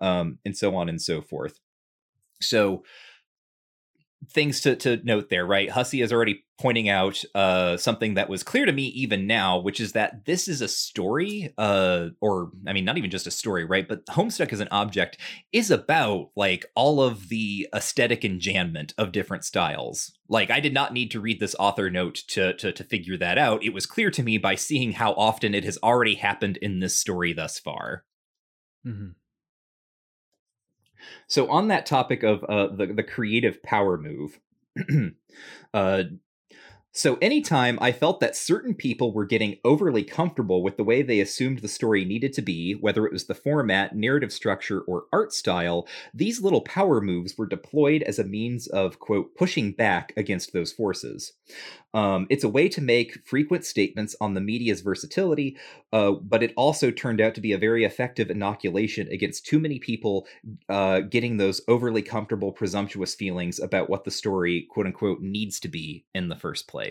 [0.00, 1.60] um, and so on and so forth?
[2.40, 2.84] So,
[4.30, 5.70] things to, to note there, right?
[5.70, 9.78] Hussie is already pointing out uh, something that was clear to me even now, which
[9.78, 13.64] is that this is a story, uh, or I mean, not even just a story,
[13.64, 13.88] right?
[13.88, 15.18] But Homestuck as an object
[15.52, 20.12] is about like all of the aesthetic enjambment of different styles.
[20.28, 23.38] Like, I did not need to read this author note to, to to figure that
[23.38, 23.64] out.
[23.64, 26.98] It was clear to me by seeing how often it has already happened in this
[26.98, 28.04] story thus far.
[28.86, 29.10] Mm-hmm.
[31.26, 34.40] So on that topic of uh, the the creative power move,
[35.74, 36.04] uh,
[36.98, 41.20] so, anytime I felt that certain people were getting overly comfortable with the way they
[41.20, 45.32] assumed the story needed to be, whether it was the format, narrative structure, or art
[45.32, 50.52] style, these little power moves were deployed as a means of, quote, pushing back against
[50.52, 51.34] those forces.
[51.94, 55.56] Um, it's a way to make frequent statements on the media's versatility,
[55.92, 59.78] uh, but it also turned out to be a very effective inoculation against too many
[59.78, 60.26] people
[60.68, 65.68] uh, getting those overly comfortable, presumptuous feelings about what the story, quote unquote, needs to
[65.68, 66.87] be in the first place.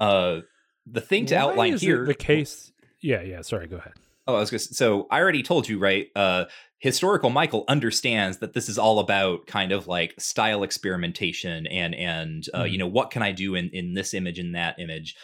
[0.00, 0.40] Uh,
[0.86, 2.72] the thing to Why outline here, the case.
[3.00, 3.42] Yeah, yeah.
[3.42, 3.94] Sorry, go ahead.
[4.26, 4.74] Oh, I was going to.
[4.74, 6.08] So I already told you, right?
[6.14, 6.44] Uh,
[6.78, 12.46] historical Michael understands that this is all about kind of like style experimentation and and
[12.52, 12.72] uh, mm-hmm.
[12.72, 15.16] you know what can I do in in this image in that image.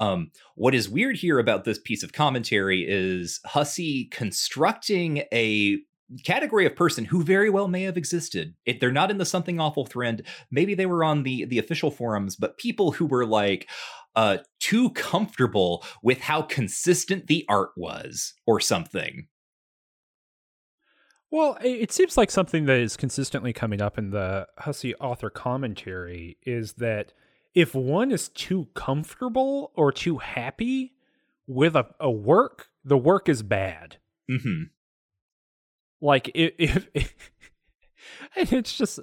[0.00, 5.78] Um, what is weird here about this piece of commentary is Hussie constructing a
[6.24, 8.54] category of person who very well may have existed.
[8.66, 11.90] If they're not in the something awful thread, maybe they were on the the official
[11.90, 13.68] forums, but people who were like,
[14.14, 19.26] uh, too comfortable with how consistent the art was or something.
[21.30, 26.36] Well, it seems like something that is consistently coming up in the Hussie author commentary
[26.42, 27.14] is that
[27.54, 30.92] if one is too comfortable or too happy
[31.46, 33.96] with a, a work, the work is bad.
[34.30, 34.64] Mm-hmm.
[36.02, 37.14] Like if, if
[38.36, 38.98] it's just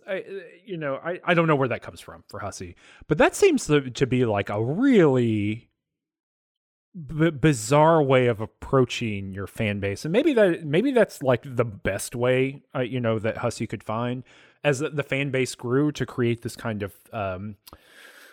[0.65, 2.76] you know I, I don't know where that comes from for Hussie,
[3.07, 5.69] but that seems to, to be like a really
[6.93, 11.65] b- bizarre way of approaching your fan base, and maybe that maybe that's like the
[11.65, 14.23] best way uh, you know that Hussie could find
[14.61, 17.55] as the, the, fan base grew to create this kind of um,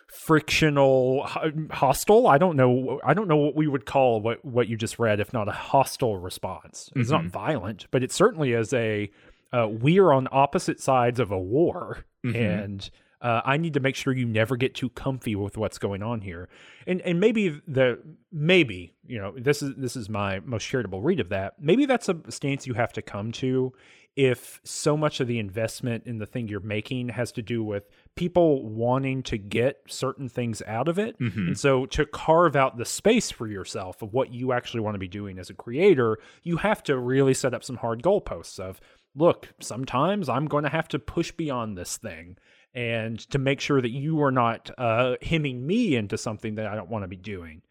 [0.08, 1.26] frictional
[1.72, 4.98] hostile i don't know i don't know what we would call what what you just
[4.98, 7.24] read if not a hostile response it's mm-hmm.
[7.24, 9.10] not violent but it certainly is a
[9.52, 12.36] uh, we are on opposite sides of a war, mm-hmm.
[12.36, 12.90] and
[13.22, 16.20] uh, I need to make sure you never get too comfy with what's going on
[16.20, 16.48] here.
[16.86, 17.98] And and maybe the
[18.32, 21.54] maybe you know this is this is my most charitable read of that.
[21.60, 23.72] Maybe that's a stance you have to come to
[24.16, 27.86] if so much of the investment in the thing you're making has to do with
[28.14, 31.18] people wanting to get certain things out of it.
[31.20, 31.48] Mm-hmm.
[31.48, 34.98] And so to carve out the space for yourself of what you actually want to
[34.98, 38.80] be doing as a creator, you have to really set up some hard goalposts of
[39.14, 42.38] look, sometimes I'm going to have to push beyond this thing
[42.74, 46.74] and to make sure that you are not uh, hemming me into something that I
[46.74, 47.62] don't want to be doing.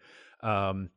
[0.41, 0.89] Um,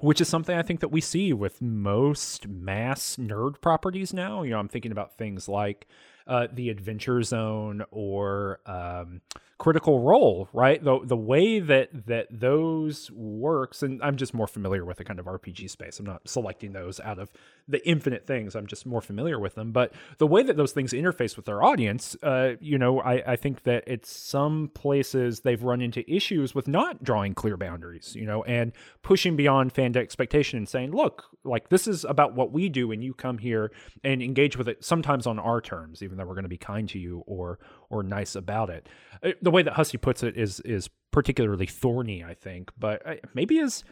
[0.00, 4.42] which is something I think that we see with most mass nerd properties now.
[4.42, 5.86] You know, I'm thinking about things like
[6.26, 9.20] uh, the Adventure Zone or um,
[9.60, 10.82] Critical Role, right?
[10.82, 15.20] The the way that that those works, and I'm just more familiar with the kind
[15.20, 16.00] of RPG space.
[16.00, 17.30] I'm not selecting those out of
[17.68, 18.56] the infinite things.
[18.56, 19.70] I'm just more familiar with them.
[19.70, 23.36] But the way that those things interface with their audience, uh, you know, I, I
[23.36, 28.24] think that it's some places they've run into issues with not drawing clear boundaries, you
[28.24, 28.72] know, and
[29.02, 33.04] pushing beyond fan expectation and saying, look, like this is about what we do, and
[33.04, 33.70] you come here
[34.02, 36.88] and engage with it sometimes on our terms, even though we're going to be kind
[36.88, 37.58] to you or
[37.90, 38.88] or nice about it.
[39.22, 43.14] Uh, the way that Hussie puts it is is particularly thorny, I think, but uh,
[43.34, 43.84] maybe is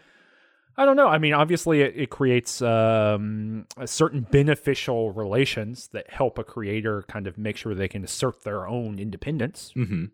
[0.76, 1.08] I don't know.
[1.08, 7.26] I mean, obviously, it, it creates um, certain beneficial relations that help a creator kind
[7.26, 9.72] of make sure they can assert their own independence.
[9.76, 10.04] Mm-hmm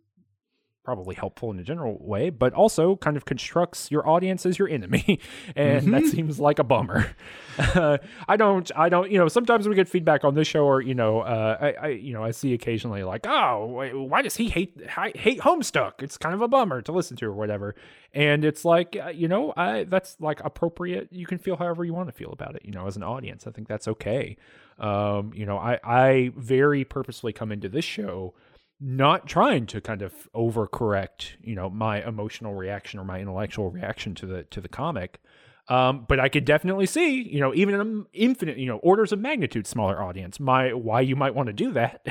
[0.85, 4.69] probably helpful in a general way, but also kind of constructs your audience as your
[4.69, 5.19] enemy,
[5.57, 5.91] and mm-hmm.
[5.93, 7.17] that seems like a bummer.
[7.59, 7.99] Uh,
[8.29, 10.95] I don't, I don't, you know, sometimes we get feedback on this show, or you
[10.95, 14.79] know, uh, I, I, you know, I see occasionally like, oh, why does he hate
[15.17, 16.03] hate Homestuck?
[16.03, 17.75] It's kind of a bummer to listen to, or whatever.
[18.13, 21.09] And it's like, uh, you know, I that's like appropriate.
[21.11, 22.63] You can feel however you want to feel about it.
[22.65, 24.37] You know, as an audience, I think that's okay.
[24.79, 28.35] Um, you know, I I very purposefully come into this show
[28.81, 34.15] not trying to kind of overcorrect, you know, my emotional reaction or my intellectual reaction
[34.17, 35.21] to the to the comic.
[35.67, 39.19] Um, but I could definitely see, you know, even an infinite, you know, orders of
[39.19, 42.07] magnitude smaller audience, my why you might want to do that,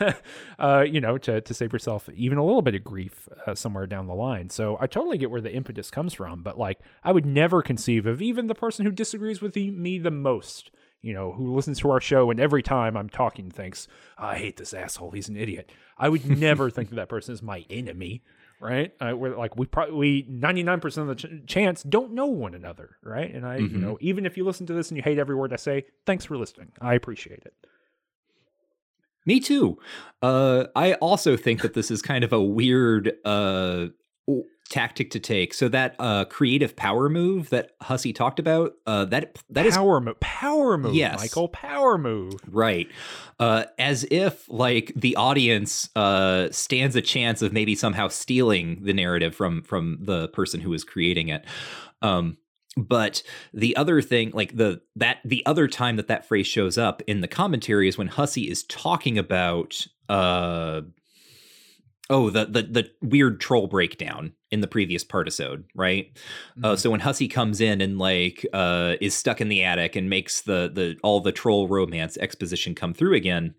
[0.58, 3.86] uh, you know, to to save yourself even a little bit of grief uh, somewhere
[3.86, 4.48] down the line.
[4.48, 8.06] So I totally get where the impetus comes from, but like I would never conceive
[8.06, 10.70] of even the person who disagrees with me the most
[11.02, 14.56] you know, who listens to our show and every time I'm talking thinks, I hate
[14.56, 15.12] this asshole.
[15.12, 15.70] He's an idiot.
[15.96, 18.22] I would never think that that person is my enemy,
[18.60, 18.92] right?
[19.00, 23.32] Uh, we're like, we probably 99% of the ch- chance don't know one another, right?
[23.32, 23.74] And I, mm-hmm.
[23.74, 25.86] you know, even if you listen to this and you hate every word I say,
[26.06, 26.72] thanks for listening.
[26.80, 27.54] I appreciate it.
[29.24, 29.78] Me too.
[30.22, 33.88] Uh, I also think that this is kind of a weird uh,
[34.68, 35.54] tactic to take.
[35.54, 39.76] So that uh, creative power move that Hussie talked about, uh, that that power is
[39.76, 41.18] power move, power move, yes.
[41.18, 42.88] Michael, power move, right?
[43.40, 48.92] Uh, as if like the audience uh, stands a chance of maybe somehow stealing the
[48.92, 51.44] narrative from from the person who is creating it.
[52.02, 52.38] Um,
[52.76, 53.22] but
[53.52, 57.20] the other thing like the that the other time that that phrase shows up in
[57.20, 60.82] the commentary is when Hussie is talking about uh
[62.10, 66.10] Oh, the the the weird troll breakdown in the previous partisode, right?
[66.14, 66.64] Uh, mm-hmm.
[66.64, 70.08] Uh, so when Hussie comes in and like uh, is stuck in the attic and
[70.08, 73.54] makes the the all the troll romance exposition come through again,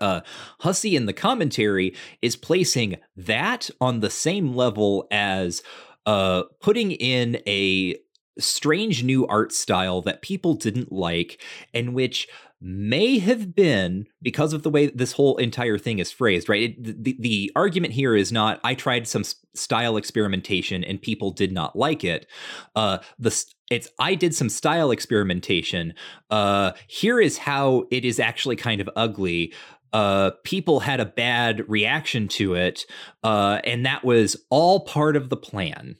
[0.00, 0.20] uh,
[0.60, 5.62] Hussie in the commentary is placing that on the same level as
[6.06, 7.96] uh, putting in a
[8.38, 11.40] strange new art style that people didn't like,
[11.72, 12.28] in which
[12.64, 16.70] may have been because of the way this whole entire thing is phrased, right?
[16.70, 19.22] It, the, the argument here is not, I tried some
[19.54, 22.26] style experimentation and people did not like it.
[22.74, 25.92] Uh, the, it's, I did some style experimentation.
[26.30, 29.52] Uh, here is how it is actually kind of ugly.
[29.92, 32.86] Uh, people had a bad reaction to it,
[33.22, 35.96] uh, and that was all part of the plan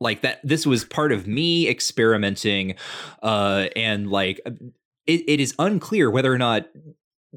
[0.00, 2.74] like that this was part of me experimenting
[3.22, 4.40] uh and like
[5.10, 6.66] it, it is unclear whether or not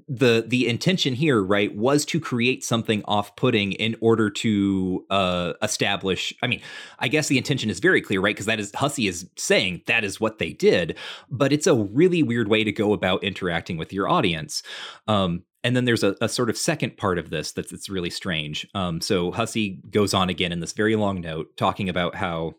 [0.08, 6.34] the the intention here right was to create something off-putting in order to uh establish
[6.42, 6.60] i mean
[6.98, 10.04] i guess the intention is very clear right because that is hussie is saying that
[10.04, 10.98] is what they did
[11.30, 14.64] but it's a really weird way to go about interacting with your audience.
[15.08, 18.10] Um and then there's a, a sort of second part of this that's it's really
[18.10, 18.68] strange.
[18.74, 22.56] Um so hussie goes on again in this very long note talking about how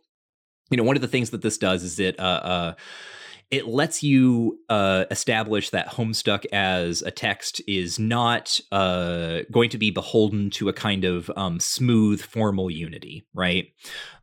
[0.70, 2.74] you know one of the things that this does is it uh uh
[3.51, 9.79] it lets you uh, establish that Homestuck as a text is not uh, going to
[9.79, 13.69] be beholden to a kind of um, smooth formal unity, right?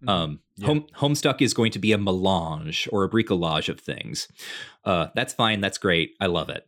[0.04, 0.10] Mm-hmm.
[0.10, 0.68] Um, yeah.
[0.68, 4.28] Home, Homestuck is going to be a melange or a bricolage of things.
[4.84, 5.62] Uh, that's fine.
[5.62, 6.16] That's great.
[6.20, 6.68] I love it.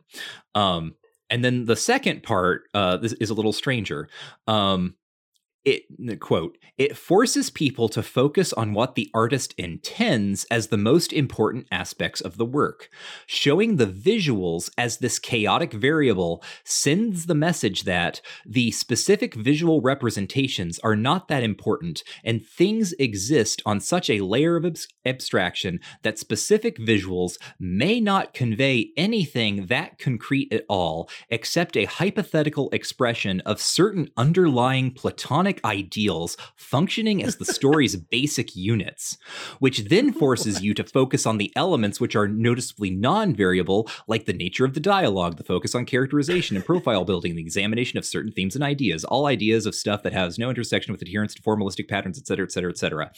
[0.54, 0.94] Um,
[1.30, 4.08] and then the second part uh, this is a little stranger.
[4.46, 4.94] Um,
[5.64, 11.12] it quote it forces people to focus on what the artist intends as the most
[11.12, 12.88] important aspects of the work.
[13.26, 20.80] Showing the visuals as this chaotic variable sends the message that the specific visual representations
[20.80, 26.18] are not that important and things exist on such a layer of abs- abstraction that
[26.18, 33.60] specific visuals may not convey anything that concrete at all except a hypothetical expression of
[33.60, 39.18] certain underlying platonic ideals functioning as the story's basic units,
[39.58, 44.24] which then forces you to focus on the elements which are noticeably non variable, like
[44.24, 48.04] the nature of the dialogue, the focus on characterization and profile building, the examination of
[48.04, 51.42] certain themes and ideas, all ideas of stuff that has no intersection with adherence to
[51.42, 53.12] formalistic patterns, etc., etc., etc.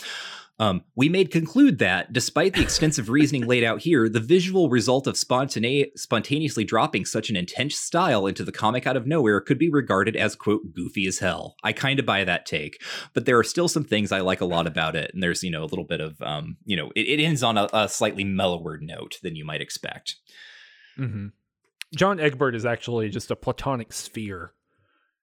[0.58, 5.06] Um, we may conclude that, despite the extensive reasoning laid out here, the visual result
[5.06, 9.58] of spontane- spontaneously dropping such an intense style into the comic out of nowhere could
[9.58, 11.56] be regarded as, quote, goofy as hell.
[11.62, 12.80] I kind of buy that take,
[13.12, 15.10] but there are still some things I like a lot about it.
[15.12, 17.58] And there's, you know, a little bit of, um, you know, it, it ends on
[17.58, 20.16] a, a, slightly mellower note than you might expect.
[20.98, 21.28] Mm-hmm.
[21.94, 24.52] John Egbert is actually just a platonic sphere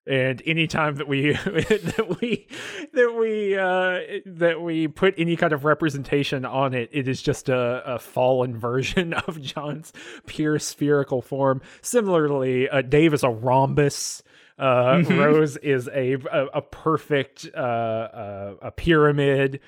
[0.06, 2.48] and anytime that we that we
[2.94, 7.50] that we uh that we put any kind of representation on it it is just
[7.50, 9.94] a, a fallen version of john's
[10.26, 11.62] pure spherical form.
[11.82, 14.24] Similarly uh, dave is a rhombus.
[14.58, 15.18] Uh mm-hmm.
[15.18, 19.60] rose is a a, a perfect uh, uh, a pyramid.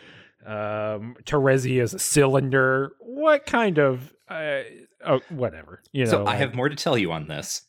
[0.45, 2.91] Um terezi is a cylinder.
[2.99, 4.61] What kind of uh
[5.05, 7.61] oh whatever you know so i like, have more to tell you on this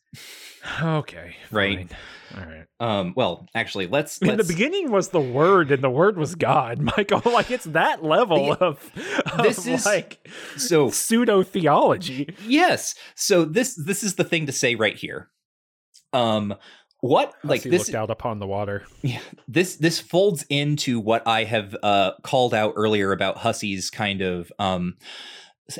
[0.82, 1.98] okay right fine.
[2.36, 2.66] All right.
[2.80, 4.32] Um, well, actually, let's, let's.
[4.32, 7.22] In the beginning was the word, and the word was God, Michael.
[7.24, 8.90] Like it's that level of,
[9.32, 10.26] of this is like
[10.56, 12.34] so pseudo theology.
[12.46, 12.94] Yes.
[13.14, 15.30] So this this is the thing to say right here.
[16.12, 16.54] Um,
[17.00, 18.84] what like this looked out upon the water.
[19.02, 24.22] Yeah, this this folds into what I have uh called out earlier about Hussie's kind
[24.22, 24.96] of um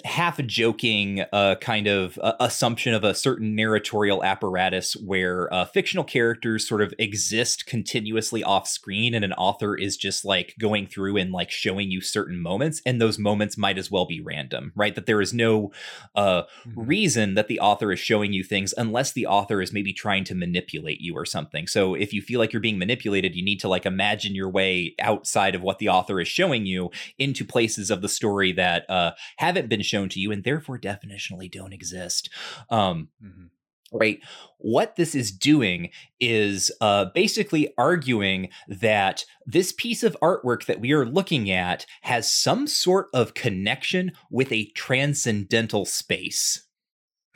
[0.04, 6.04] half joking uh, kind of uh, assumption of a certain narratorial apparatus where uh, fictional
[6.04, 11.16] characters sort of exist continuously off screen and an author is just like going through
[11.16, 14.96] and like showing you certain moments and those moments might as well be random right
[14.96, 15.70] that there is no
[16.16, 16.82] uh, mm-hmm.
[16.82, 20.34] reason that the author is showing you things unless the author is maybe trying to
[20.34, 23.68] manipulate you or something so if you feel like you're being manipulated you need to
[23.68, 28.02] like imagine your way outside of what the author is showing you into places of
[28.02, 32.30] the story that uh, haven't been been shown to you and therefore definitionally don't exist.
[32.70, 33.46] Um, mm-hmm.
[33.92, 34.20] right?
[34.58, 40.92] What this is doing is uh, basically arguing that this piece of artwork that we
[40.92, 46.66] are looking at has some sort of connection with a transcendental space.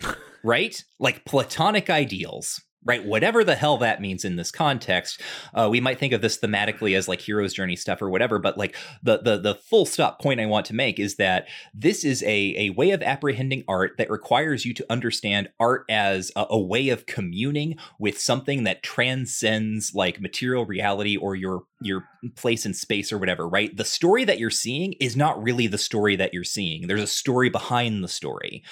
[0.43, 0.83] Right?
[0.99, 3.05] Like platonic ideals right?
[3.05, 5.21] Whatever the hell that means in this context,
[5.55, 8.39] uh, we might think of this thematically as like hero's journey stuff or whatever.
[8.39, 12.05] But like the the the full stop point I want to make is that this
[12.05, 16.47] is a a way of apprehending art that requires you to understand art as a,
[16.51, 22.05] a way of communing with something that transcends like material reality or your your
[22.37, 23.47] place in space or whatever.
[23.47, 23.77] Right?
[23.77, 26.87] The story that you're seeing is not really the story that you're seeing.
[26.87, 28.63] There's a story behind the story.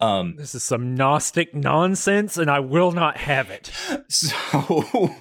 [0.00, 3.51] Um, this is some Gnostic nonsense, and I will not have it.
[4.08, 4.36] So,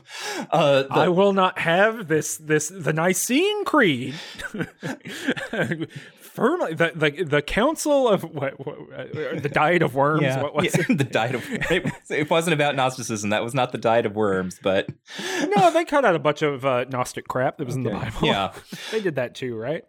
[0.51, 2.37] uh, the, I will not have this.
[2.37, 4.15] This the Nicene Creed.
[6.33, 10.21] Firmly, the, the the Council of what, what uh, the Diet of Worms.
[10.21, 10.97] Yeah, what was yeah, it?
[10.97, 11.43] the Diet of.
[11.45, 13.31] It, it, wasn't about Gnosticism.
[13.31, 14.87] That was not the Diet of Worms, but
[15.57, 17.89] no, they cut out a bunch of uh, Gnostic crap that was okay.
[17.89, 18.27] in the Bible.
[18.27, 18.53] Yeah,
[18.91, 19.83] they did that too, right?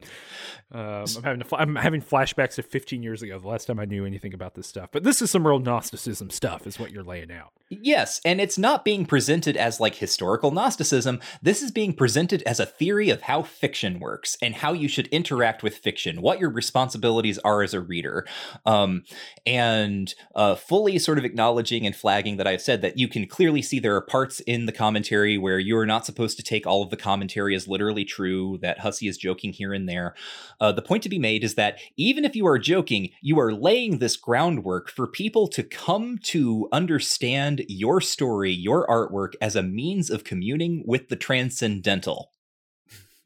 [0.73, 3.85] Um, I'm having fl- I'm having flashbacks of 15 years ago, the last time I
[3.85, 4.89] knew anything about this stuff.
[4.91, 7.53] But this is some real Gnosticism stuff, is what you're laying out.
[7.69, 11.21] Yes, and it's not being presented as like historical Gnosticism.
[11.43, 15.09] This is being presented as a theory of how fiction works and how you should
[15.09, 18.27] interact with fiction, what your responsibilities are as a reader,
[18.67, 19.05] um,
[19.47, 23.63] and uh, fully sort of acknowledging and flagging that I've said that you can clearly
[23.63, 26.83] see there are parts in the commentary where you are not supposed to take all
[26.83, 28.59] of the commentary as literally true.
[28.63, 30.15] That Hussie is joking here and there.
[30.61, 33.53] Uh, the point to be made is that even if you are joking, you are
[33.53, 39.63] laying this groundwork for people to come to understand your story, your artwork as a
[39.63, 42.31] means of communing with the transcendental.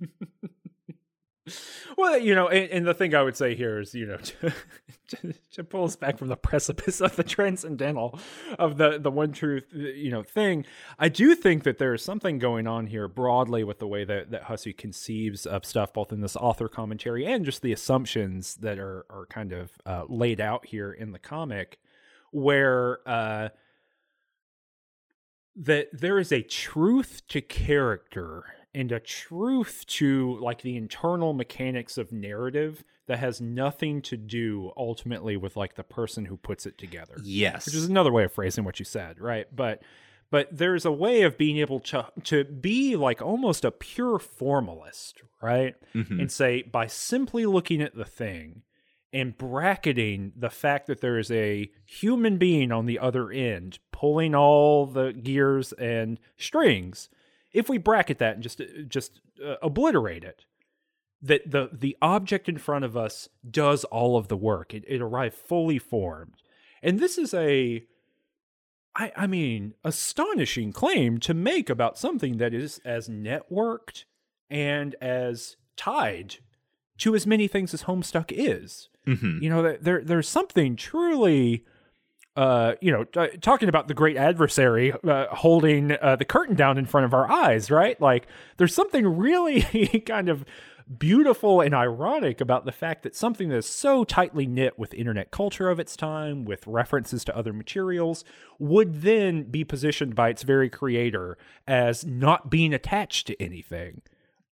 [1.97, 4.52] well, you know, and, and, the thing I would say here is, you know, to,
[5.09, 8.18] to, to, pull us back from the precipice of the transcendental,
[8.59, 10.66] of the the one truth, you know, thing.
[10.98, 14.31] I do think that there is something going on here broadly with the way that
[14.31, 18.78] that Hussie conceives of stuff, both in this author commentary and just the assumptions that
[18.78, 21.78] are are kind of uh, laid out here in the comic,
[22.31, 23.01] where.
[23.09, 23.48] uh
[25.59, 28.44] that there is a truth to character
[28.77, 34.70] and a truth to like the internal mechanics of narrative that has nothing to do
[34.77, 37.16] ultimately with like the person who puts it together.
[37.24, 37.65] Yes.
[37.65, 39.47] Which is another way of phrasing what you said, right?
[39.55, 39.82] But
[40.31, 45.23] but there's a way of being able to to be like almost a pure formalist,
[45.40, 45.74] right?
[45.94, 46.20] Mhm.
[46.20, 48.62] And say by simply looking at the thing
[49.11, 54.35] and bracketing the fact that there is a human being on the other end pulling
[54.35, 57.09] all the gears and strings
[57.57, 60.45] if we bracket that and just just uh, obliterate it
[61.23, 64.74] that the the object in front of us does all of the work.
[64.74, 66.35] It, it arrived fully formed.
[66.83, 67.85] And this is a
[68.95, 74.05] I, I mean astonishing claim to make about something that is as networked
[74.51, 76.37] and as tied
[76.99, 78.89] to as many things as homestuck is.
[79.07, 79.41] Mhm.
[79.41, 81.65] you know there there's something truly
[82.37, 86.79] uh you know t- talking about the great adversary uh, holding uh, the curtain down
[86.79, 88.27] in front of our eyes right like
[88.57, 89.63] there's something really
[90.07, 90.45] kind of
[90.99, 95.69] beautiful and ironic about the fact that something that's so tightly knit with internet culture
[95.69, 98.25] of its time with references to other materials
[98.61, 101.37] would then be positioned by its very creator
[101.67, 104.01] as not being attached to anything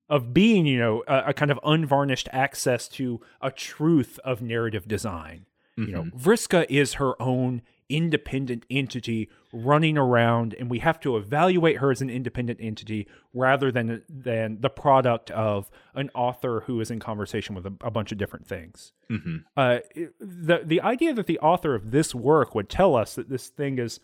[0.09, 4.89] of being, you know, a, a kind of unvarnished access to a truth of narrative
[4.89, 5.47] design.
[5.87, 11.79] You know, Vriska is her own independent entity running around, and we have to evaluate
[11.79, 16.91] her as an independent entity rather than than the product of an author who is
[16.91, 18.93] in conversation with a, a bunch of different things.
[19.11, 19.45] Mhm.
[19.57, 19.79] Uh,
[20.21, 23.79] the the idea that the author of this work would tell us that this thing
[23.79, 24.01] is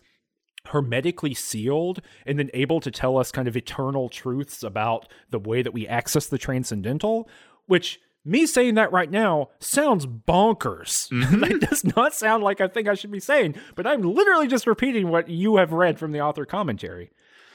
[0.67, 5.61] hermetically sealed and then able to tell us kind of eternal truths about the way
[5.61, 7.29] that we access the transcendental,
[7.67, 11.09] which me saying that right now sounds bonkers.
[11.15, 11.39] Mm-hmm.
[11.41, 14.67] that does not sound like a thing I should be saying, but I'm literally just
[14.67, 17.11] repeating what you have read from the author commentary.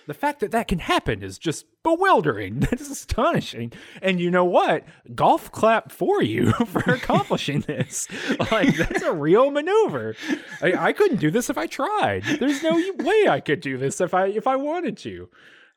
[0.07, 2.61] The fact that that can happen is just bewildering.
[2.71, 3.73] That is astonishing.
[4.03, 4.85] And you know what?
[5.15, 8.09] Golf clap for you for accomplishing this.
[8.51, 10.17] Like that's a real maneuver.
[10.63, 12.25] I, I couldn't do this if I tried.
[12.25, 15.29] There's no way I could do this if I if I wanted to.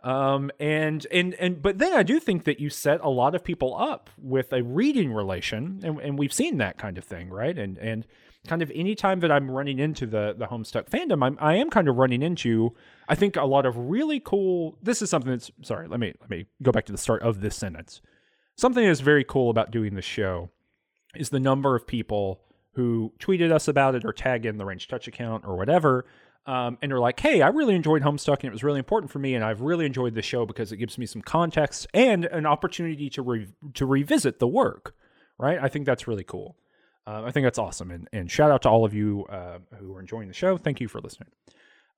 [0.03, 3.43] Um and and and but then I do think that you set a lot of
[3.43, 7.57] people up with a reading relation, and, and we've seen that kind of thing, right?
[7.57, 8.05] And and
[8.45, 11.69] kind of any time that I'm running into the the Homestuck fandom, I'm I am
[11.69, 12.75] kind of running into
[13.07, 14.77] I think a lot of really cool.
[14.81, 15.87] This is something that's sorry.
[15.87, 18.01] Let me let me go back to the start of this sentence.
[18.57, 20.49] Something that's very cool about doing the show
[21.15, 22.41] is the number of people
[22.73, 26.05] who tweeted us about it or tagged in the Ranged Touch account or whatever.
[26.45, 29.19] Um, and are like, hey, I really enjoyed Homestuck and it was really important for
[29.19, 32.45] me, and I've really enjoyed the show because it gives me some context and an
[32.45, 34.93] opportunity to re- to revisit the work.
[35.37, 35.57] Right?
[35.61, 36.57] I think that's really cool.
[37.07, 39.95] Uh, I think that's awesome, and and shout out to all of you uh, who
[39.95, 40.57] are enjoying the show.
[40.57, 41.29] Thank you for listening.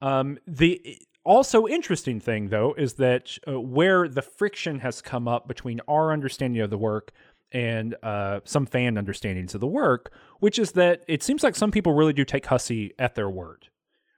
[0.02, 5.48] Um, the also interesting thing, though, is that uh, where the friction has come up
[5.48, 7.12] between our understanding of the work
[7.52, 11.72] and uh, some fan understandings of the work, which is that it seems like some
[11.72, 13.70] people really do take Hussie at their word.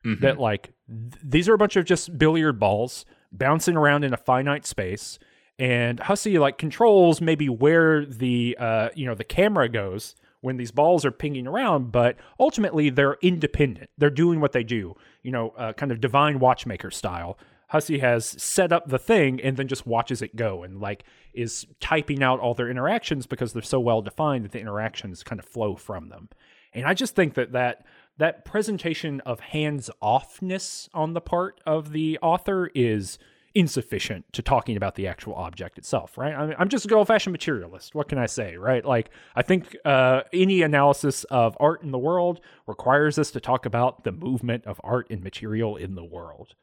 [0.05, 0.21] Mhm.
[0.21, 4.17] That like th- these are a bunch of just billiard balls bouncing around in a
[4.17, 5.19] finite space,
[5.59, 10.71] and Hussie like controls maybe where the uh, you know the camera goes when these
[10.71, 13.89] balls are pinging around, but ultimately they're independent.
[13.97, 17.37] They're doing what they do, you know, uh, kind of divine watchmaker style.
[17.73, 21.03] Hussie has set up the thing and then just watches it go and like
[21.33, 25.39] is typing out all their interactions because they're so well defined that the interactions kind
[25.39, 26.29] of flow from them.
[26.71, 27.85] And I just think that that
[28.17, 33.17] that presentation of hands offness on the part of the author is
[33.55, 36.33] insufficient to talking about the actual object itself, right?
[36.35, 37.95] I mean, I'm just a good old fashioned materialist.
[37.95, 38.85] What can I say, right?
[38.85, 43.65] Like, I think uh, any analysis of art in the world requires us to talk
[43.65, 46.53] about the movement of art and material in the world.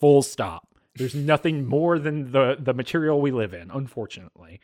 [0.00, 0.68] Full stop.
[0.94, 3.70] There's nothing more than the the material we live in.
[3.70, 4.60] Unfortunately,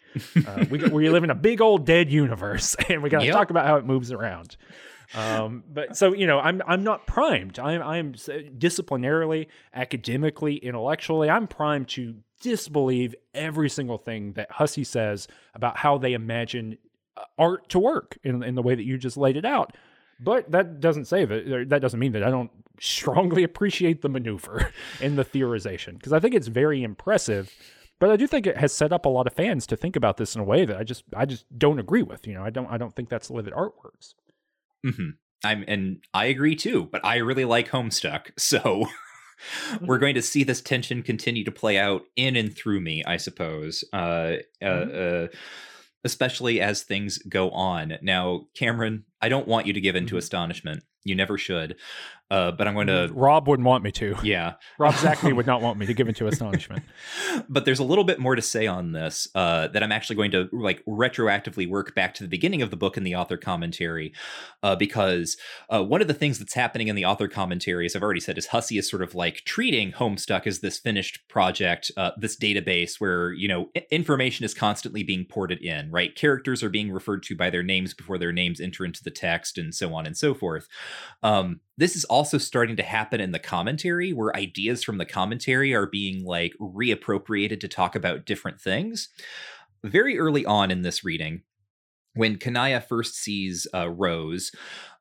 [0.47, 3.35] uh, we we live in a big old dead universe, and we got to Yep.
[3.35, 4.57] talk about how it moves around.
[5.15, 7.59] Um, but so you know, I'm I'm not primed.
[7.59, 15.29] I'm I'm disciplinarily, academically, intellectually, I'm primed to disbelieve every single thing that Hussie says
[15.55, 16.79] about how they imagine
[17.17, 19.77] uh, art to work in in the way that you just laid it out.
[20.19, 21.67] But that doesn't say that.
[21.69, 26.21] That doesn't mean that I don't strongly appreciate the maneuver and the theorization because I
[26.21, 27.53] think it's very impressive.
[27.99, 30.17] But I do think it has set up a lot of fans to think about
[30.17, 32.27] this in a way that I just I just don't agree with.
[32.27, 34.15] You know, I don't I don't think that's the way that art works.
[34.85, 35.11] Hmm
[35.45, 38.87] I'm and I agree too, but I really like Homestuck, so
[39.81, 43.17] we're going to see this tension continue to play out in and through me, I
[43.17, 43.85] suppose.
[43.93, 45.27] Uh, uh, uh,
[46.05, 47.95] especially as things go on.
[48.03, 50.19] Now, Cameron, I don't want you to give into Mhm.
[50.19, 51.77] astonishment, You never should.
[52.33, 53.11] Uh, but I'm going to.
[53.13, 54.17] Rob wouldn't want me to.
[54.23, 54.55] Yeah.
[54.79, 56.83] Rob Zacny would not want me to give into astonishment.
[57.51, 60.31] but there's a little bit more to say on this uh, that I'm actually going
[60.31, 64.15] to like retroactively work back to the beginning of the book in the author commentary,
[64.63, 65.37] uh, because
[65.69, 68.39] uh, one of the things that's happening in the author commentary, as I've already said,
[68.39, 72.99] is Hussie is sort of like treating Homestuck as this finished project, uh, this database
[72.99, 75.91] where you know I- information is constantly being ported in.
[75.91, 79.11] Right, characters are being referred to by their names before their names enter into the
[79.11, 80.67] text, and so on and so forth.
[81.23, 85.75] Um, this is also starting to happen in the commentary where ideas from the commentary
[85.75, 89.09] are being like reappropriated to talk about different things.
[89.85, 91.43] Very early on in this reading,
[92.15, 94.53] when Kanaya first sees uh, Rose,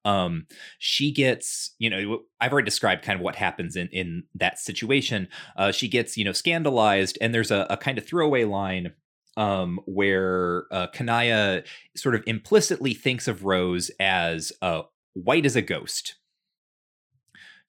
[0.06, 0.48] um,
[0.80, 5.28] she gets, you know, I've already described kind of what happens in in that situation.
[5.56, 8.94] Uh, she gets, you know, scandalized, and there's a, a kind of throwaway line
[9.38, 11.64] um, where uh, Kanaya
[11.96, 14.84] sort of implicitly thinks of Rose as uh,
[15.14, 16.16] white as a ghost.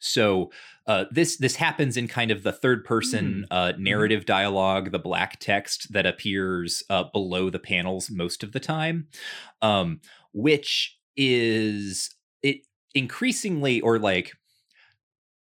[0.03, 0.51] So
[0.87, 3.57] uh, this this happens in kind of the third person Mm.
[3.57, 8.61] uh, narrative dialogue, the black text that appears uh, below the panels most of the
[8.61, 9.07] time,
[9.63, 10.01] um,
[10.33, 12.11] which is
[12.43, 14.33] it increasingly or like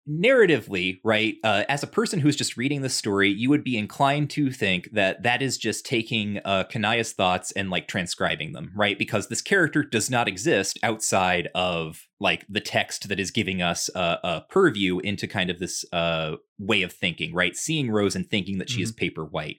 [0.09, 4.29] narratively right uh, as a person who's just reading the story you would be inclined
[4.29, 8.97] to think that that is just taking uh, kanaya's thoughts and like transcribing them right?
[8.97, 13.89] Because this character does not exist outside of like the text that is giving us
[13.95, 17.55] a, a purview into kind of this uh, way of thinking right?
[17.55, 19.57] Seeing rose and thinking that she is paper white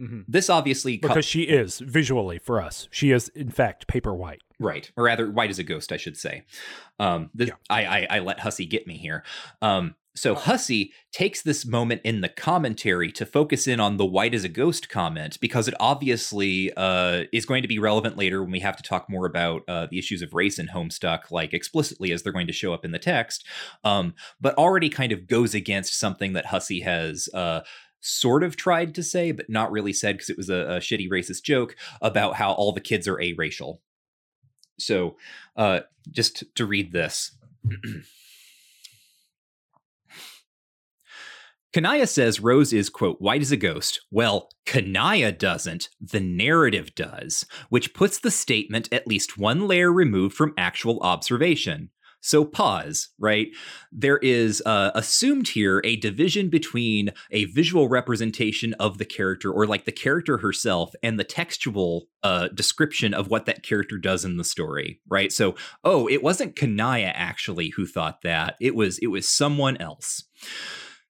[0.00, 0.24] Mhm.
[0.28, 2.88] this obviously co- Because she is visually for us.
[2.90, 4.42] She is in fact paper white.
[4.58, 6.44] Right, or rather, white as a ghost, I should say.
[6.98, 7.54] Um, this, Yeah.
[7.68, 9.22] I, I I let Hussie get me here.
[9.60, 14.32] Um, so Hussie takes this moment in the commentary to focus in on the white
[14.34, 18.50] as a ghost comment because it obviously uh, is going to be relevant later when
[18.50, 22.12] we have to talk more about uh, the issues of race in Homestuck, like explicitly
[22.12, 23.44] as they're going to show up in the text.
[23.84, 27.28] Um, but already kind of goes against something that Hussie has.
[27.34, 27.60] Uh,
[28.00, 31.08] Sort of tried to say, but not really said because it was a, a shitty
[31.10, 33.82] racist joke about how all the kids are aracial.
[34.78, 35.16] So,
[35.56, 37.32] uh, just to read this.
[41.76, 44.00] Kanaya says Rose is, quote, white as a ghost.
[44.10, 45.90] Well, Kanaya doesn't.
[46.00, 51.90] The narrative does, which puts the statement at least one layer removed from actual observation.
[52.26, 53.50] So, pause, right?
[53.92, 59.64] There is uh, assumed here a division between a visual representation of the character, or
[59.64, 64.38] like the character herself, and the textual uh, description of what that character does in
[64.38, 65.30] the story, right?
[65.30, 65.54] So,
[65.84, 70.24] oh, it wasn't Kanaya actually who thought that; it was it was someone else.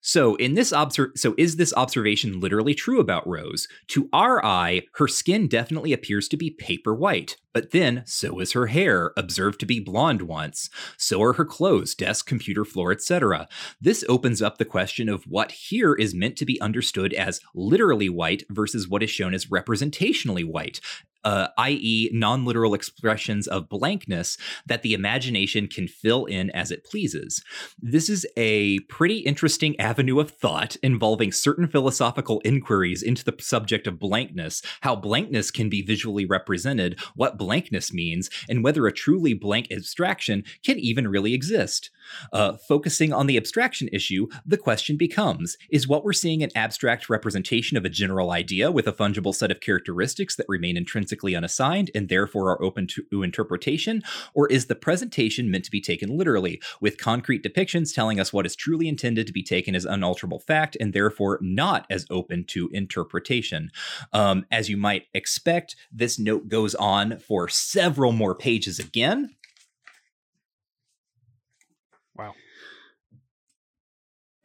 [0.06, 3.66] So, in this obser- so is this observation literally true about Rose?
[3.88, 8.52] To our eye, her skin definitely appears to be paper white, but then so is
[8.52, 10.70] her hair, observed to be blonde once.
[10.96, 13.48] So are her clothes, desk, computer floor, etc.
[13.80, 18.08] This opens up the question of what here is meant to be understood as literally
[18.08, 20.80] white versus what is shown as representationally white.
[21.26, 26.84] Uh, i.e., non literal expressions of blankness that the imagination can fill in as it
[26.84, 27.42] pleases.
[27.82, 33.88] This is a pretty interesting avenue of thought involving certain philosophical inquiries into the subject
[33.88, 39.34] of blankness, how blankness can be visually represented, what blankness means, and whether a truly
[39.34, 41.90] blank abstraction can even really exist.
[42.32, 47.08] Uh, focusing on the abstraction issue, the question becomes Is what we're seeing an abstract
[47.08, 51.90] representation of a general idea with a fungible set of characteristics that remain intrinsically unassigned
[51.94, 54.02] and therefore are open to interpretation?
[54.34, 58.46] Or is the presentation meant to be taken literally, with concrete depictions telling us what
[58.46, 62.68] is truly intended to be taken as unalterable fact and therefore not as open to
[62.72, 63.70] interpretation?
[64.12, 69.34] Um, as you might expect, this note goes on for several more pages again.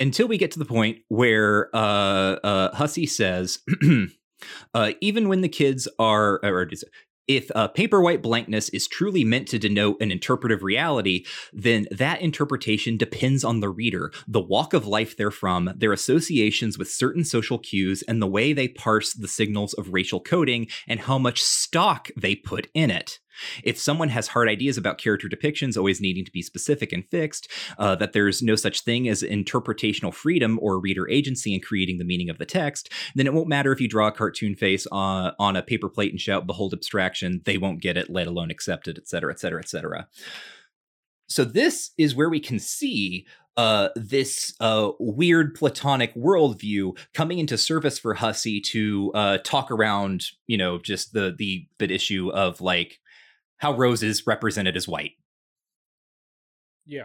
[0.01, 3.59] Until we get to the point where uh, uh, Hussie says,
[4.73, 6.83] uh, even when the kids are, or is-
[7.27, 11.23] if uh, paper white blankness is truly meant to denote an interpretive reality,
[11.53, 16.77] then that interpretation depends on the reader, the walk of life they're from, their associations
[16.77, 21.01] with certain social cues, and the way they parse the signals of racial coding and
[21.01, 23.19] how much stock they put in it.
[23.63, 27.49] If someone has hard ideas about character depictions always needing to be specific and fixed,
[27.77, 32.05] uh, that there's no such thing as interpretational freedom or reader agency in creating the
[32.05, 35.33] meaning of the text, then it won't matter if you draw a cartoon face on,
[35.39, 38.87] on a paper plate and shout, Behold abstraction, they won't get it, let alone accept
[38.87, 40.07] it, et cetera, et cetera, et cetera.
[41.27, 43.25] So, this is where we can see
[43.57, 50.25] uh, this uh, weird platonic worldview coming into service for Hussie to uh, talk around,
[50.47, 52.99] you know, just the the bit issue of like
[53.61, 55.11] how Rose is represented as white.
[56.85, 57.03] Yeah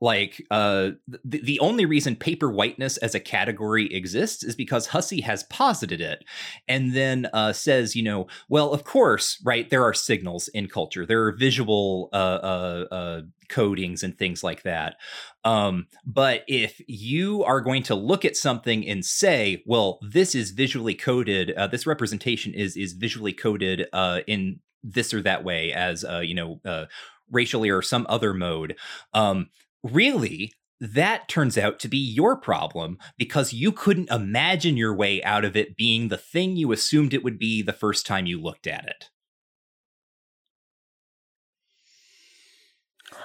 [0.00, 0.90] like uh
[1.24, 6.00] the, the only reason paper whiteness as a category exists is because hussie has posited
[6.00, 6.24] it
[6.68, 11.06] and then uh says you know well of course right there are signals in culture.
[11.06, 14.96] There are visual uh uh, uh codings and things like that.
[15.44, 20.50] Um but if you are going to look at something and say well this is
[20.50, 25.72] visually coded uh, this representation is is visually coded uh in this or that way
[25.72, 26.86] as uh you know uh
[27.30, 28.76] racially or some other mode
[29.14, 29.48] um
[29.92, 35.44] really that turns out to be your problem because you couldn't imagine your way out
[35.44, 38.66] of it being the thing you assumed it would be the first time you looked
[38.66, 39.08] at it.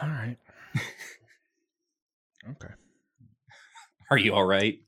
[0.01, 0.37] All right.
[2.49, 2.73] okay.
[4.09, 4.79] Are you all right?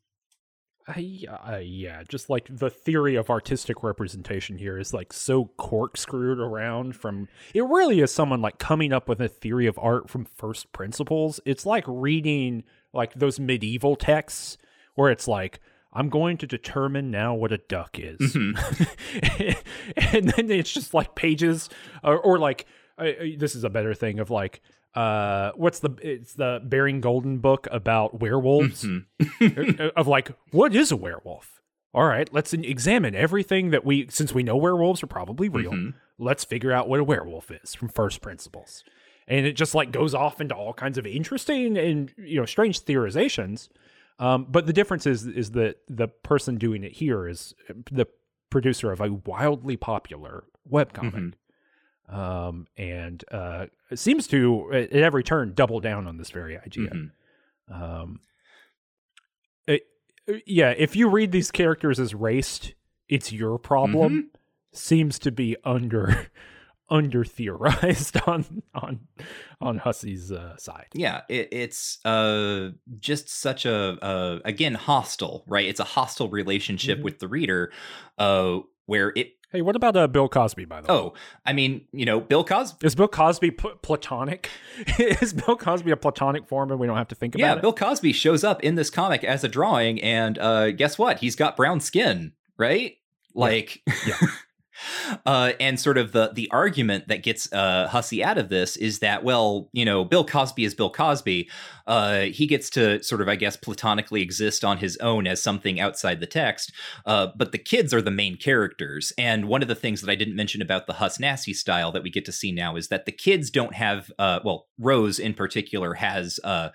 [0.88, 6.40] I, uh, yeah, just like the theory of artistic representation here is like so corkscrewed
[6.40, 10.26] around from it really is someone like coming up with a theory of art from
[10.26, 11.40] first principles.
[11.46, 14.58] It's like reading like those medieval texts
[14.96, 15.60] where it's like
[15.94, 18.20] I'm going to determine now what a duck is.
[18.34, 19.58] Mhm.
[20.14, 21.70] and then it's just like pages
[22.04, 22.66] or, or like
[22.98, 24.62] uh, uh, this is a better thing of like
[24.96, 29.80] uh what's the it's the Baring Golden book about werewolves Mhm.
[29.80, 31.62] uh, of like what is a werewolf
[31.94, 35.94] all right let's examine everything that we since we know werewolves are probably real Mhm.
[36.20, 38.84] let's figure out what a werewolf is from first principles
[39.28, 42.82] and it just like goes off into all kinds of interesting and you know strange
[42.82, 43.70] theorizations
[44.20, 47.56] um, but the difference is is that the person doing it here is
[47.92, 48.06] the
[48.52, 51.34] producer of a wildly popular webcomic Mhm.
[52.10, 57.12] Um, and uh, seems to at every turn double down on this very idea Mhm.
[57.74, 58.20] um,
[59.68, 59.84] it,
[60.30, 62.74] uh, yeah, if you read these characters as raced,
[63.08, 64.32] it's your problem.
[64.74, 66.28] Seems to be under
[66.90, 69.00] under theorized on on
[69.62, 70.88] on Hussie's uh, side.
[70.94, 75.66] Yeah, it, it's uh just such a uh again hostile, right?
[75.68, 77.04] It's a hostile relationship Mhm.
[77.04, 77.72] with the reader
[78.18, 80.66] uh where it Hey, what about uh, Bill Cosby?
[80.66, 81.14] By the way, oh,
[81.46, 84.50] I mean, you know, Bill Cosby is Bill Cosby pl- platonic?
[84.98, 87.62] is Bill Cosby a platonic form, and we don't have to think about Yeah, it?
[87.62, 91.20] Bill Cosby shows up in this comic as a drawing, and uh, guess what?
[91.20, 92.98] He's got brown skin, right?
[93.36, 94.16] Like, Yeah.
[95.26, 99.00] uh, and sort of the the argument that gets uh, Hussie out of this is
[99.00, 101.50] that, well, you know, Bill Cosby is Bill Cosby.
[101.86, 105.80] Uh, he gets to sort of, I guess, platonically exist on his own as something
[105.80, 106.72] outside the text.
[107.06, 110.16] Uh, but the kids are the main characters, and one of the things that I
[110.16, 113.06] didn't mention about the Huss Nasty style that we get to see now is that
[113.06, 116.40] the kids don't have, uh, well, Rose in particular has.
[116.44, 116.70] Uh,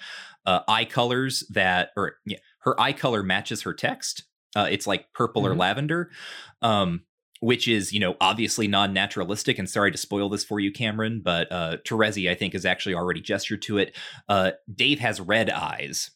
[0.46, 4.24] uh, eye colors that, or yeah, her eye color matches her text.
[4.56, 5.58] Uh, it's like purple or Mhm.
[5.58, 6.10] lavender,
[6.62, 7.02] um,
[7.40, 9.58] which is you know obviously non-naturalistic.
[9.58, 12.94] And sorry to spoil this for you, Cameron, but uh, Terezi I think has actually
[12.94, 13.96] already gestured to it.
[14.28, 16.10] Uh, Dave has red eyes,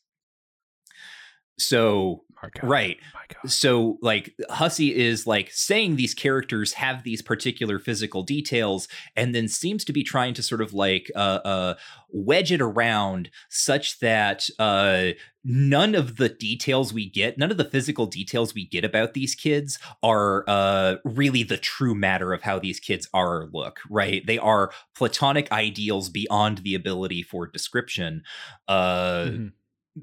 [1.58, 2.24] so.
[2.68, 2.98] Right.
[3.46, 9.48] So, like, Hussie is like saying these characters have these particular physical details, and then
[9.48, 11.74] seems to be trying to sort of like uh, uh,
[12.10, 15.10] wedge it around such that uh,
[15.44, 19.34] none of the details we get, none of the physical details we get about these
[19.34, 24.26] kids are uh, really the true matter of how these kids are or look, right?
[24.26, 28.22] They are platonic ideals beyond the ability for description.
[28.68, 29.52] Uh, Mhm.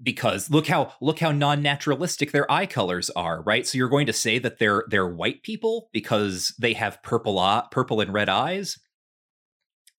[0.04, 4.14] Because look how look how non-naturalistic their eye colors are right so you're going to
[4.14, 8.78] say that they're they're white people because they have purple eye, purple and red eyes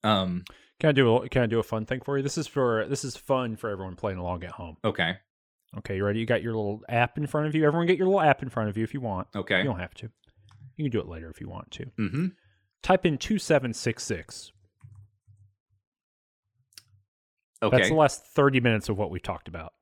[0.05, 0.45] um
[0.79, 2.23] Can I do a, can I do a fun thing for you?
[2.23, 4.77] This is for this is fun for everyone playing along at home.
[4.85, 5.17] okay
[5.79, 6.19] Okay, you ready?
[6.19, 7.65] You got your little app in front of you.
[7.65, 9.29] Everyone get your little app in front of you if you want.
[9.37, 10.11] okay You don't have to.
[10.77, 11.87] You can do it later if you want to.
[11.99, 12.27] mm-hmm.
[12.83, 14.53] Type in 2766.
[17.63, 19.75] okay That's the last 30 minutes of what we talked about.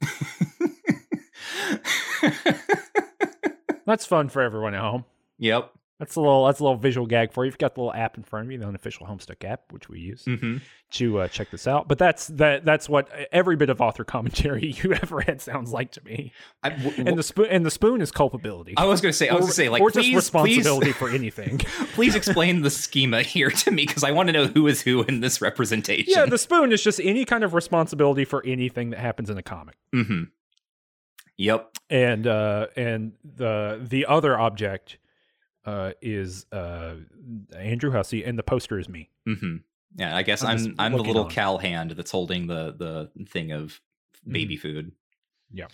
[3.86, 5.04] That's fun for everyone at home.
[5.38, 7.48] yep That's a little that's a little visual gag for you.
[7.48, 9.98] You've got the little app in front of you, the unofficial Homestuck app, which we
[9.98, 10.58] use mm-hmm.
[10.92, 11.88] to uh, check this out.
[11.88, 15.90] But that's that that's what every bit of author commentary you ever read sounds like
[15.92, 16.32] to me.
[16.62, 18.74] I, w- And the spoon and the spoon is culpability.
[18.76, 21.10] I was gonna say I was or, gonna say like or just responsibility please, for
[21.10, 21.58] anything.
[21.94, 25.02] please explain the schema here to me because I want to know who is who
[25.02, 29.00] in this representation yeah, the spoon is just any kind of responsibility for anything that
[29.00, 29.74] happens in a comic.
[29.92, 30.24] mm-hmm.
[31.36, 34.98] yep And uh and the the other object
[35.68, 36.94] uh is uh
[37.56, 39.02] Andrew Hussie and the poster is me.
[39.26, 39.56] mm-hmm.
[39.96, 43.52] yeah I guess I'm I'm I'm, the little cow hand that's holding the the thing
[43.52, 43.80] of
[44.36, 44.60] baby Mm.
[44.64, 44.92] food
[45.52, 45.68] Yeah.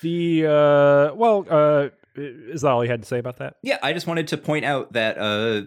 [0.00, 3.56] The uh well uh is that all you had to say about that?
[3.62, 5.62] Yeah, I just wanted to point out that uh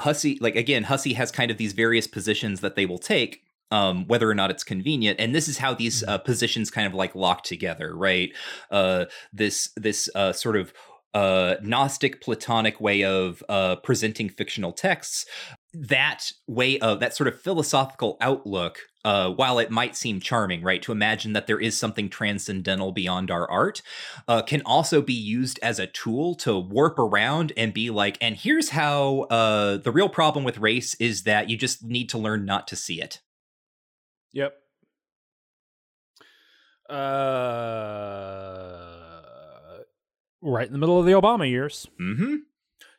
[0.00, 3.42] Hussie, like again, Hussie has kind of these various positions that they will take.
[3.72, 6.94] Um, whether or not it's convenient, and this is how these uh, positions kind of
[6.94, 8.30] like lock together, right?
[8.68, 10.72] Uh, this this uh, sort of
[11.14, 15.26] uh, Gnostic Platonic way of uh, presenting fictional texts,
[15.72, 20.82] that way of that sort of philosophical outlook, uh, while it might seem charming, right,
[20.82, 23.82] to imagine that there is something transcendental beyond our art,
[24.28, 28.36] uh, can also be used as a tool to warp around and be like, and
[28.36, 32.44] here's how uh, the real problem with race is that you just need to learn
[32.44, 33.20] not to see it.
[34.32, 34.54] Yep.
[36.88, 38.79] Uh
[40.42, 41.88] right in the middle of the Obama years.
[42.00, 42.36] Mm-hmm.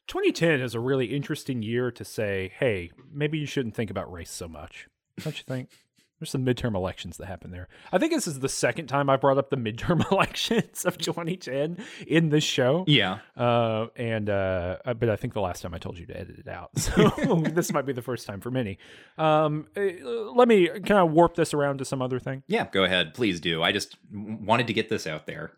[0.07, 4.31] 2010 is a really interesting year to say, hey, maybe you shouldn't think about race
[4.31, 4.87] so much.
[5.19, 5.69] Don't you think?
[6.21, 7.67] There's some midterm elections that happen there.
[7.91, 11.83] I think this is the second time I brought up the midterm elections of 2010
[12.05, 12.83] in this show.
[12.85, 13.17] Yeah.
[13.35, 16.47] Uh, and uh, but I think the last time I told you to edit it
[16.47, 18.77] out, so this might be the first time for many.
[19.17, 19.81] Um, uh,
[20.35, 22.43] let me kind of warp this around to some other thing.
[22.47, 23.63] Yeah, go ahead, please do.
[23.63, 25.53] I just wanted to get this out there.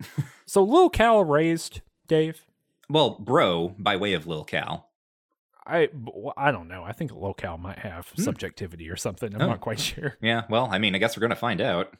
[0.46, 2.46] so Lil Cal raised Dave.
[2.90, 4.93] Well, bro, by way of Lil Cal.
[5.66, 5.90] I
[6.38, 6.84] I don't know.
[6.84, 8.22] I think Lil Cal might have hmm.
[8.22, 9.34] subjectivity or something.
[9.34, 9.48] I'm oh.
[9.48, 10.18] not quite sure.
[10.22, 10.44] Yeah.
[10.50, 11.94] Well, I mean, I guess we're gonna find out.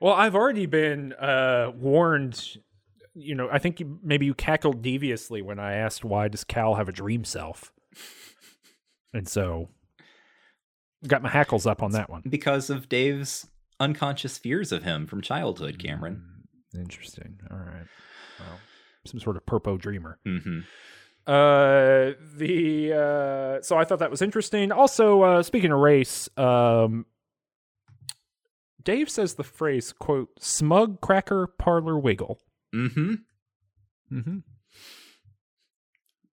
[0.00, 2.58] Well, I've already been uh, warned.
[3.14, 6.76] You know, I think you, maybe you cackled deviously when I asked why does Cal
[6.76, 7.72] have a dream self,
[9.12, 9.68] and so
[11.06, 13.48] got my hackles up on that one because of Dave's
[13.80, 15.78] unconscious fears of him from childhood.
[15.78, 16.22] Cameron.
[16.74, 17.38] Mm, interesting.
[17.50, 17.86] All right.
[18.40, 18.58] Well,
[19.06, 20.18] some sort of purpo dreamer.
[20.26, 20.60] Mm-hmm.
[21.26, 24.72] Uh, the uh, so I thought that was interesting.
[24.72, 27.06] Also, uh, speaking of race, um,
[28.82, 32.40] Dave says the phrase "quote smug cracker parlor wiggle."
[32.74, 33.14] Mm-hmm.
[34.12, 34.38] Mm-hmm.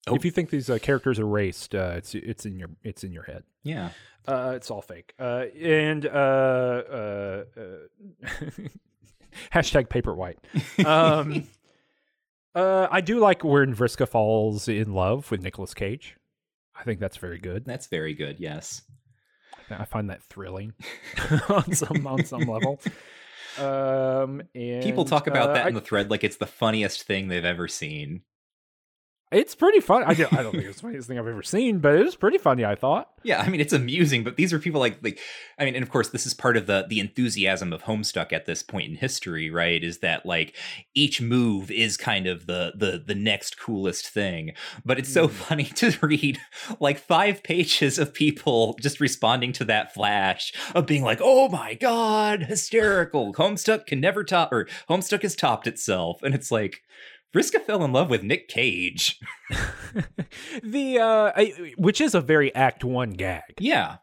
[0.08, 0.16] Oh.
[0.16, 3.14] If you think these uh, characters are raced, uh, it's it's in your it's in
[3.14, 3.44] your head.
[3.64, 3.92] Yeah,
[4.28, 5.14] uh, it's all fake.
[5.18, 7.62] Uh, and uh, uh, uh
[9.54, 10.40] hashtag paper white.
[10.86, 11.48] Um,
[12.56, 16.16] uh, I do like when Vriska falls in love with Nicolas Cage.
[16.76, 17.66] I think that's very good.
[17.66, 18.40] That's very good.
[18.40, 18.82] Yes,
[19.70, 20.74] I find that thrilling
[21.50, 22.80] on some on some level.
[23.58, 27.28] Um, and, people talk about uh, that in the thread like it's the funniest thing
[27.28, 28.22] they've ever seen.
[29.34, 30.06] It's pretty funny.
[30.06, 32.16] I don't, I don't think it's the funniest thing I've ever seen, but it was
[32.16, 32.64] pretty funny.
[32.64, 33.10] I thought.
[33.24, 35.20] Yeah, I mean it's amusing, but these are people like like
[35.58, 38.46] I mean, and of course this is part of the the enthusiasm of Homestuck at
[38.46, 39.84] this point in history, right?
[39.84, 40.56] Is that like
[40.94, 44.54] each move is kind of the the the next coolest thing.
[44.86, 45.32] But it's so mm.
[45.32, 46.40] funny to read
[46.80, 51.74] like five pages of people just responding to that flash of being like, "Oh my
[51.76, 53.34] god, hysterical!
[53.34, 56.82] Homestuck can never top or Homestuck has topped itself," and it's like
[57.34, 59.20] Vriska fell in love with Nick Cage.
[60.64, 63.56] the uh I, which is a very act 1 gag.
[63.60, 63.98] Yeah.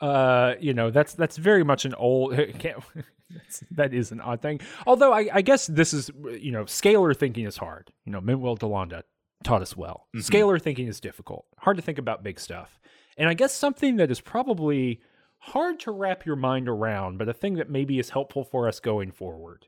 [0.00, 2.34] Uh you know, that's that's very much an old
[3.70, 4.60] that is an odd thing.
[4.86, 6.10] Although I, I, guess this is
[6.40, 7.92] you know, scalar thinking is hard.
[8.04, 9.02] You know, Manuel DeLanda
[9.44, 10.08] taught us well.
[10.16, 10.20] Mm-hmm.
[10.20, 11.46] Scalar thinking is difficult.
[11.58, 12.80] Hard to think about big stuff.
[13.16, 15.00] And I guess something that is probably
[15.38, 18.80] hard to wrap your mind around, but a thing that maybe is helpful for us
[18.80, 19.66] going forward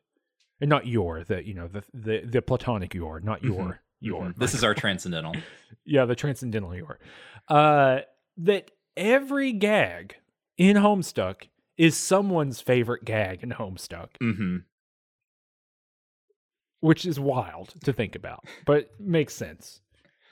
[0.63, 3.73] and not your the you know the the, the platonic your not your mm-hmm.
[4.01, 4.41] your mm-hmm.
[4.41, 5.35] this is our transcendental
[5.85, 6.99] yeah the transcendental your
[7.49, 7.99] uh
[8.39, 10.15] that every gag
[10.57, 14.59] in homestuck is someone's favorite gag in homestuck mm-hmm.
[16.81, 19.81] which is wild to think about but makes sense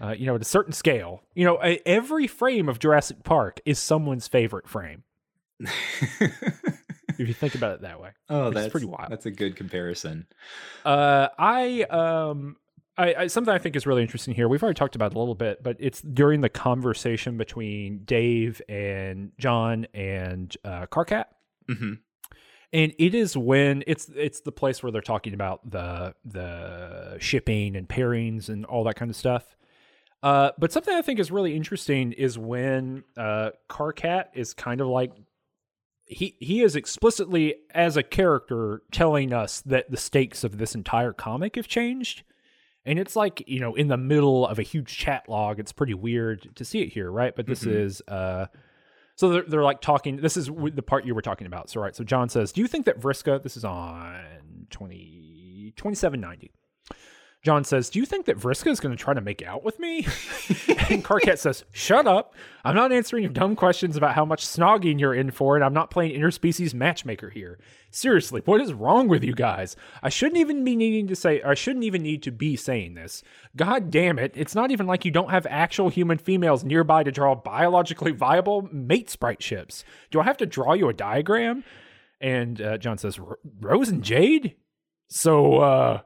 [0.01, 3.61] uh, you know at a certain scale you know a, every frame of jurassic park
[3.67, 5.03] is someone's favorite frame
[7.21, 8.11] if you think about it that way.
[8.29, 9.11] Oh, that's pretty wild.
[9.11, 10.27] That's a good comparison.
[10.85, 12.57] Uh, I um,
[12.97, 14.49] I, I, something I think is really interesting here.
[14.49, 18.61] We've already talked about it a little bit, but it's during the conversation between Dave
[18.69, 21.25] and John and uh, Karkat.
[21.69, 21.95] Mm-hmm.
[22.73, 27.75] And it is when it's it's the place where they're talking about the the shipping
[27.75, 29.57] and pairings and all that kind of stuff.
[30.23, 34.89] Uh, but something I think is really interesting is when uh, Karkat is kind of
[34.89, 35.13] like
[36.11, 41.13] he he is explicitly as a character telling us that the stakes of this entire
[41.13, 42.25] comic have changed.
[42.85, 45.95] And it's like you know in the middle of a huge chat log it's pretty
[45.95, 47.35] weird to see it here right?
[47.35, 47.77] But this mm-hmm.
[47.77, 48.47] is uh
[49.15, 51.71] so they're, they're like talking this is the part you were talking about.
[51.71, 54.21] So right so john says do you think that vriska this is on
[54.71, 56.53] 20 2790
[57.43, 59.79] John says, Do you think that Vriska is going to try to make out with
[59.79, 59.99] me?
[60.91, 62.35] and Karkat says, Shut up.
[62.65, 65.73] I'm not answering your dumb questions about how much snogging you're in for, and I'm
[65.73, 67.59] not playing interspecies matchmaker here.
[67.91, 69.75] Seriously, what is wrong with you guys?
[70.03, 73.23] I shouldn't even be needing to say, I shouldn't even need to be saying this.
[73.57, 74.33] God damn it.
[74.35, 78.69] It's not even like you don't have actual human females nearby to draw biologically viable
[78.71, 79.83] mate sprite ships.
[80.11, 81.65] Do I have to draw you a diagram?
[82.21, 83.19] And uh, John says,
[83.61, 84.57] Rose and Jade?
[85.09, 86.01] So, uh,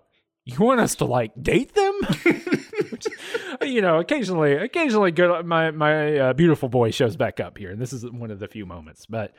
[0.44, 2.00] you want us to like date them?
[3.62, 5.44] you know, occasionally, occasionally, good.
[5.46, 8.48] My my uh, beautiful boy shows back up here, and this is one of the
[8.48, 9.06] few moments.
[9.06, 9.34] But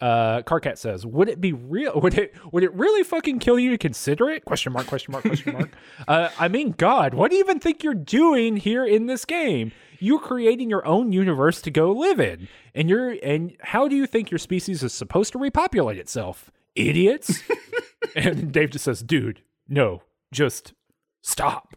[0.00, 2.00] uh, Karkat says, "Would it be real?
[2.00, 4.86] Would it would it really fucking kill you to consider it?" Question mark?
[4.86, 5.24] Question mark?
[5.24, 5.70] Question mark?
[6.08, 9.72] uh, I mean, God, what do you even think you're doing here in this game?
[9.98, 12.46] You're creating your own universe to go live in,
[12.76, 16.52] and you're and how do you think your species is supposed to repopulate itself?
[16.76, 17.42] Idiots.
[18.14, 20.02] and Dave just says, "Dude, no,
[20.32, 20.72] just
[21.22, 21.76] stop.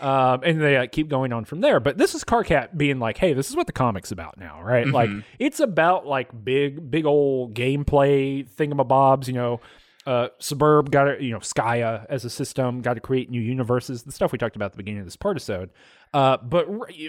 [0.00, 1.80] um, and they uh, keep going on from there.
[1.80, 4.86] But this is Karkat being like, hey, this is what the comic's about now, right?
[4.86, 4.94] Mm-hmm.
[4.94, 9.60] Like, it's about like big, big old gameplay thingamabobs, you know.
[10.06, 14.04] Uh, Sburb got to, you know, Skaia as a system, got to create new universes,
[14.04, 15.70] the stuff we talked about at the beginning of this partisode.
[16.14, 16.68] Uh, but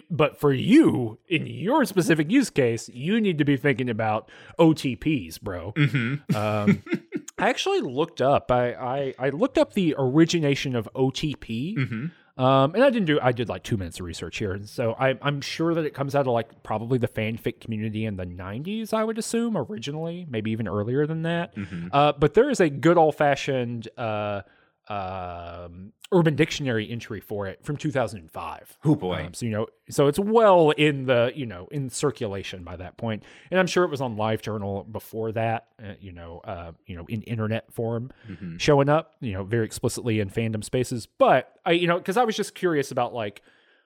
[0.09, 4.29] but for you, in your specific use case, you need to be thinking about
[4.59, 5.73] OTPs, bro.
[5.73, 6.35] Mm-hmm.
[6.35, 6.83] Um,
[7.37, 8.51] I actually looked up.
[8.51, 11.77] I, I I looked up the origination of OTP.
[11.77, 12.05] Mm-hmm.
[12.41, 13.19] Um, and I didn't do.
[13.19, 15.95] I did like two minutes of research here, and so I, I'm sure that it
[15.95, 18.93] comes out of like probably the fanfic community in the '90s.
[18.93, 21.55] I would assume originally, maybe even earlier than that.
[21.55, 21.89] Mhm.
[21.91, 24.43] Uh, but there is a good old fashioned uh,
[24.87, 28.77] um, Urban Dictionary entry for it from 2005.
[28.85, 29.25] Oh boy.
[29.25, 32.95] Um, so you know, so it's well in the you know in circulation by that
[32.97, 35.67] point, and I'm sure it was on LiveJournal before that.
[35.81, 38.59] Uh, you know, uh, you know, in internet form, Mhm.
[38.59, 41.05] showing up, you know, very explicitly in fandom spaces.
[41.07, 43.41] But I, you know, because I was just curious about like,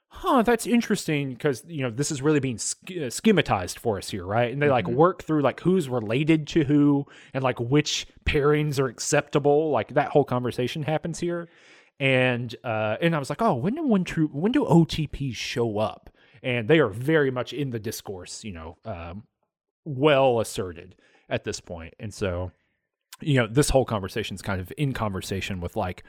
[0.10, 4.12] huh, that's interesting because you know this is really being sch- uh, schematized for us
[4.12, 4.52] here, right?
[4.54, 4.94] And they like Mhm.
[4.94, 9.72] work through like who's related to who and like which pairings are acceptable.
[9.72, 11.48] Like that whole conversation happens here,
[12.02, 15.78] and uh, and I was like, oh, when do when true when do OTPs show
[15.78, 16.10] up?
[16.42, 19.26] And they are very much in the discourse, you know, um,
[19.86, 20.96] well asserted
[21.30, 21.94] at this point.
[22.00, 22.52] and so
[23.22, 26.04] you know this whole conversation is kind of in conversation with like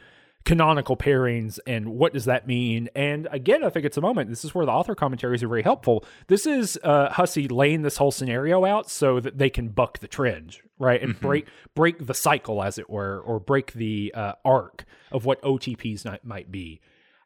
[0.45, 4.45] canonical pairings and what does that mean and again i think it's a moment this
[4.45, 8.11] is where the author commentaries are very helpful this is uh hussie laying this whole
[8.11, 11.21] scenario out so that they can buck the trend right and Mhm.
[11.21, 16.05] break break the cycle as it were or break the uh, arc of what otps
[16.05, 16.81] might, might be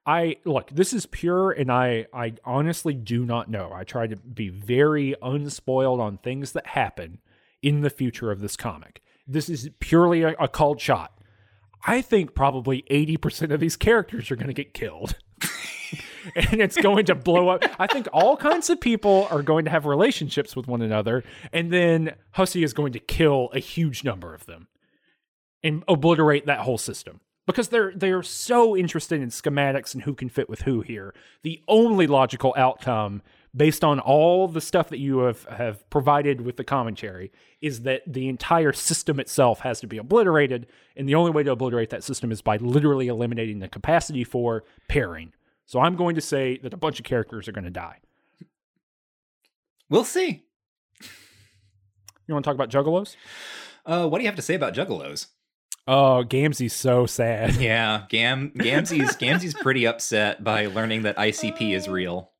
[0.08, 3.72] I look, this is pure and I I honestly do not know.
[3.74, 7.18] I try to be very unspoiled on things that happen
[7.60, 9.02] in the future of this comic.
[9.26, 11.15] This is purely a, a called shot.
[11.86, 15.16] I think probably 80% of these characters are going to get killed.
[16.34, 17.62] and it's going to blow up.
[17.78, 21.22] I think all kinds of people are going to have relationships with one another
[21.52, 24.66] and then Hussie is going to kill a huge number of them
[25.62, 30.28] and obliterate that whole system because they're they're so interested in schematics and who can
[30.28, 31.14] fit with who here.
[31.42, 33.22] The only logical outcome
[33.54, 38.02] based on all the stuff that you have have provided with the commentary is that
[38.06, 40.66] the entire system itself has to be obliterated
[40.96, 44.64] and the only way to obliterate that system is by literally eliminating the capacity for
[44.88, 45.32] pairing.
[45.64, 47.98] So I'm going to say that a bunch of characters are going to die.
[49.88, 50.44] We'll see.
[52.26, 53.16] You want to talk about juggalos?
[53.86, 55.28] Uh, what do you have to say about Juggalos?
[55.86, 57.54] Oh, Gamzee's so sad.
[57.54, 62.32] Yeah, Gam Gamzee's Gamzee's pretty upset by learning that ICP is real.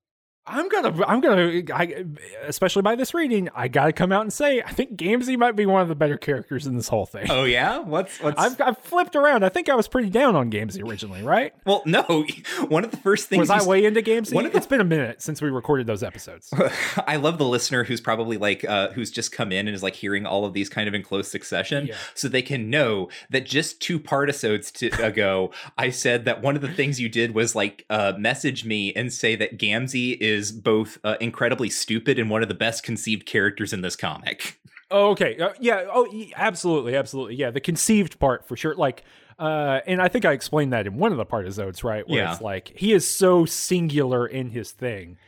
[0.49, 2.05] I'm gonna, I'm gonna, I,
[2.47, 5.67] especially by this reading, I gotta come out and say, I think Gamzee might be
[5.67, 7.27] one of the better characters in this whole thing.
[7.31, 8.39] Oh yeah, what's what's?
[8.41, 9.45] I've, I've flipped around.
[9.45, 11.53] I think I was pretty down on Gamzee originally, right?
[11.65, 12.03] well, no.
[12.69, 14.35] One of the first things Was I way into Gamzee?
[14.35, 16.53] one of the- It's been a minute since we recorded those episodes.
[17.07, 19.95] I love the listener who's probably like uh, who's just come in and is like
[19.95, 21.97] hearing all of these kind of in close succession, Yeah.
[22.15, 26.63] so they can know that just two partisodes to, ago, I said that one of
[26.63, 30.99] the things you did was like uh, message me and say that Gamzee is both
[31.05, 34.61] uh, incredibly stupid and one of the best conceived characters in this comic.
[34.89, 35.37] Oh, okay.
[35.37, 35.85] Uh, yeah.
[35.93, 36.07] Oh,
[36.37, 37.35] absolutely, absolutely.
[37.35, 38.73] Yeah, the conceived part for sure.
[38.77, 39.03] Like,
[39.37, 42.09] uh, and I think I explained that in one of the partisodes, right?
[42.09, 42.31] Where Yeah.
[42.31, 45.19] it's like he is so singular in his thing.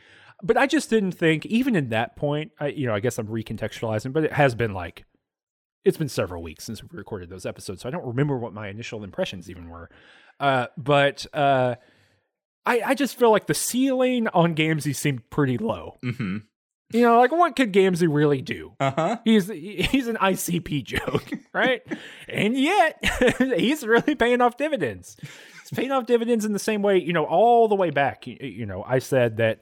[0.41, 3.27] But I just didn't think, even in that point, I, you know, I guess I'm
[3.27, 5.03] recontextualizing, but it has been like,
[5.83, 8.69] it's been several weeks since we recorded those episodes, so I don't remember what my
[8.69, 9.89] initial impressions even were.
[10.39, 11.75] Uh, but uh,
[12.65, 15.97] I, I just feel like the ceiling on Gamzee seemed pretty low.
[16.03, 16.37] Mm-hmm.
[16.91, 18.73] You know, like what could Gamzee really do?
[18.79, 19.17] Uh huh.
[19.23, 21.81] He's he's an ICP joke, right?
[22.27, 22.97] and yet
[23.59, 25.15] he's really paying off dividends.
[25.61, 26.97] it's paying off dividends in the same way.
[26.99, 28.25] You know, all the way back.
[28.25, 29.59] You, you know, I said that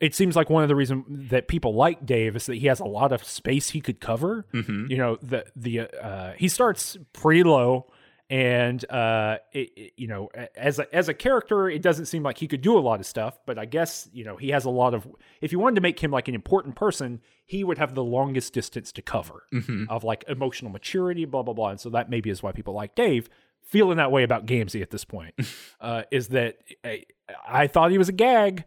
[0.00, 2.80] it seems like one of the reasons that people like Dave is that he has
[2.80, 4.44] a lot of space he could cover.
[4.52, 4.90] Mhm.
[4.90, 7.86] You know, the the uh, he starts pretty low,
[8.30, 12.38] and uh, it, it- you know, as a, as a character, it doesn't seem like
[12.38, 13.38] he could do a lot of stuff.
[13.46, 15.06] But I guess you know he has a lot of.
[15.40, 18.52] If you wanted to make him like an important person, he would have the longest
[18.54, 19.86] distance to cover Mhm.
[19.88, 21.68] of like emotional maturity, blah blah blah.
[21.70, 23.28] And so that maybe is why people like Dave.
[23.66, 25.34] Feeling that way about Gamzee at this point
[25.80, 27.04] uh, is that I,
[27.48, 28.64] I thought he was a gag,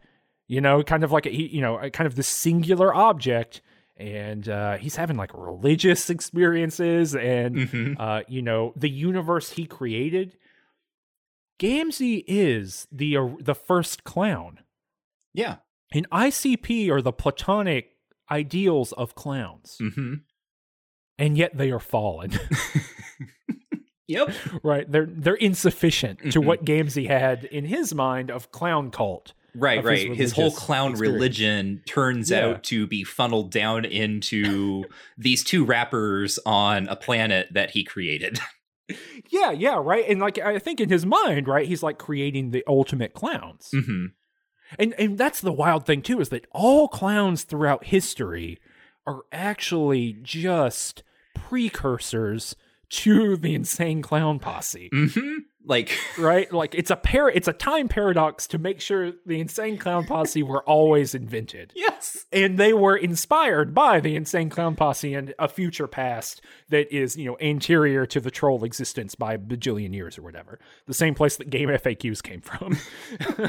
[0.48, 3.62] you know, kind of like a, he, you know, kind of the singular object,
[3.98, 7.96] and uh, he's having like religious experiences, and Mhm.
[8.00, 10.38] uh, you know, the universe he created.
[11.60, 14.60] Gamzee is the uh, the first clown.
[15.34, 15.58] Yeah.
[15.92, 17.92] In ICP are the platonic
[18.30, 20.16] ideals of clowns, hmm
[21.20, 22.32] and yet they are fallen.
[24.10, 24.34] Yep.
[24.64, 24.90] right?
[24.90, 26.46] They're they're insufficient to Mhm.
[26.46, 29.34] what Gamzee had in his mind of clown cult.
[29.56, 30.16] Right, of his right.
[30.18, 31.14] His, whole clown experience.
[31.16, 32.46] religion turns Yeah.
[32.48, 34.84] out to be funneled down into
[35.18, 38.40] these two rappers on a planet that he created.
[39.30, 40.06] Yeah, yeah, right.
[40.08, 43.70] And like I think in his mind, right, he's like creating the ultimate clowns.
[43.74, 44.06] hmm
[44.80, 48.58] And and that's the wild thing too is that all clowns throughout history
[49.06, 51.04] are actually just
[51.36, 52.56] precursors
[52.90, 54.90] to the insane clown posse.
[54.94, 56.52] hmm Like, Right?
[56.52, 60.42] Like it's a par- it's a time paradox to make sure the insane clown posse
[60.42, 61.74] were always invented.
[61.76, 62.26] yes.
[62.32, 67.16] and they were inspired by the insane clown posse and a future past that is
[67.18, 71.14] you know anterior to the troll existence by a bajillion years or whatever the same
[71.14, 72.78] place that game faqs came from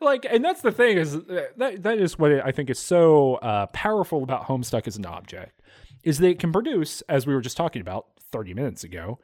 [0.00, 3.66] like and that's the thing is that that is what i think is so uh,
[3.68, 5.60] powerful about homestuck as an object
[6.02, 9.18] is that it can produce as we were just talking about 30 minutes ago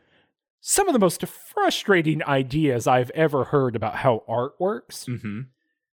[0.66, 5.42] some of the most frustrating ideas i've ever heard about how art works hmm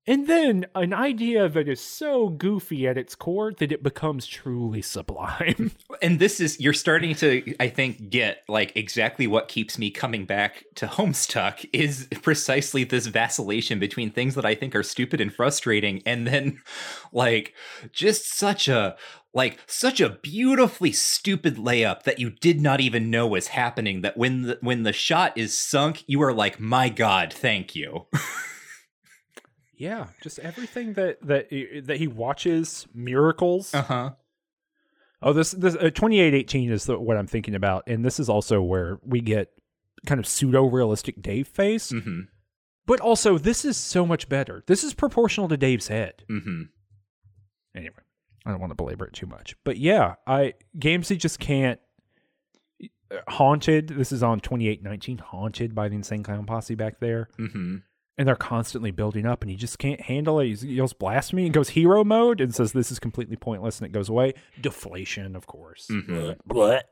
[0.07, 4.83] and then an idea that is so goofy at its core that it becomes truly
[4.83, 5.73] sublime.
[6.03, 10.25] And this is, you're starting to, I think, get like exactly what keeps me coming
[10.25, 15.33] back to Homestuck is precisely this vacillation between things that I think are stupid and
[15.33, 16.63] frustrating and then
[17.13, 17.53] like
[17.93, 18.97] just such a,
[19.33, 24.17] like such a beautifully stupid layup that you did not even know was happening that
[24.17, 28.07] when the, when the shot is sunk you are like my god thank you
[29.77, 31.49] yeah, just everything that that
[31.87, 33.75] that he watches miracles.
[33.75, 34.11] uh-huh
[35.23, 38.63] Oh, this this uh, 2818 is the, what I'm thinking about and this is also
[38.63, 39.51] where we get
[40.07, 41.93] kind of pseudo realistic Dave face.
[41.93, 42.29] mhm
[42.87, 44.65] But also this is so much better.
[44.67, 46.25] This is proportional to Dave's head.
[46.31, 46.69] mhm
[47.75, 48.03] anyway,
[48.47, 49.55] I don't want to belabor it too much.
[49.65, 51.81] But yeah, I Gamzee just can't
[53.29, 53.89] haunted.
[53.89, 57.29] This is on 2819 haunted by the insane clown posse back there.
[57.39, 57.83] mhm
[58.17, 60.47] And they're constantly building up and he just can't handle it.
[60.61, 63.93] He yells blasphemy and goes hero mode and says this is completely pointless and it
[63.93, 64.35] goes away.
[64.61, 65.89] Deflation, of course.
[65.91, 66.37] Mhm.
[66.49, 66.83] Blech.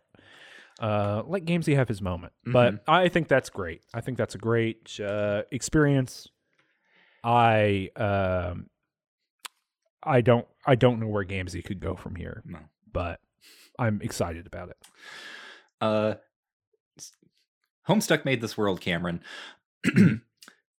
[0.80, 2.32] Uh, let Gamzee have his moment.
[2.46, 3.82] But I think that's great.
[3.94, 6.28] I think that's a great uh, experience.
[7.24, 8.70] I um
[10.08, 12.58] I don't I don't know where Gamzee could go from here, No.
[12.92, 13.20] but
[13.78, 14.76] I'm excited about it.
[15.80, 16.14] Uh,
[17.88, 19.22] Homestuck made this world, Cameron.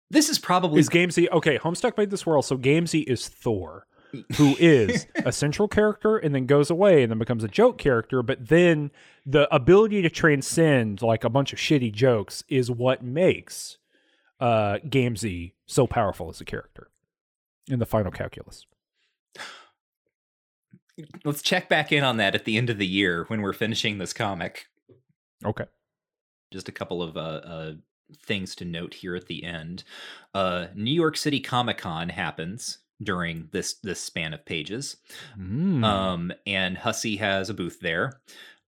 [0.10, 1.58] this is probably Is Gamzee okay?
[1.58, 3.88] Homestuck made this world, so Gamzee is Thor,
[4.38, 8.22] who is a central character and then goes away and then becomes a joke character.
[8.22, 8.92] But then
[9.26, 13.78] the ability to transcend like a bunch of shitty jokes is what makes
[14.40, 16.90] uh Gamzee so powerful as a character
[17.68, 18.66] in the final calculus.
[21.24, 23.98] Let's check back in on that at the end of the year when we're finishing
[23.98, 24.66] this comic.
[25.46, 25.66] Okay.
[26.52, 27.72] Just a couple of uh, uh,
[28.26, 29.84] things to note here at the end.
[30.34, 34.98] Uh, New York City Comic Con happens during this this span of pages,
[35.40, 35.86] Mm.
[35.86, 38.20] um, and Hussie has a booth there.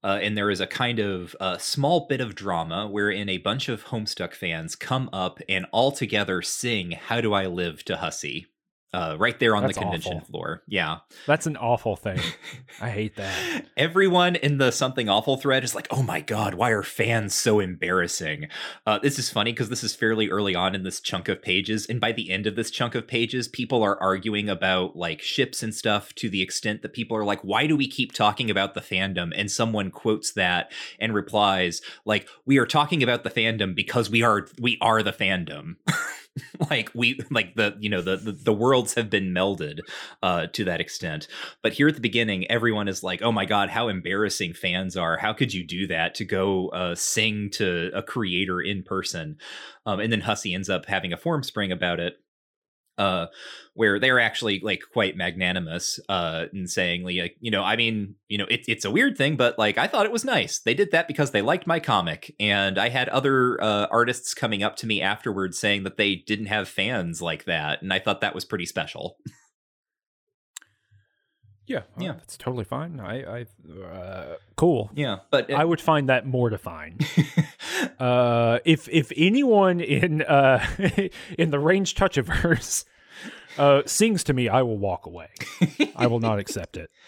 [0.03, 3.69] Uh, and there is a kind of uh, small bit of drama wherein a bunch
[3.69, 8.45] of Homestuck fans come up and all together sing "How Do I Live" to Hussie,
[8.93, 10.27] uh, right there on That's the convention awful.
[10.27, 10.63] floor.
[10.67, 12.19] Yeah, That's an awful thing.
[12.81, 13.65] I hate that.
[13.77, 17.59] Everyone in the something awful thread is like, "Oh my god, why are fans so
[17.59, 18.47] embarrassing?"
[18.85, 21.85] Uh, this is funny because this is fairly early on in this chunk of pages,
[21.85, 25.63] and by the end of this chunk of pages, people are arguing about like ships
[25.63, 28.73] and stuff to the extent that people are like, "Why do we keep talking about
[28.73, 33.73] the fandom?" And someone quotes that and replies, "Like we are talking about the fandom
[33.73, 35.75] because we are we are the fandom."
[36.69, 39.79] like we like the you know the, the the worlds have been melded
[40.23, 41.27] uh to that extent.
[41.61, 45.17] But here at the beginning everyone is like oh my god how embarrassing fans are.
[45.17, 49.37] How could you do that to go uh sing to a creator in person?
[49.85, 52.20] Um and then hussie ends up having a Formspring about it
[53.01, 53.27] uh,
[53.73, 58.37] where they're actually like quite magnanimous uh, in saying like you know I mean you
[58.37, 60.91] know it's it's a weird thing but like I thought it was nice they did
[60.91, 64.87] that because they liked my comic and I had other uh, artists coming up to
[64.87, 68.45] me afterwards saying that they didn't have fans like that and I thought that was
[68.45, 69.17] pretty special.
[71.67, 72.99] Yeah, well, yeah, that's totally fine.
[72.99, 73.45] I, I,
[73.81, 74.91] uh, cool.
[74.93, 76.99] Yeah, but it, I would find that mortifying.
[77.99, 80.65] uh, if if anyone in uh
[81.37, 82.83] in the Ranged Touch of hers
[83.57, 85.29] uh sings to me, I will walk away.
[85.95, 86.89] I will not accept it.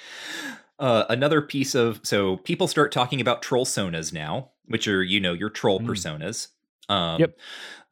[0.79, 5.19] Uh, another piece of so people start talking about troll sonas now, which are you
[5.19, 5.85] know your troll mm.
[5.85, 6.47] personas.
[6.89, 7.37] Um, yep.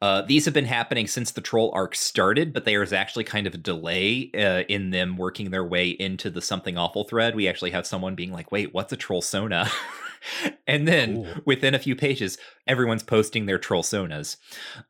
[0.02, 3.46] Uh, these have been happening since the troll arc started, but there is actually kind
[3.46, 7.36] of a delay uh, in them working their way into the something awful thread.
[7.36, 9.70] We actually have someone being like, "Wait, what's a troll sona?"
[10.66, 11.42] and then Ooh.
[11.46, 14.36] within a few pages, everyone's posting their troll sonas.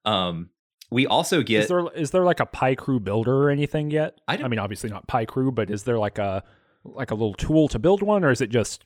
[0.05, 0.48] Um,
[0.93, 4.20] we also get is there is there like a Picrew builder or anything yet?
[4.28, 6.44] I, I mean, obviously not Picrew, but is there like a
[6.85, 8.85] like a little tool to build one, or is it just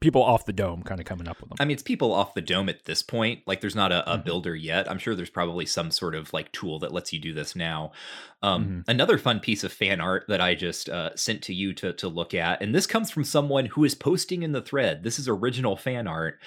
[0.00, 1.56] people off the dome kind of coming up with them.
[1.60, 3.40] I mean, it's people off the dome at this point.
[3.46, 4.24] Like, there's not a, a mm-hmm.
[4.24, 4.90] builder yet.
[4.90, 7.92] I'm sure there's probably some sort of like tool that lets you do this now.
[8.40, 8.80] Um, mm-hmm.
[8.86, 12.08] Another fun piece of fan art that I just uh, sent to you to to
[12.08, 15.02] look at, and this comes from someone who is posting in the thread.
[15.02, 16.38] This is original fan art.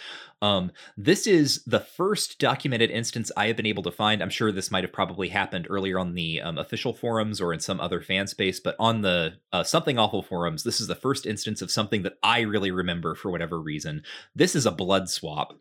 [0.42, 4.22] Um, this is the first documented instance I have been able to find.
[4.22, 7.60] I'm sure this might have probably happened earlier on the um, official forums or in
[7.60, 11.26] some other fan space, but on the uh, Something Awful forums, this is the first
[11.26, 14.02] instance of something that I really remember for whatever reason.
[14.34, 15.54] This is a blood swap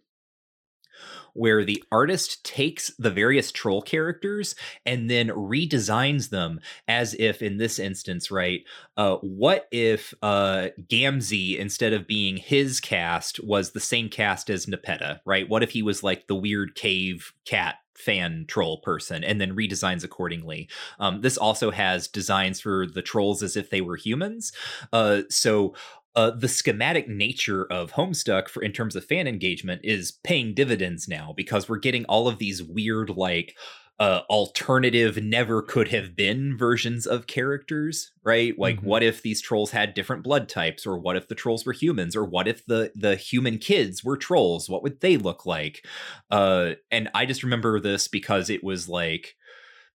[1.35, 4.55] where the artist takes the various troll characters
[4.85, 8.63] and then redesigns them as if in this instance right
[8.97, 14.67] uh what if uh gamzee instead of being his caste was the same caste as
[14.67, 19.41] nepeta right what if he was like the weird cave cat fan troll person and
[19.41, 20.69] then redesigns accordingly.
[20.99, 24.53] Um, this also has designs for the trolls as if they were humans.
[24.93, 25.75] Uh, so
[26.17, 31.09] uh, the schematic nature of Homestuck for in terms of fan engagement is paying dividends
[31.09, 33.57] now because we're getting all of these weird like
[34.01, 38.59] uh, alternative never could have been versions of characters right?
[38.59, 38.87] Like mm-hmm.
[38.87, 40.87] what if these trolls had different blood types?
[40.87, 42.17] Or what if the trolls were humans?
[42.17, 44.69] Or what if the the human kids were trolls?
[44.69, 45.87] What would they look like?
[46.31, 49.37] Uh and i just remember this because it was like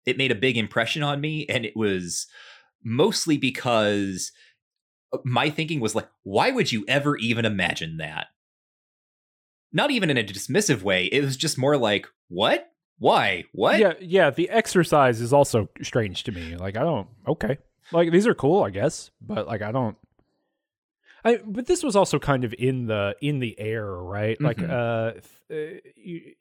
[0.07, 1.47] it made a big impression on me.
[1.49, 2.27] And it was
[2.83, 4.33] mostly because
[5.25, 8.29] my thinking was like, why would you ever even imagine that?
[9.73, 11.07] Not even in a dismissive way.
[11.07, 12.71] It was just more like, what?
[12.99, 13.45] Why?
[13.53, 13.79] What?
[13.79, 14.31] Yeah, yeah.
[14.31, 16.57] The exercise is also strange to me.
[16.57, 17.09] Like, I don't.
[17.27, 17.59] Okay,
[17.91, 19.97] like these are cool, I guess, but like, I don't.
[21.25, 24.41] I, but this was also kind of in the in the air, right?
[24.41, 24.71] Like, mm-hmm.
[24.71, 26.35] uh, uh you,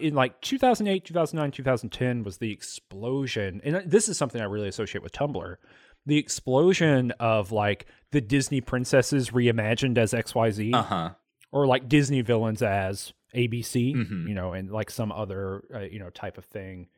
[0.00, 5.02] in like 2008, 2009, 2010 was the explosion, and this is something I really associate
[5.02, 5.56] with Tumblr
[6.06, 10.74] the explosion of like the Disney princesses reimagined as XYZ.
[10.74, 11.10] Uh-huh.
[11.52, 14.26] Or like Disney villains as ABC, mm-hmm.
[14.26, 16.88] you know, and like some other uh, you know type of thing.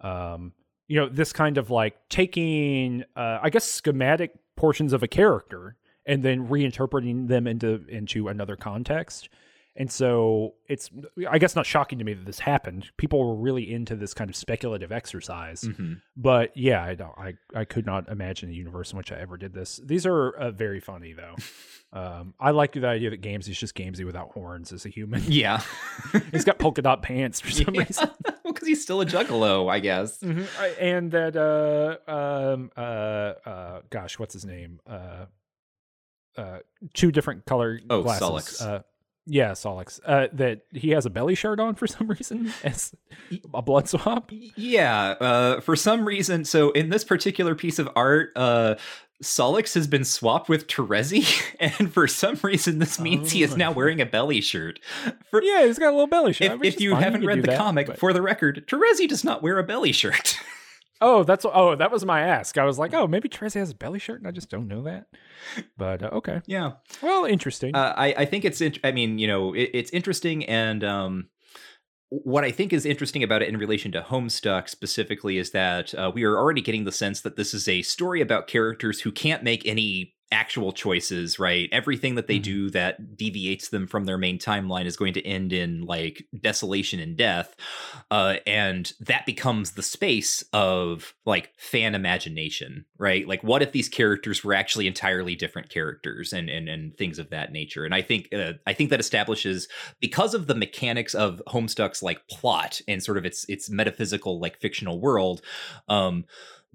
[0.00, 0.52] Um,
[0.86, 5.76] you know, this kind of like taking uh, I guess schematic portions of a character
[6.06, 9.28] and then reinterpreting them into into another context.
[9.76, 10.88] And so it's,
[11.28, 12.90] I guess, not shocking to me that this happened.
[12.96, 15.62] People were really into this kind of speculative exercise.
[15.62, 15.94] Mm-hmm.
[16.16, 19.36] But yeah, I don't, I, I could not imagine a universe in which I ever
[19.36, 19.80] did this.
[19.84, 21.34] These are uh, very funny though.
[21.92, 25.22] um, I like the idea that Gamzee is just Gamzee without horns as a human.
[25.26, 25.60] Yeah,
[26.30, 27.82] he's got polka dot pants for some yeah.
[27.82, 28.10] reason.
[28.44, 30.18] well, because he's still a juggalo, I guess.
[30.18, 30.44] Mm-hmm.
[30.80, 34.78] And that, uh, um, uh, uh, gosh, what's his name?
[34.86, 35.26] Uh,
[36.36, 36.58] uh,
[36.92, 38.20] two different color oh, glasses.
[38.20, 38.62] Sollux.
[38.62, 38.82] Uh,
[39.26, 40.00] yeah, Sollux.
[40.04, 42.94] Uh, that he has a belly shirt on for some reason as
[43.52, 44.30] a blood swap.
[44.56, 46.44] Yeah, uh, for some reason.
[46.44, 48.76] So in this particular piece of art, uh,
[49.22, 51.26] Sollux has been swapped with Terezi,
[51.60, 53.34] and for some reason, this means oh.
[53.34, 53.74] he is now oh.
[53.74, 54.80] wearing a belly shirt.
[55.30, 56.52] For, yeah, he's got a little belly shirt.
[56.52, 57.98] If, if you haven't read the that, comic, but...
[57.98, 60.38] for the record, Terezi does not wear a belly shirt.
[61.00, 62.56] Oh, that's oh, that was my ask.
[62.56, 64.82] I was like, oh, maybe Tracy has a belly shirt, and I just don't know
[64.82, 65.06] that.
[65.76, 66.72] But uh, okay, yeah.
[67.02, 67.74] Well, interesting.
[67.74, 68.62] Uh, I I think it's.
[68.82, 71.28] I mean, you know, it, it's interesting, and um,
[72.08, 76.12] what I think is interesting about it in relation to Homestuck specifically is that uh,
[76.14, 79.42] we are already getting the sense that this is a story about characters who can't
[79.42, 81.68] make any actual choices, right?
[81.72, 82.42] Everything that they Mhm.
[82.42, 87.00] do that deviates them from their main timeline is going to end in like desolation
[87.00, 87.54] and death.
[88.10, 93.26] Uh, and that becomes the space of like fan imagination, right?
[93.26, 97.30] Like, what if these characters were actually entirely different characters and and and things of
[97.30, 97.84] that nature?
[97.84, 99.68] And I think uh, I think that establishes
[100.00, 104.60] because of the mechanics of Homestuck's like plot and sort of its its metaphysical like
[104.60, 105.40] fictional world.
[105.88, 106.24] Um,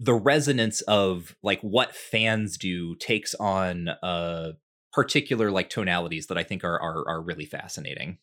[0.01, 4.53] the resonance of like what fans do takes on uh
[4.93, 8.17] particular like tonalities that I think are are, are really fascinating.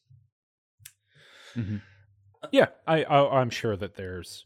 [2.50, 4.44] Yeah, I, I I'm sure that there's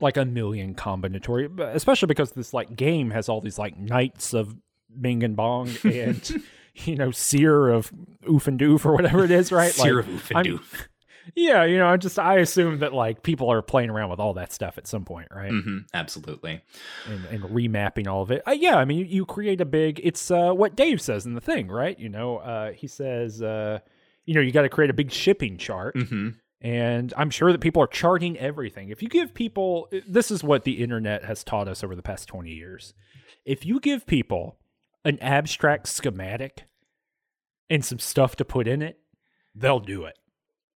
[0.00, 4.56] like a million combinatory, especially because this like game has all these like knights of
[5.00, 6.42] Bing and Bong and
[6.74, 7.92] you know seer of
[8.30, 9.72] Oof and Doof or whatever it is, right?
[9.72, 10.86] Seer like, of Oof and I'm- Doof.
[11.34, 14.34] Yeah, you know, I just I assume that like people are playing around with all
[14.34, 15.50] that stuff at some point, right?
[15.52, 16.62] Mhm, absolutely.
[17.08, 18.42] and, and remapping all of it.
[18.46, 20.00] Uh, yeah, I mean, you, you create a big.
[20.02, 21.98] It's uh, what Dave says in the thing, right?
[21.98, 23.78] You know, uh, he says, uh,
[24.24, 26.30] you know, you got to create a big shipping chart, hmm
[26.64, 28.90] and I'm sure that people are charting everything.
[28.90, 32.28] If you give people, this is what the internet has taught us over the past
[32.28, 32.94] twenty years.
[33.44, 34.58] If you give people
[35.04, 36.62] an abstract schematic
[37.68, 39.00] and some stuff to put in it,
[39.56, 40.16] they'll do it.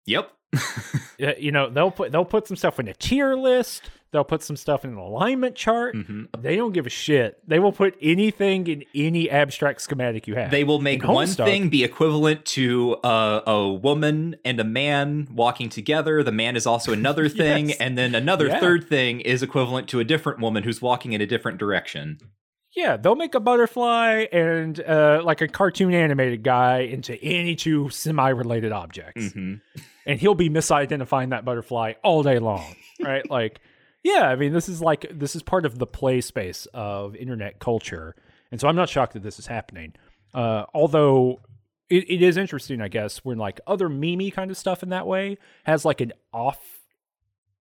[0.07, 0.31] Yep.
[1.39, 3.89] You know, they'll put they'll put some stuff in a tier list.
[4.11, 5.95] They'll put some stuff in an alignment chart.
[5.95, 7.39] hmm They don't give a shit.
[7.49, 10.51] They will put anything in any abstract schematic you have.
[10.51, 15.69] They will make one thing be equivalent to uh, a woman and a man walking
[15.69, 16.25] together.
[16.25, 17.79] The man is also another thing, Yes.
[17.79, 18.59] and then another Yeah.
[18.61, 22.19] third thing is equivalent to a different woman who's walking in a different direction.
[22.75, 27.89] Yeah, they'll make a butterfly and uh, like a cartoon animated guy into any two
[27.91, 29.55] semi-related objects, hmm
[30.07, 33.29] and he'll be misidentifying that butterfly all day long, right?
[33.31, 33.61] like,
[34.03, 37.59] yeah, I mean, this is like this is part of the play space of internet
[37.59, 38.15] culture,
[38.53, 39.95] and so I'm not shocked that this is happening.
[40.35, 41.41] Uh, although
[41.89, 45.07] it, it is interesting, I guess, when like other meme kind of stuff in that
[45.07, 46.61] way has like an off,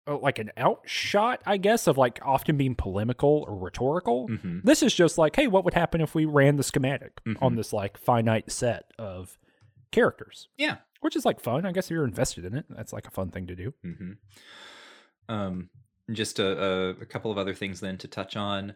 [0.07, 4.27] like an outshot, I guess, of like often being polemical or rhetorical.
[4.27, 7.37] hmm This is just like, hey, what would happen if we ran the schematic Mhm.
[7.41, 9.37] on this like finite set of
[9.91, 10.47] characters?
[10.57, 10.77] Yeah.
[11.01, 11.65] Which is like fun.
[11.65, 13.73] I guess if you're invested in it, that's like a fun thing to do.
[13.83, 14.11] hmm
[15.27, 15.69] Um,
[16.11, 18.73] just a, a, a couple of other things then to touch on.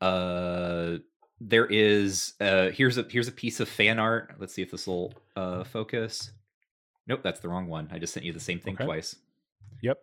[0.00, 0.96] Uh,
[1.40, 4.34] there is uh, here's a here's a piece of fan art.
[4.38, 6.32] Let's see if this will uh, focus.
[7.06, 7.88] Nope, that's the wrong one.
[7.92, 8.84] I just sent you the same thing Okay.
[8.84, 9.16] twice.
[9.82, 9.98] Yep.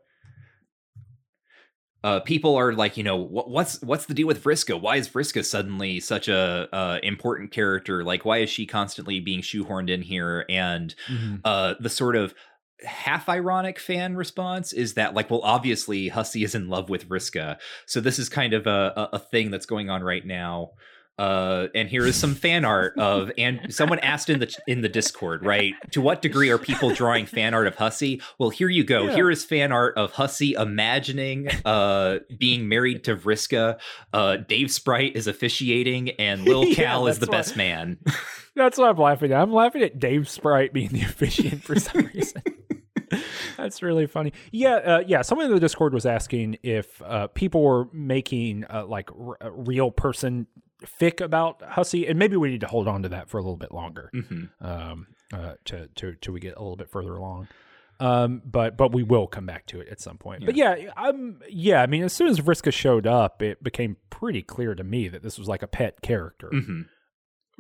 [2.04, 4.80] Uh, people are like, you know, what, what's what's the deal with Vriska?
[4.80, 8.04] Why is Vriska suddenly such a uh, important character?
[8.04, 10.46] Like, why is she constantly being shoehorned in here?
[10.50, 10.96] And
[11.44, 12.34] uh the sort of
[12.86, 17.58] half ironic fan response is that like well obviously Hussie is in love with Vriska
[17.86, 20.72] so this is kind of a, a, a thing that's going on right now
[21.20, 24.90] uh and here is some fan art of and someone asked in the in the
[24.90, 28.84] discord right to what degree are people drawing fan art of Hussie well here you
[28.84, 29.16] go Yeah.
[29.16, 33.80] here is fan art of Hussie imagining uh being married to Vriska
[34.14, 37.98] uh Dave Sprite is officiating and Lil Yeah, Cal is the what- best man
[38.56, 39.40] That's what I'm laughing at.
[39.42, 42.42] I'm laughing at Dave Sprite being the officiant for some reason.
[43.56, 44.34] That's really funny.
[44.52, 45.22] Yeah, uh, yeah.
[45.22, 49.50] Someone in the Discord was asking if uh, people were making uh, like r- a
[49.52, 50.46] real person
[50.86, 53.58] fic about Hussie, and maybe we need to hold on to that for a little
[53.58, 57.48] bit longer, hmm um, uh, to to till we get a little bit further along.
[58.02, 60.46] Um, but but we will come back to it at some point.
[60.46, 61.82] But yeah, I'm yeah.
[61.82, 65.22] I mean, as soon as Vriska showed up, it became pretty clear to me that
[65.22, 66.52] this was like a pet character.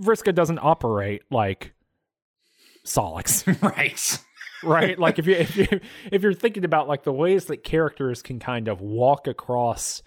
[0.02, 1.74] Vriska doesn't operate like
[2.86, 4.20] Sollux, right
[4.64, 4.98] right?
[4.98, 5.68] like if you if you
[6.12, 10.02] if you're thinking about like the ways that characters can kind of walk across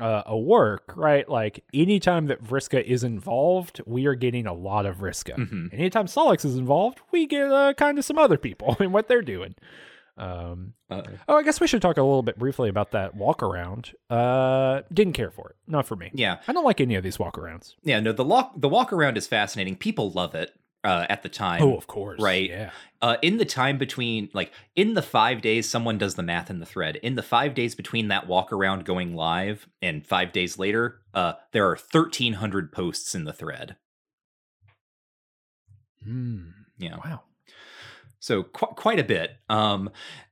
[0.00, 1.28] uh, a work, right?
[1.28, 5.36] Like anytime that Vriska is involved, we are getting a lot of Vriska.
[5.36, 5.72] Mhm.
[5.72, 9.22] Anytime Sollux is involved, we get uh, kind of some other people and what they're
[9.22, 9.54] doing.
[10.16, 13.92] Um, oh, I guess we should talk a little bit briefly about that walk around.
[14.08, 15.56] Uh, didn't care for it.
[15.66, 16.10] Not for me.
[16.14, 17.74] yeah, I don't like any of these walk arounds.
[17.82, 17.98] yeah.
[18.00, 19.74] No, the walk the walk around is fascinating.
[19.76, 20.52] People love it
[20.84, 21.62] uh, at the time.
[21.62, 22.20] Oh, of course.
[22.20, 22.48] right.
[22.48, 22.70] Yeah.
[23.02, 26.60] Uh, in the time between, like, in the five days, someone does the math in
[26.60, 26.96] the thread.
[26.96, 31.34] In the five days between that walk around going live and five days later, uh,
[31.52, 33.76] there are thirteen hundred posts in the thread.
[36.02, 36.50] Hmm.
[36.78, 36.96] Yeah.
[37.04, 37.22] Wow.
[38.24, 39.36] So qu- quite a bit.
[39.50, 39.90] Um,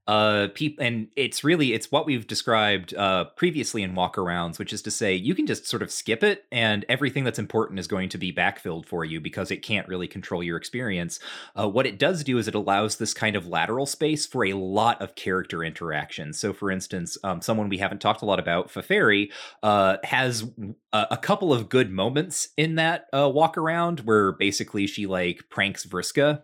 [0.08, 4.82] uh peop- and it's really it's what we've described uh previously in walkarounds which is
[4.82, 8.08] to say you can just sort of skip it and everything that's important is going
[8.08, 11.20] to be backfilled for you because it can't really control your experience
[11.54, 14.54] uh, what it does do is it allows this kind of lateral space for a
[14.54, 18.72] lot of character interaction so for instance um, someone we haven't talked a lot about
[18.72, 19.30] Feferi,
[19.62, 20.50] uh, has
[20.92, 25.44] a, a, couple of good moments in that uh, walk around where basically she like
[25.48, 26.42] pranks Vriska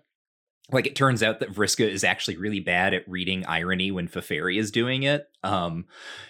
[0.70, 4.58] like it turns out that Vriska is actually really bad at reading irony when Feferi
[4.58, 5.28] is doing it.
[5.42, 5.86] Um,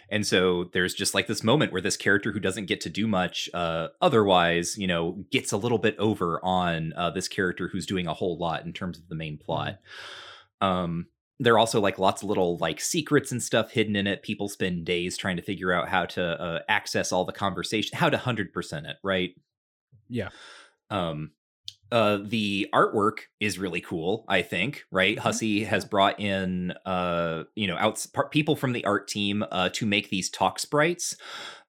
[0.09, 3.09] and so there's just like this moment where this character who doesn't get to do
[3.09, 7.86] much uh, otherwise, you know, gets a little bit over on uh, this character who's
[7.86, 9.78] doing a whole lot in terms of the main plot.
[10.60, 11.06] Um,
[11.40, 14.23] there are also like lots of little like secrets and stuff hidden in it.
[14.23, 18.09] People spend days trying to figure out how to uh, access all the conversation, how
[18.09, 19.31] to hundred percent it, right?
[20.09, 20.28] Yeah.
[20.90, 21.32] Um,
[21.90, 24.24] uh, the artwork is really cool.
[24.28, 25.16] I think, right?
[25.16, 25.28] Mm-hmm.
[25.28, 29.86] Hussie has brought in, uh, you know, out people from the art team uh, to
[29.86, 31.16] make these talk sprites.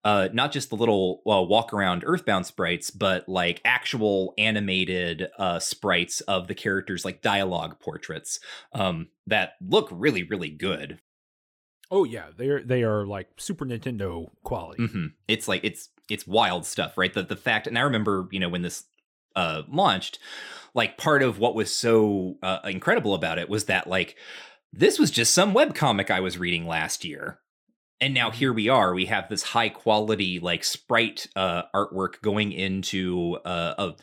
[0.06, 5.60] Uh, not just the little uh, walk around Earthbound sprites, but like actual animated uh,
[5.60, 8.40] sprites of the characters, like dialogue portraits
[8.72, 11.00] um, that look really, really good.
[11.92, 14.84] Oh yeah, they're they are like Super Nintendo quality.
[14.84, 15.06] Mm-hmm.
[15.28, 17.14] It's like it's it's wild stuff, right?
[17.14, 18.84] The the fact, and I remember, you know, when this
[19.36, 20.20] uh, launched,
[20.74, 24.16] like part of what was so uh, incredible about it was that like
[24.72, 27.40] this was just some web comic I was reading last year.
[28.02, 28.94] And now here we are.
[28.94, 33.96] We have this high quality like sprite uh, artwork going into uh, a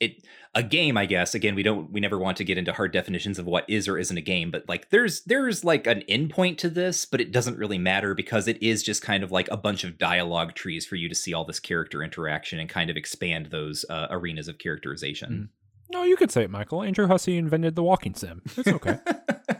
[0.00, 1.34] it a game i guess.
[1.34, 3.98] Again we don't we never want to get into hard definitions of what is or
[3.98, 7.58] isn't a game but like there's there's like an endpoint to this but it doesn't
[7.58, 10.96] really matter because it is just kind of like a bunch of dialogue trees for
[10.96, 14.58] you to see all this character interaction and kind of expand those uh, arenas of
[14.58, 15.30] characterization.
[15.32, 15.92] Mm.
[15.92, 16.82] no you could say it michael.
[16.82, 18.42] Andrew hussie invented the walking sim.
[18.56, 18.98] It's okay.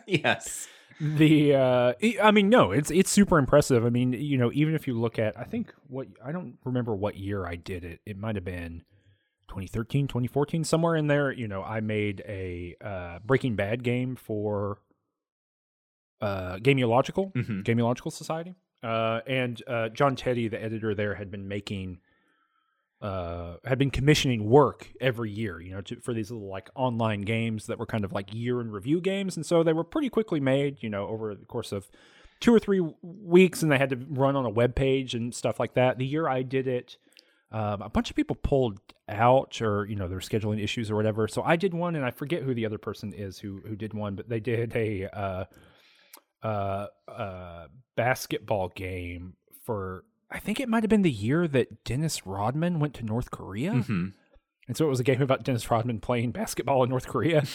[0.06, 0.68] Yes.
[1.00, 1.92] The uh
[2.22, 3.84] i mean no it's it's super impressive.
[3.84, 6.94] I mean you know even if you look at i think what i don't remember
[6.94, 8.00] what year i did it.
[8.06, 8.82] It might have been
[9.48, 14.78] 2013, 2014, somewhere in there, you know, I made a uh, Breaking Bad game for
[16.20, 17.60] uh, Gameological, mm-hmm.
[17.60, 18.54] Gameological Society.
[18.82, 22.00] Uh, and uh, John Teti, the editor there, had been making,
[23.00, 27.22] uh, had been commissioning work every year, you know, to, for these little like online
[27.22, 29.36] games that were kind of like year in review games.
[29.36, 31.88] And so they were pretty quickly made, you know, over the course of
[32.40, 35.58] two or three weeks, and they had to run on a web page and stuff
[35.58, 35.98] like that.
[35.98, 36.98] The year I did it,
[37.52, 41.28] um, a bunch of people pulled out or you know were scheduling issues or whatever
[41.28, 43.92] so i did one and i forget who the other person is who who did
[43.92, 45.44] one but they did a uh,
[46.42, 47.66] uh, uh,
[47.96, 52.94] basketball game for i think it might have been the year that dennis rodman went
[52.94, 54.08] to north korea mm-hmm.
[54.68, 57.44] And so it was a game about dennis rodman playing basketball in north korea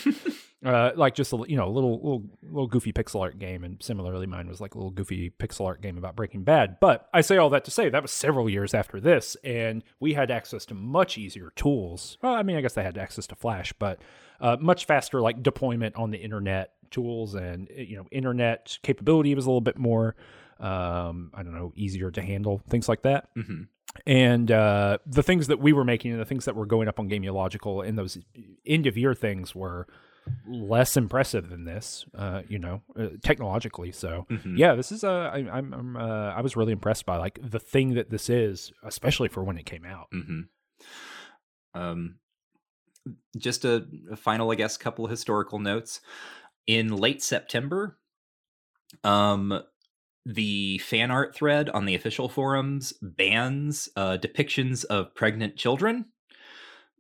[0.66, 3.82] uh, like just a you know a little little little goofy pixel art game, and
[3.82, 6.80] similarly mine was like a little goofy pixel art game about Breaking Bad.
[6.80, 10.14] But I say all that to say that was several years after this, and we
[10.14, 12.18] had access to much easier tools.
[12.22, 14.02] Well, I mean, I guess they had access to Flash, but
[14.42, 19.46] uh, much faster like deployment on the internet tools, and you know, internet capability was
[19.46, 20.16] a little bit more.
[20.60, 23.34] Um, I don't know, easier to handle things like that.
[23.38, 23.64] Mm-hmm
[24.06, 27.00] and uh, the things that we were making and the things that were going up
[27.00, 28.18] on Gameological and those
[28.66, 29.88] end of year things were
[30.48, 33.92] less impressive than this, uh, you know, uh, technologically.
[33.92, 34.58] So mm-hmm.
[34.58, 35.32] yeah, this is a.
[35.34, 38.72] I, I'm, I'm uh, I was really impressed by like the thing that this is,
[38.84, 40.08] especially for when it came out.
[40.14, 41.80] Mm-hmm.
[41.80, 42.16] Um,
[43.38, 46.02] just a, a, final, I guess, couple of historical notes.
[46.68, 47.98] In late September,
[49.04, 49.64] um,
[50.30, 56.06] the fan art thread on the official forums bans uh, depictions of pregnant children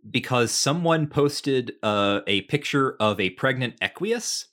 [0.09, 4.45] because someone posted uh, a picture of a pregnant Equius.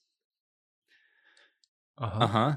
[1.96, 2.24] Uh huh.
[2.24, 2.54] Uh-huh.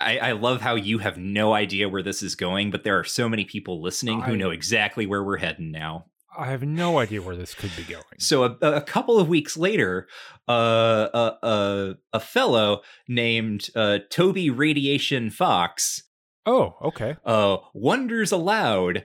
[0.00, 3.04] I, I, love how you have no idea where this is going, but there are
[3.04, 6.06] so many people listening who know exactly where we're heading now.
[6.36, 8.02] I have no idea where this could be going.
[8.18, 10.08] So a, a couple of weeks later,
[10.48, 16.02] uh, a, a, a fellow named uh, Toby Radiation Fox.
[16.46, 17.16] Oh, okay.
[17.24, 19.04] Uh, wonders aloud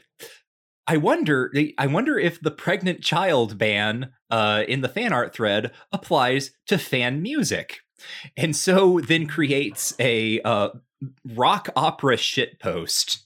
[0.90, 5.72] I wonder I wonder if the pregnant child ban uh, in the fan art thread
[5.92, 7.82] applies to fan music.
[8.36, 10.70] And so then creates a uh,
[11.24, 13.20] rock opera shitpost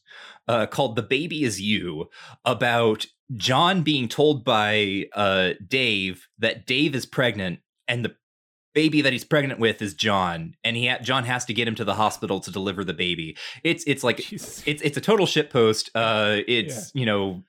[0.45, 2.09] uh, called The Baby Is You
[2.43, 8.15] about John being told by uh, Dave that Dave is pregnant and the
[8.73, 11.75] baby that he's pregnant with is John, and he ha- John has to get him
[11.75, 13.37] to the hospital to deliver the baby.
[13.63, 14.63] It's it's like Jesus.
[14.65, 15.89] it's it's a total shit post.
[15.95, 16.99] Uh, it's yeah.
[16.99, 17.43] you know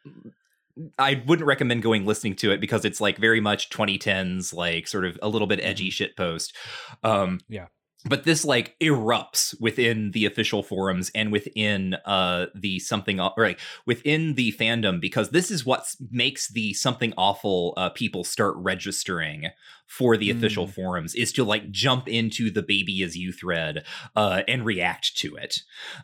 [0.98, 5.04] I wouldn't recommend going listening to it because it's like very much 2010s, like sort
[5.04, 6.54] of a little bit edgy shit post.
[7.02, 7.66] Um, Yeah.
[8.06, 13.60] But this like erupts within the official forums and within uh the something or like
[13.86, 19.50] within the fandom because this is what makes the something awful uh, people start registering
[19.86, 23.84] for the official forums is to like jump into the baby is you thread
[24.16, 25.60] uh and react to it.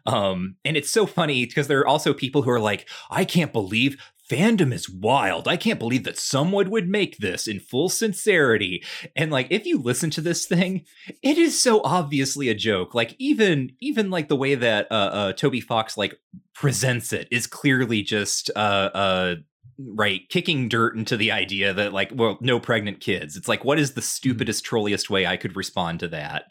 [0.07, 3.53] Um and it's so funny because there are also people who are like i can't
[3.53, 3.97] believe
[4.31, 5.49] fandom is wild.
[5.49, 8.85] I can't believe that someone would make this in full sincerity.
[9.17, 10.85] And like if you listen to this thing
[11.23, 12.95] it is so obviously a joke.
[12.95, 16.15] Like even even like the way that uh, uh toby fox like
[16.55, 19.35] presents it is clearly just uh uh
[19.79, 23.37] right kicking dirt into the idea that like well no pregnant kids.
[23.37, 26.45] It's like what is the stupidest trolliest way i could respond to that?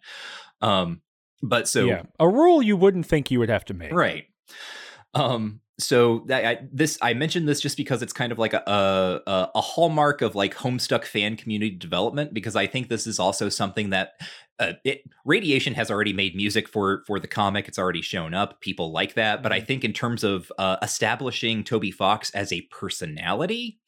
[0.61, 1.01] Um
[1.41, 3.93] but so yeah, a rule you wouldn't think you would have to make.
[3.93, 4.25] right.
[5.13, 8.63] Um so that I, this i mentioned this just because it's kind of like a,
[8.67, 13.49] a a hallmark of like homestuck fan community development because i think this is also
[13.49, 14.13] something that
[14.59, 17.69] uh, it, radiation has already made music for for the comic.
[17.69, 18.59] It's already shown up.
[18.59, 19.41] People like that.
[19.41, 23.79] But i think in terms of uh, establishing toby fox as a personality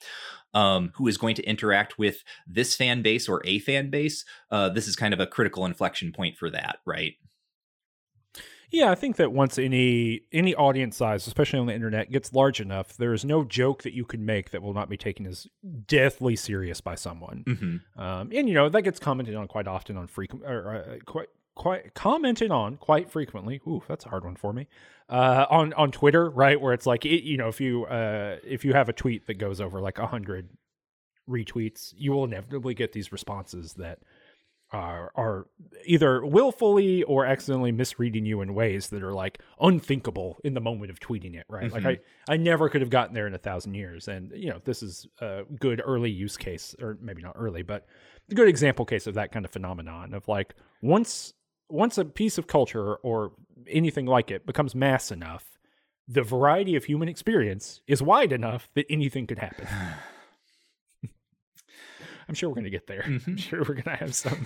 [0.53, 4.69] um, who is going to interact with this fan base or a fan base uh,
[4.69, 7.15] this is kind of a critical inflection point for that right
[8.71, 12.61] Yeah, I think that once any any audience size, especially on the internet, gets large
[12.61, 15.47] enough, there is no joke that you can make that will not be taken as
[15.87, 17.43] deathly serious by someone.
[17.45, 18.01] mm-hmm.
[18.01, 21.27] Um, and you know that gets commented on quite often on frequent or uh, quite
[21.53, 23.59] quite commented on quite frequently.
[23.67, 24.67] Ooh, that's a hard one for me.
[25.09, 28.63] Uh, on on Twitter, right, where it's like it, you know if you uh, if
[28.63, 30.49] you have a tweet that goes over like a hundred
[31.29, 33.99] retweets, you will inevitably get these responses that
[34.71, 35.47] are are
[35.85, 40.89] either willfully or accidentally misreading you in ways that are like unthinkable in the moment
[40.89, 41.71] of tweeting it right?
[41.71, 42.31] Like mm-hmm.
[42.31, 44.07] i i never could have gotten there in a thousand years.
[44.07, 47.85] And you know this is a good early use case or maybe not early but
[48.29, 51.33] a good example case of that kind of phenomenon of like once
[51.69, 53.33] once a piece of culture or
[53.67, 55.57] anything like it becomes mass enough
[56.07, 59.67] the variety of human experience is wide enough that anything could happen
[62.31, 63.03] I'm sure we're going to get there.
[63.05, 64.45] I'm sure we're going to have some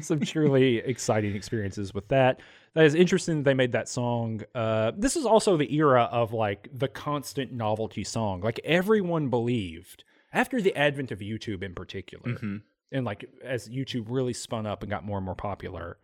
[0.00, 2.38] some truly exciting experiences with that.
[2.74, 4.42] That is interesting that they made that song.
[4.54, 8.40] Uh, this is also the era of like the constant novelty song.
[8.40, 12.62] Like everyone believed after the advent of YouTube in particular, Mhm.
[12.92, 15.98] and like as YouTube really spun up and got more and more popular,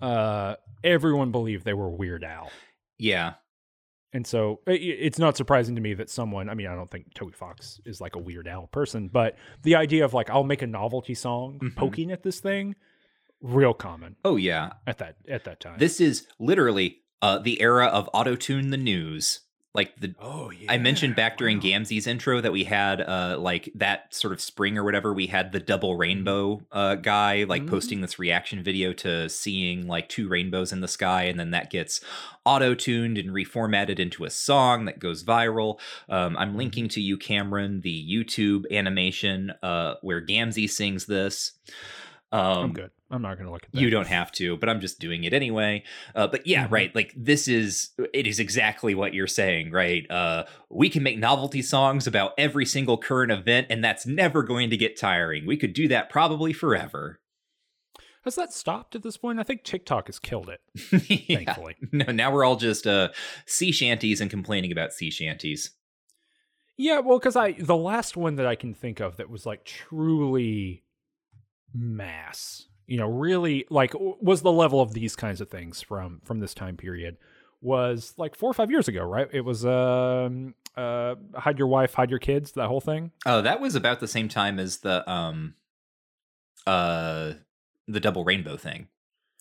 [0.00, 2.50] uh, everyone believed they were Weird Al.
[2.98, 3.34] yeah
[4.12, 6.90] And so i- i- it's not surprising to me that someone, I mean, I don't
[6.90, 10.42] think Toby Fox is like a Weird Al person, but the idea of like, I'll
[10.44, 11.76] make a novelty song Mhm.
[11.76, 12.74] poking at this thing,
[13.42, 15.78] real common oh yeah at that at that time.
[15.78, 19.40] This is literally uh, the era of auto tune the news.
[19.72, 20.66] Like the oh yeah.
[20.72, 24.76] I mentioned back during Gamzee's intro that we had uh like that sort of spring
[24.76, 27.70] or whatever we had the double rainbow uh guy like Mhm.
[27.70, 31.70] posting this reaction video to seeing like two rainbows in the sky and then that
[31.70, 32.00] gets
[32.44, 35.78] auto tuned and reformatted into a song that goes viral.
[36.08, 41.52] Um I'm linking to you Cameron the YouTube animation uh where Gamzee sings this.
[42.32, 42.90] Um I'm good.
[43.10, 43.80] I'm not going to look at that.
[43.80, 45.82] you don't have to, but I'm just doing it anyway.
[46.14, 46.70] Uh, but yeah, Mhm.
[46.70, 46.94] right.
[46.94, 50.08] Like this is it is exactly what you're saying, right?
[50.10, 54.70] Uh, we can make novelty songs about every single current event, and that's never going
[54.70, 55.44] to get tiring.
[55.46, 57.20] We could do that probably forever.
[58.24, 59.40] Has that stopped at this point?
[59.40, 60.60] I think TikTok has killed it.
[61.28, 61.36] Yeah.
[61.38, 61.76] Thankfully.
[61.90, 63.08] No, now we're all just uh,
[63.46, 65.70] sea shanties and complaining about sea shanties.
[66.76, 69.64] Yeah, well, because I the last one that I can think of that was like
[69.64, 70.84] truly
[71.74, 76.40] mass, you know, really like was the level of these kinds of things from from
[76.40, 77.16] this time period
[77.62, 79.28] was like four or five years ago, right?
[79.32, 83.12] It was um uh hide your wife, hide your kids, that whole thing.
[83.24, 85.54] Oh, that was about the same time as the um,
[86.66, 87.34] uh,
[87.86, 88.88] the double rainbow thing.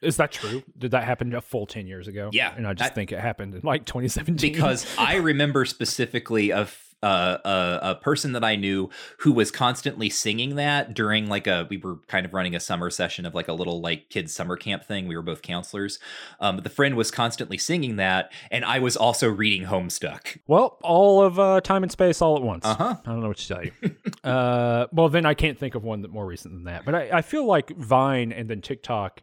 [0.04, 0.62] Is that true?
[0.78, 2.30] Did that happen a full ten years ago?
[2.32, 6.78] Yeah, and I just think it happened in like 2017 because I remember specifically of
[7.02, 11.68] uh, a a person that I knew who was constantly singing that during like a
[11.70, 14.58] we were kind of running a summer session of like a little like kids summer
[14.58, 15.08] camp thing.
[15.08, 16.00] We were both counselors.
[16.40, 20.40] Um, but the friend was constantly singing that, and I was also reading Homestuck.
[20.48, 22.66] Well, all of uh, time and space all at once.
[22.66, 22.96] Uh huh.
[23.06, 23.72] I don't know what to tell you.
[24.24, 26.86] uh, well, then I can't think of one that more recent than that.
[26.86, 29.22] But I, I feel like Vine and then TikTok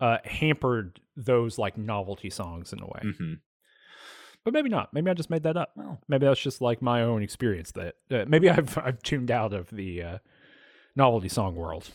[0.00, 3.14] uh, hampered those like novelty songs in a way.
[3.16, 3.34] hmm
[4.46, 4.94] But maybe not.
[4.94, 5.72] Maybe I just made that up.
[5.74, 7.72] Well, Maybe that's just like my own experience.
[7.72, 10.18] That uh, maybe I've I've tuned out of the uh,
[10.94, 11.90] novelty song world.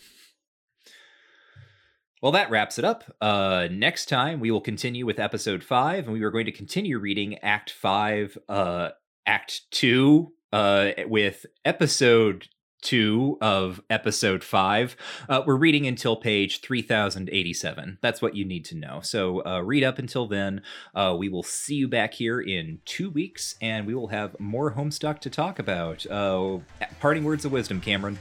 [2.22, 3.06] Well, that wraps it up.
[3.22, 7.00] Uh, next time we will continue with episode five, and we are going to continue
[7.00, 8.90] reading Act Five, uh,
[9.26, 12.50] Act Two, uh, with episode
[12.82, 14.96] two of episode five.
[15.30, 17.98] Uh, we're reading until page 3087.
[18.02, 19.00] That's what you need to know.
[19.02, 20.62] So uh, read up until then.
[20.94, 24.74] Uh, we will see you back here in two weeks, and we will have more
[24.74, 26.06] Homestuck to talk about.
[26.08, 26.60] Uh,
[27.00, 28.20] parting words of wisdom, Cameron.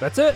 [0.00, 0.34] That's it.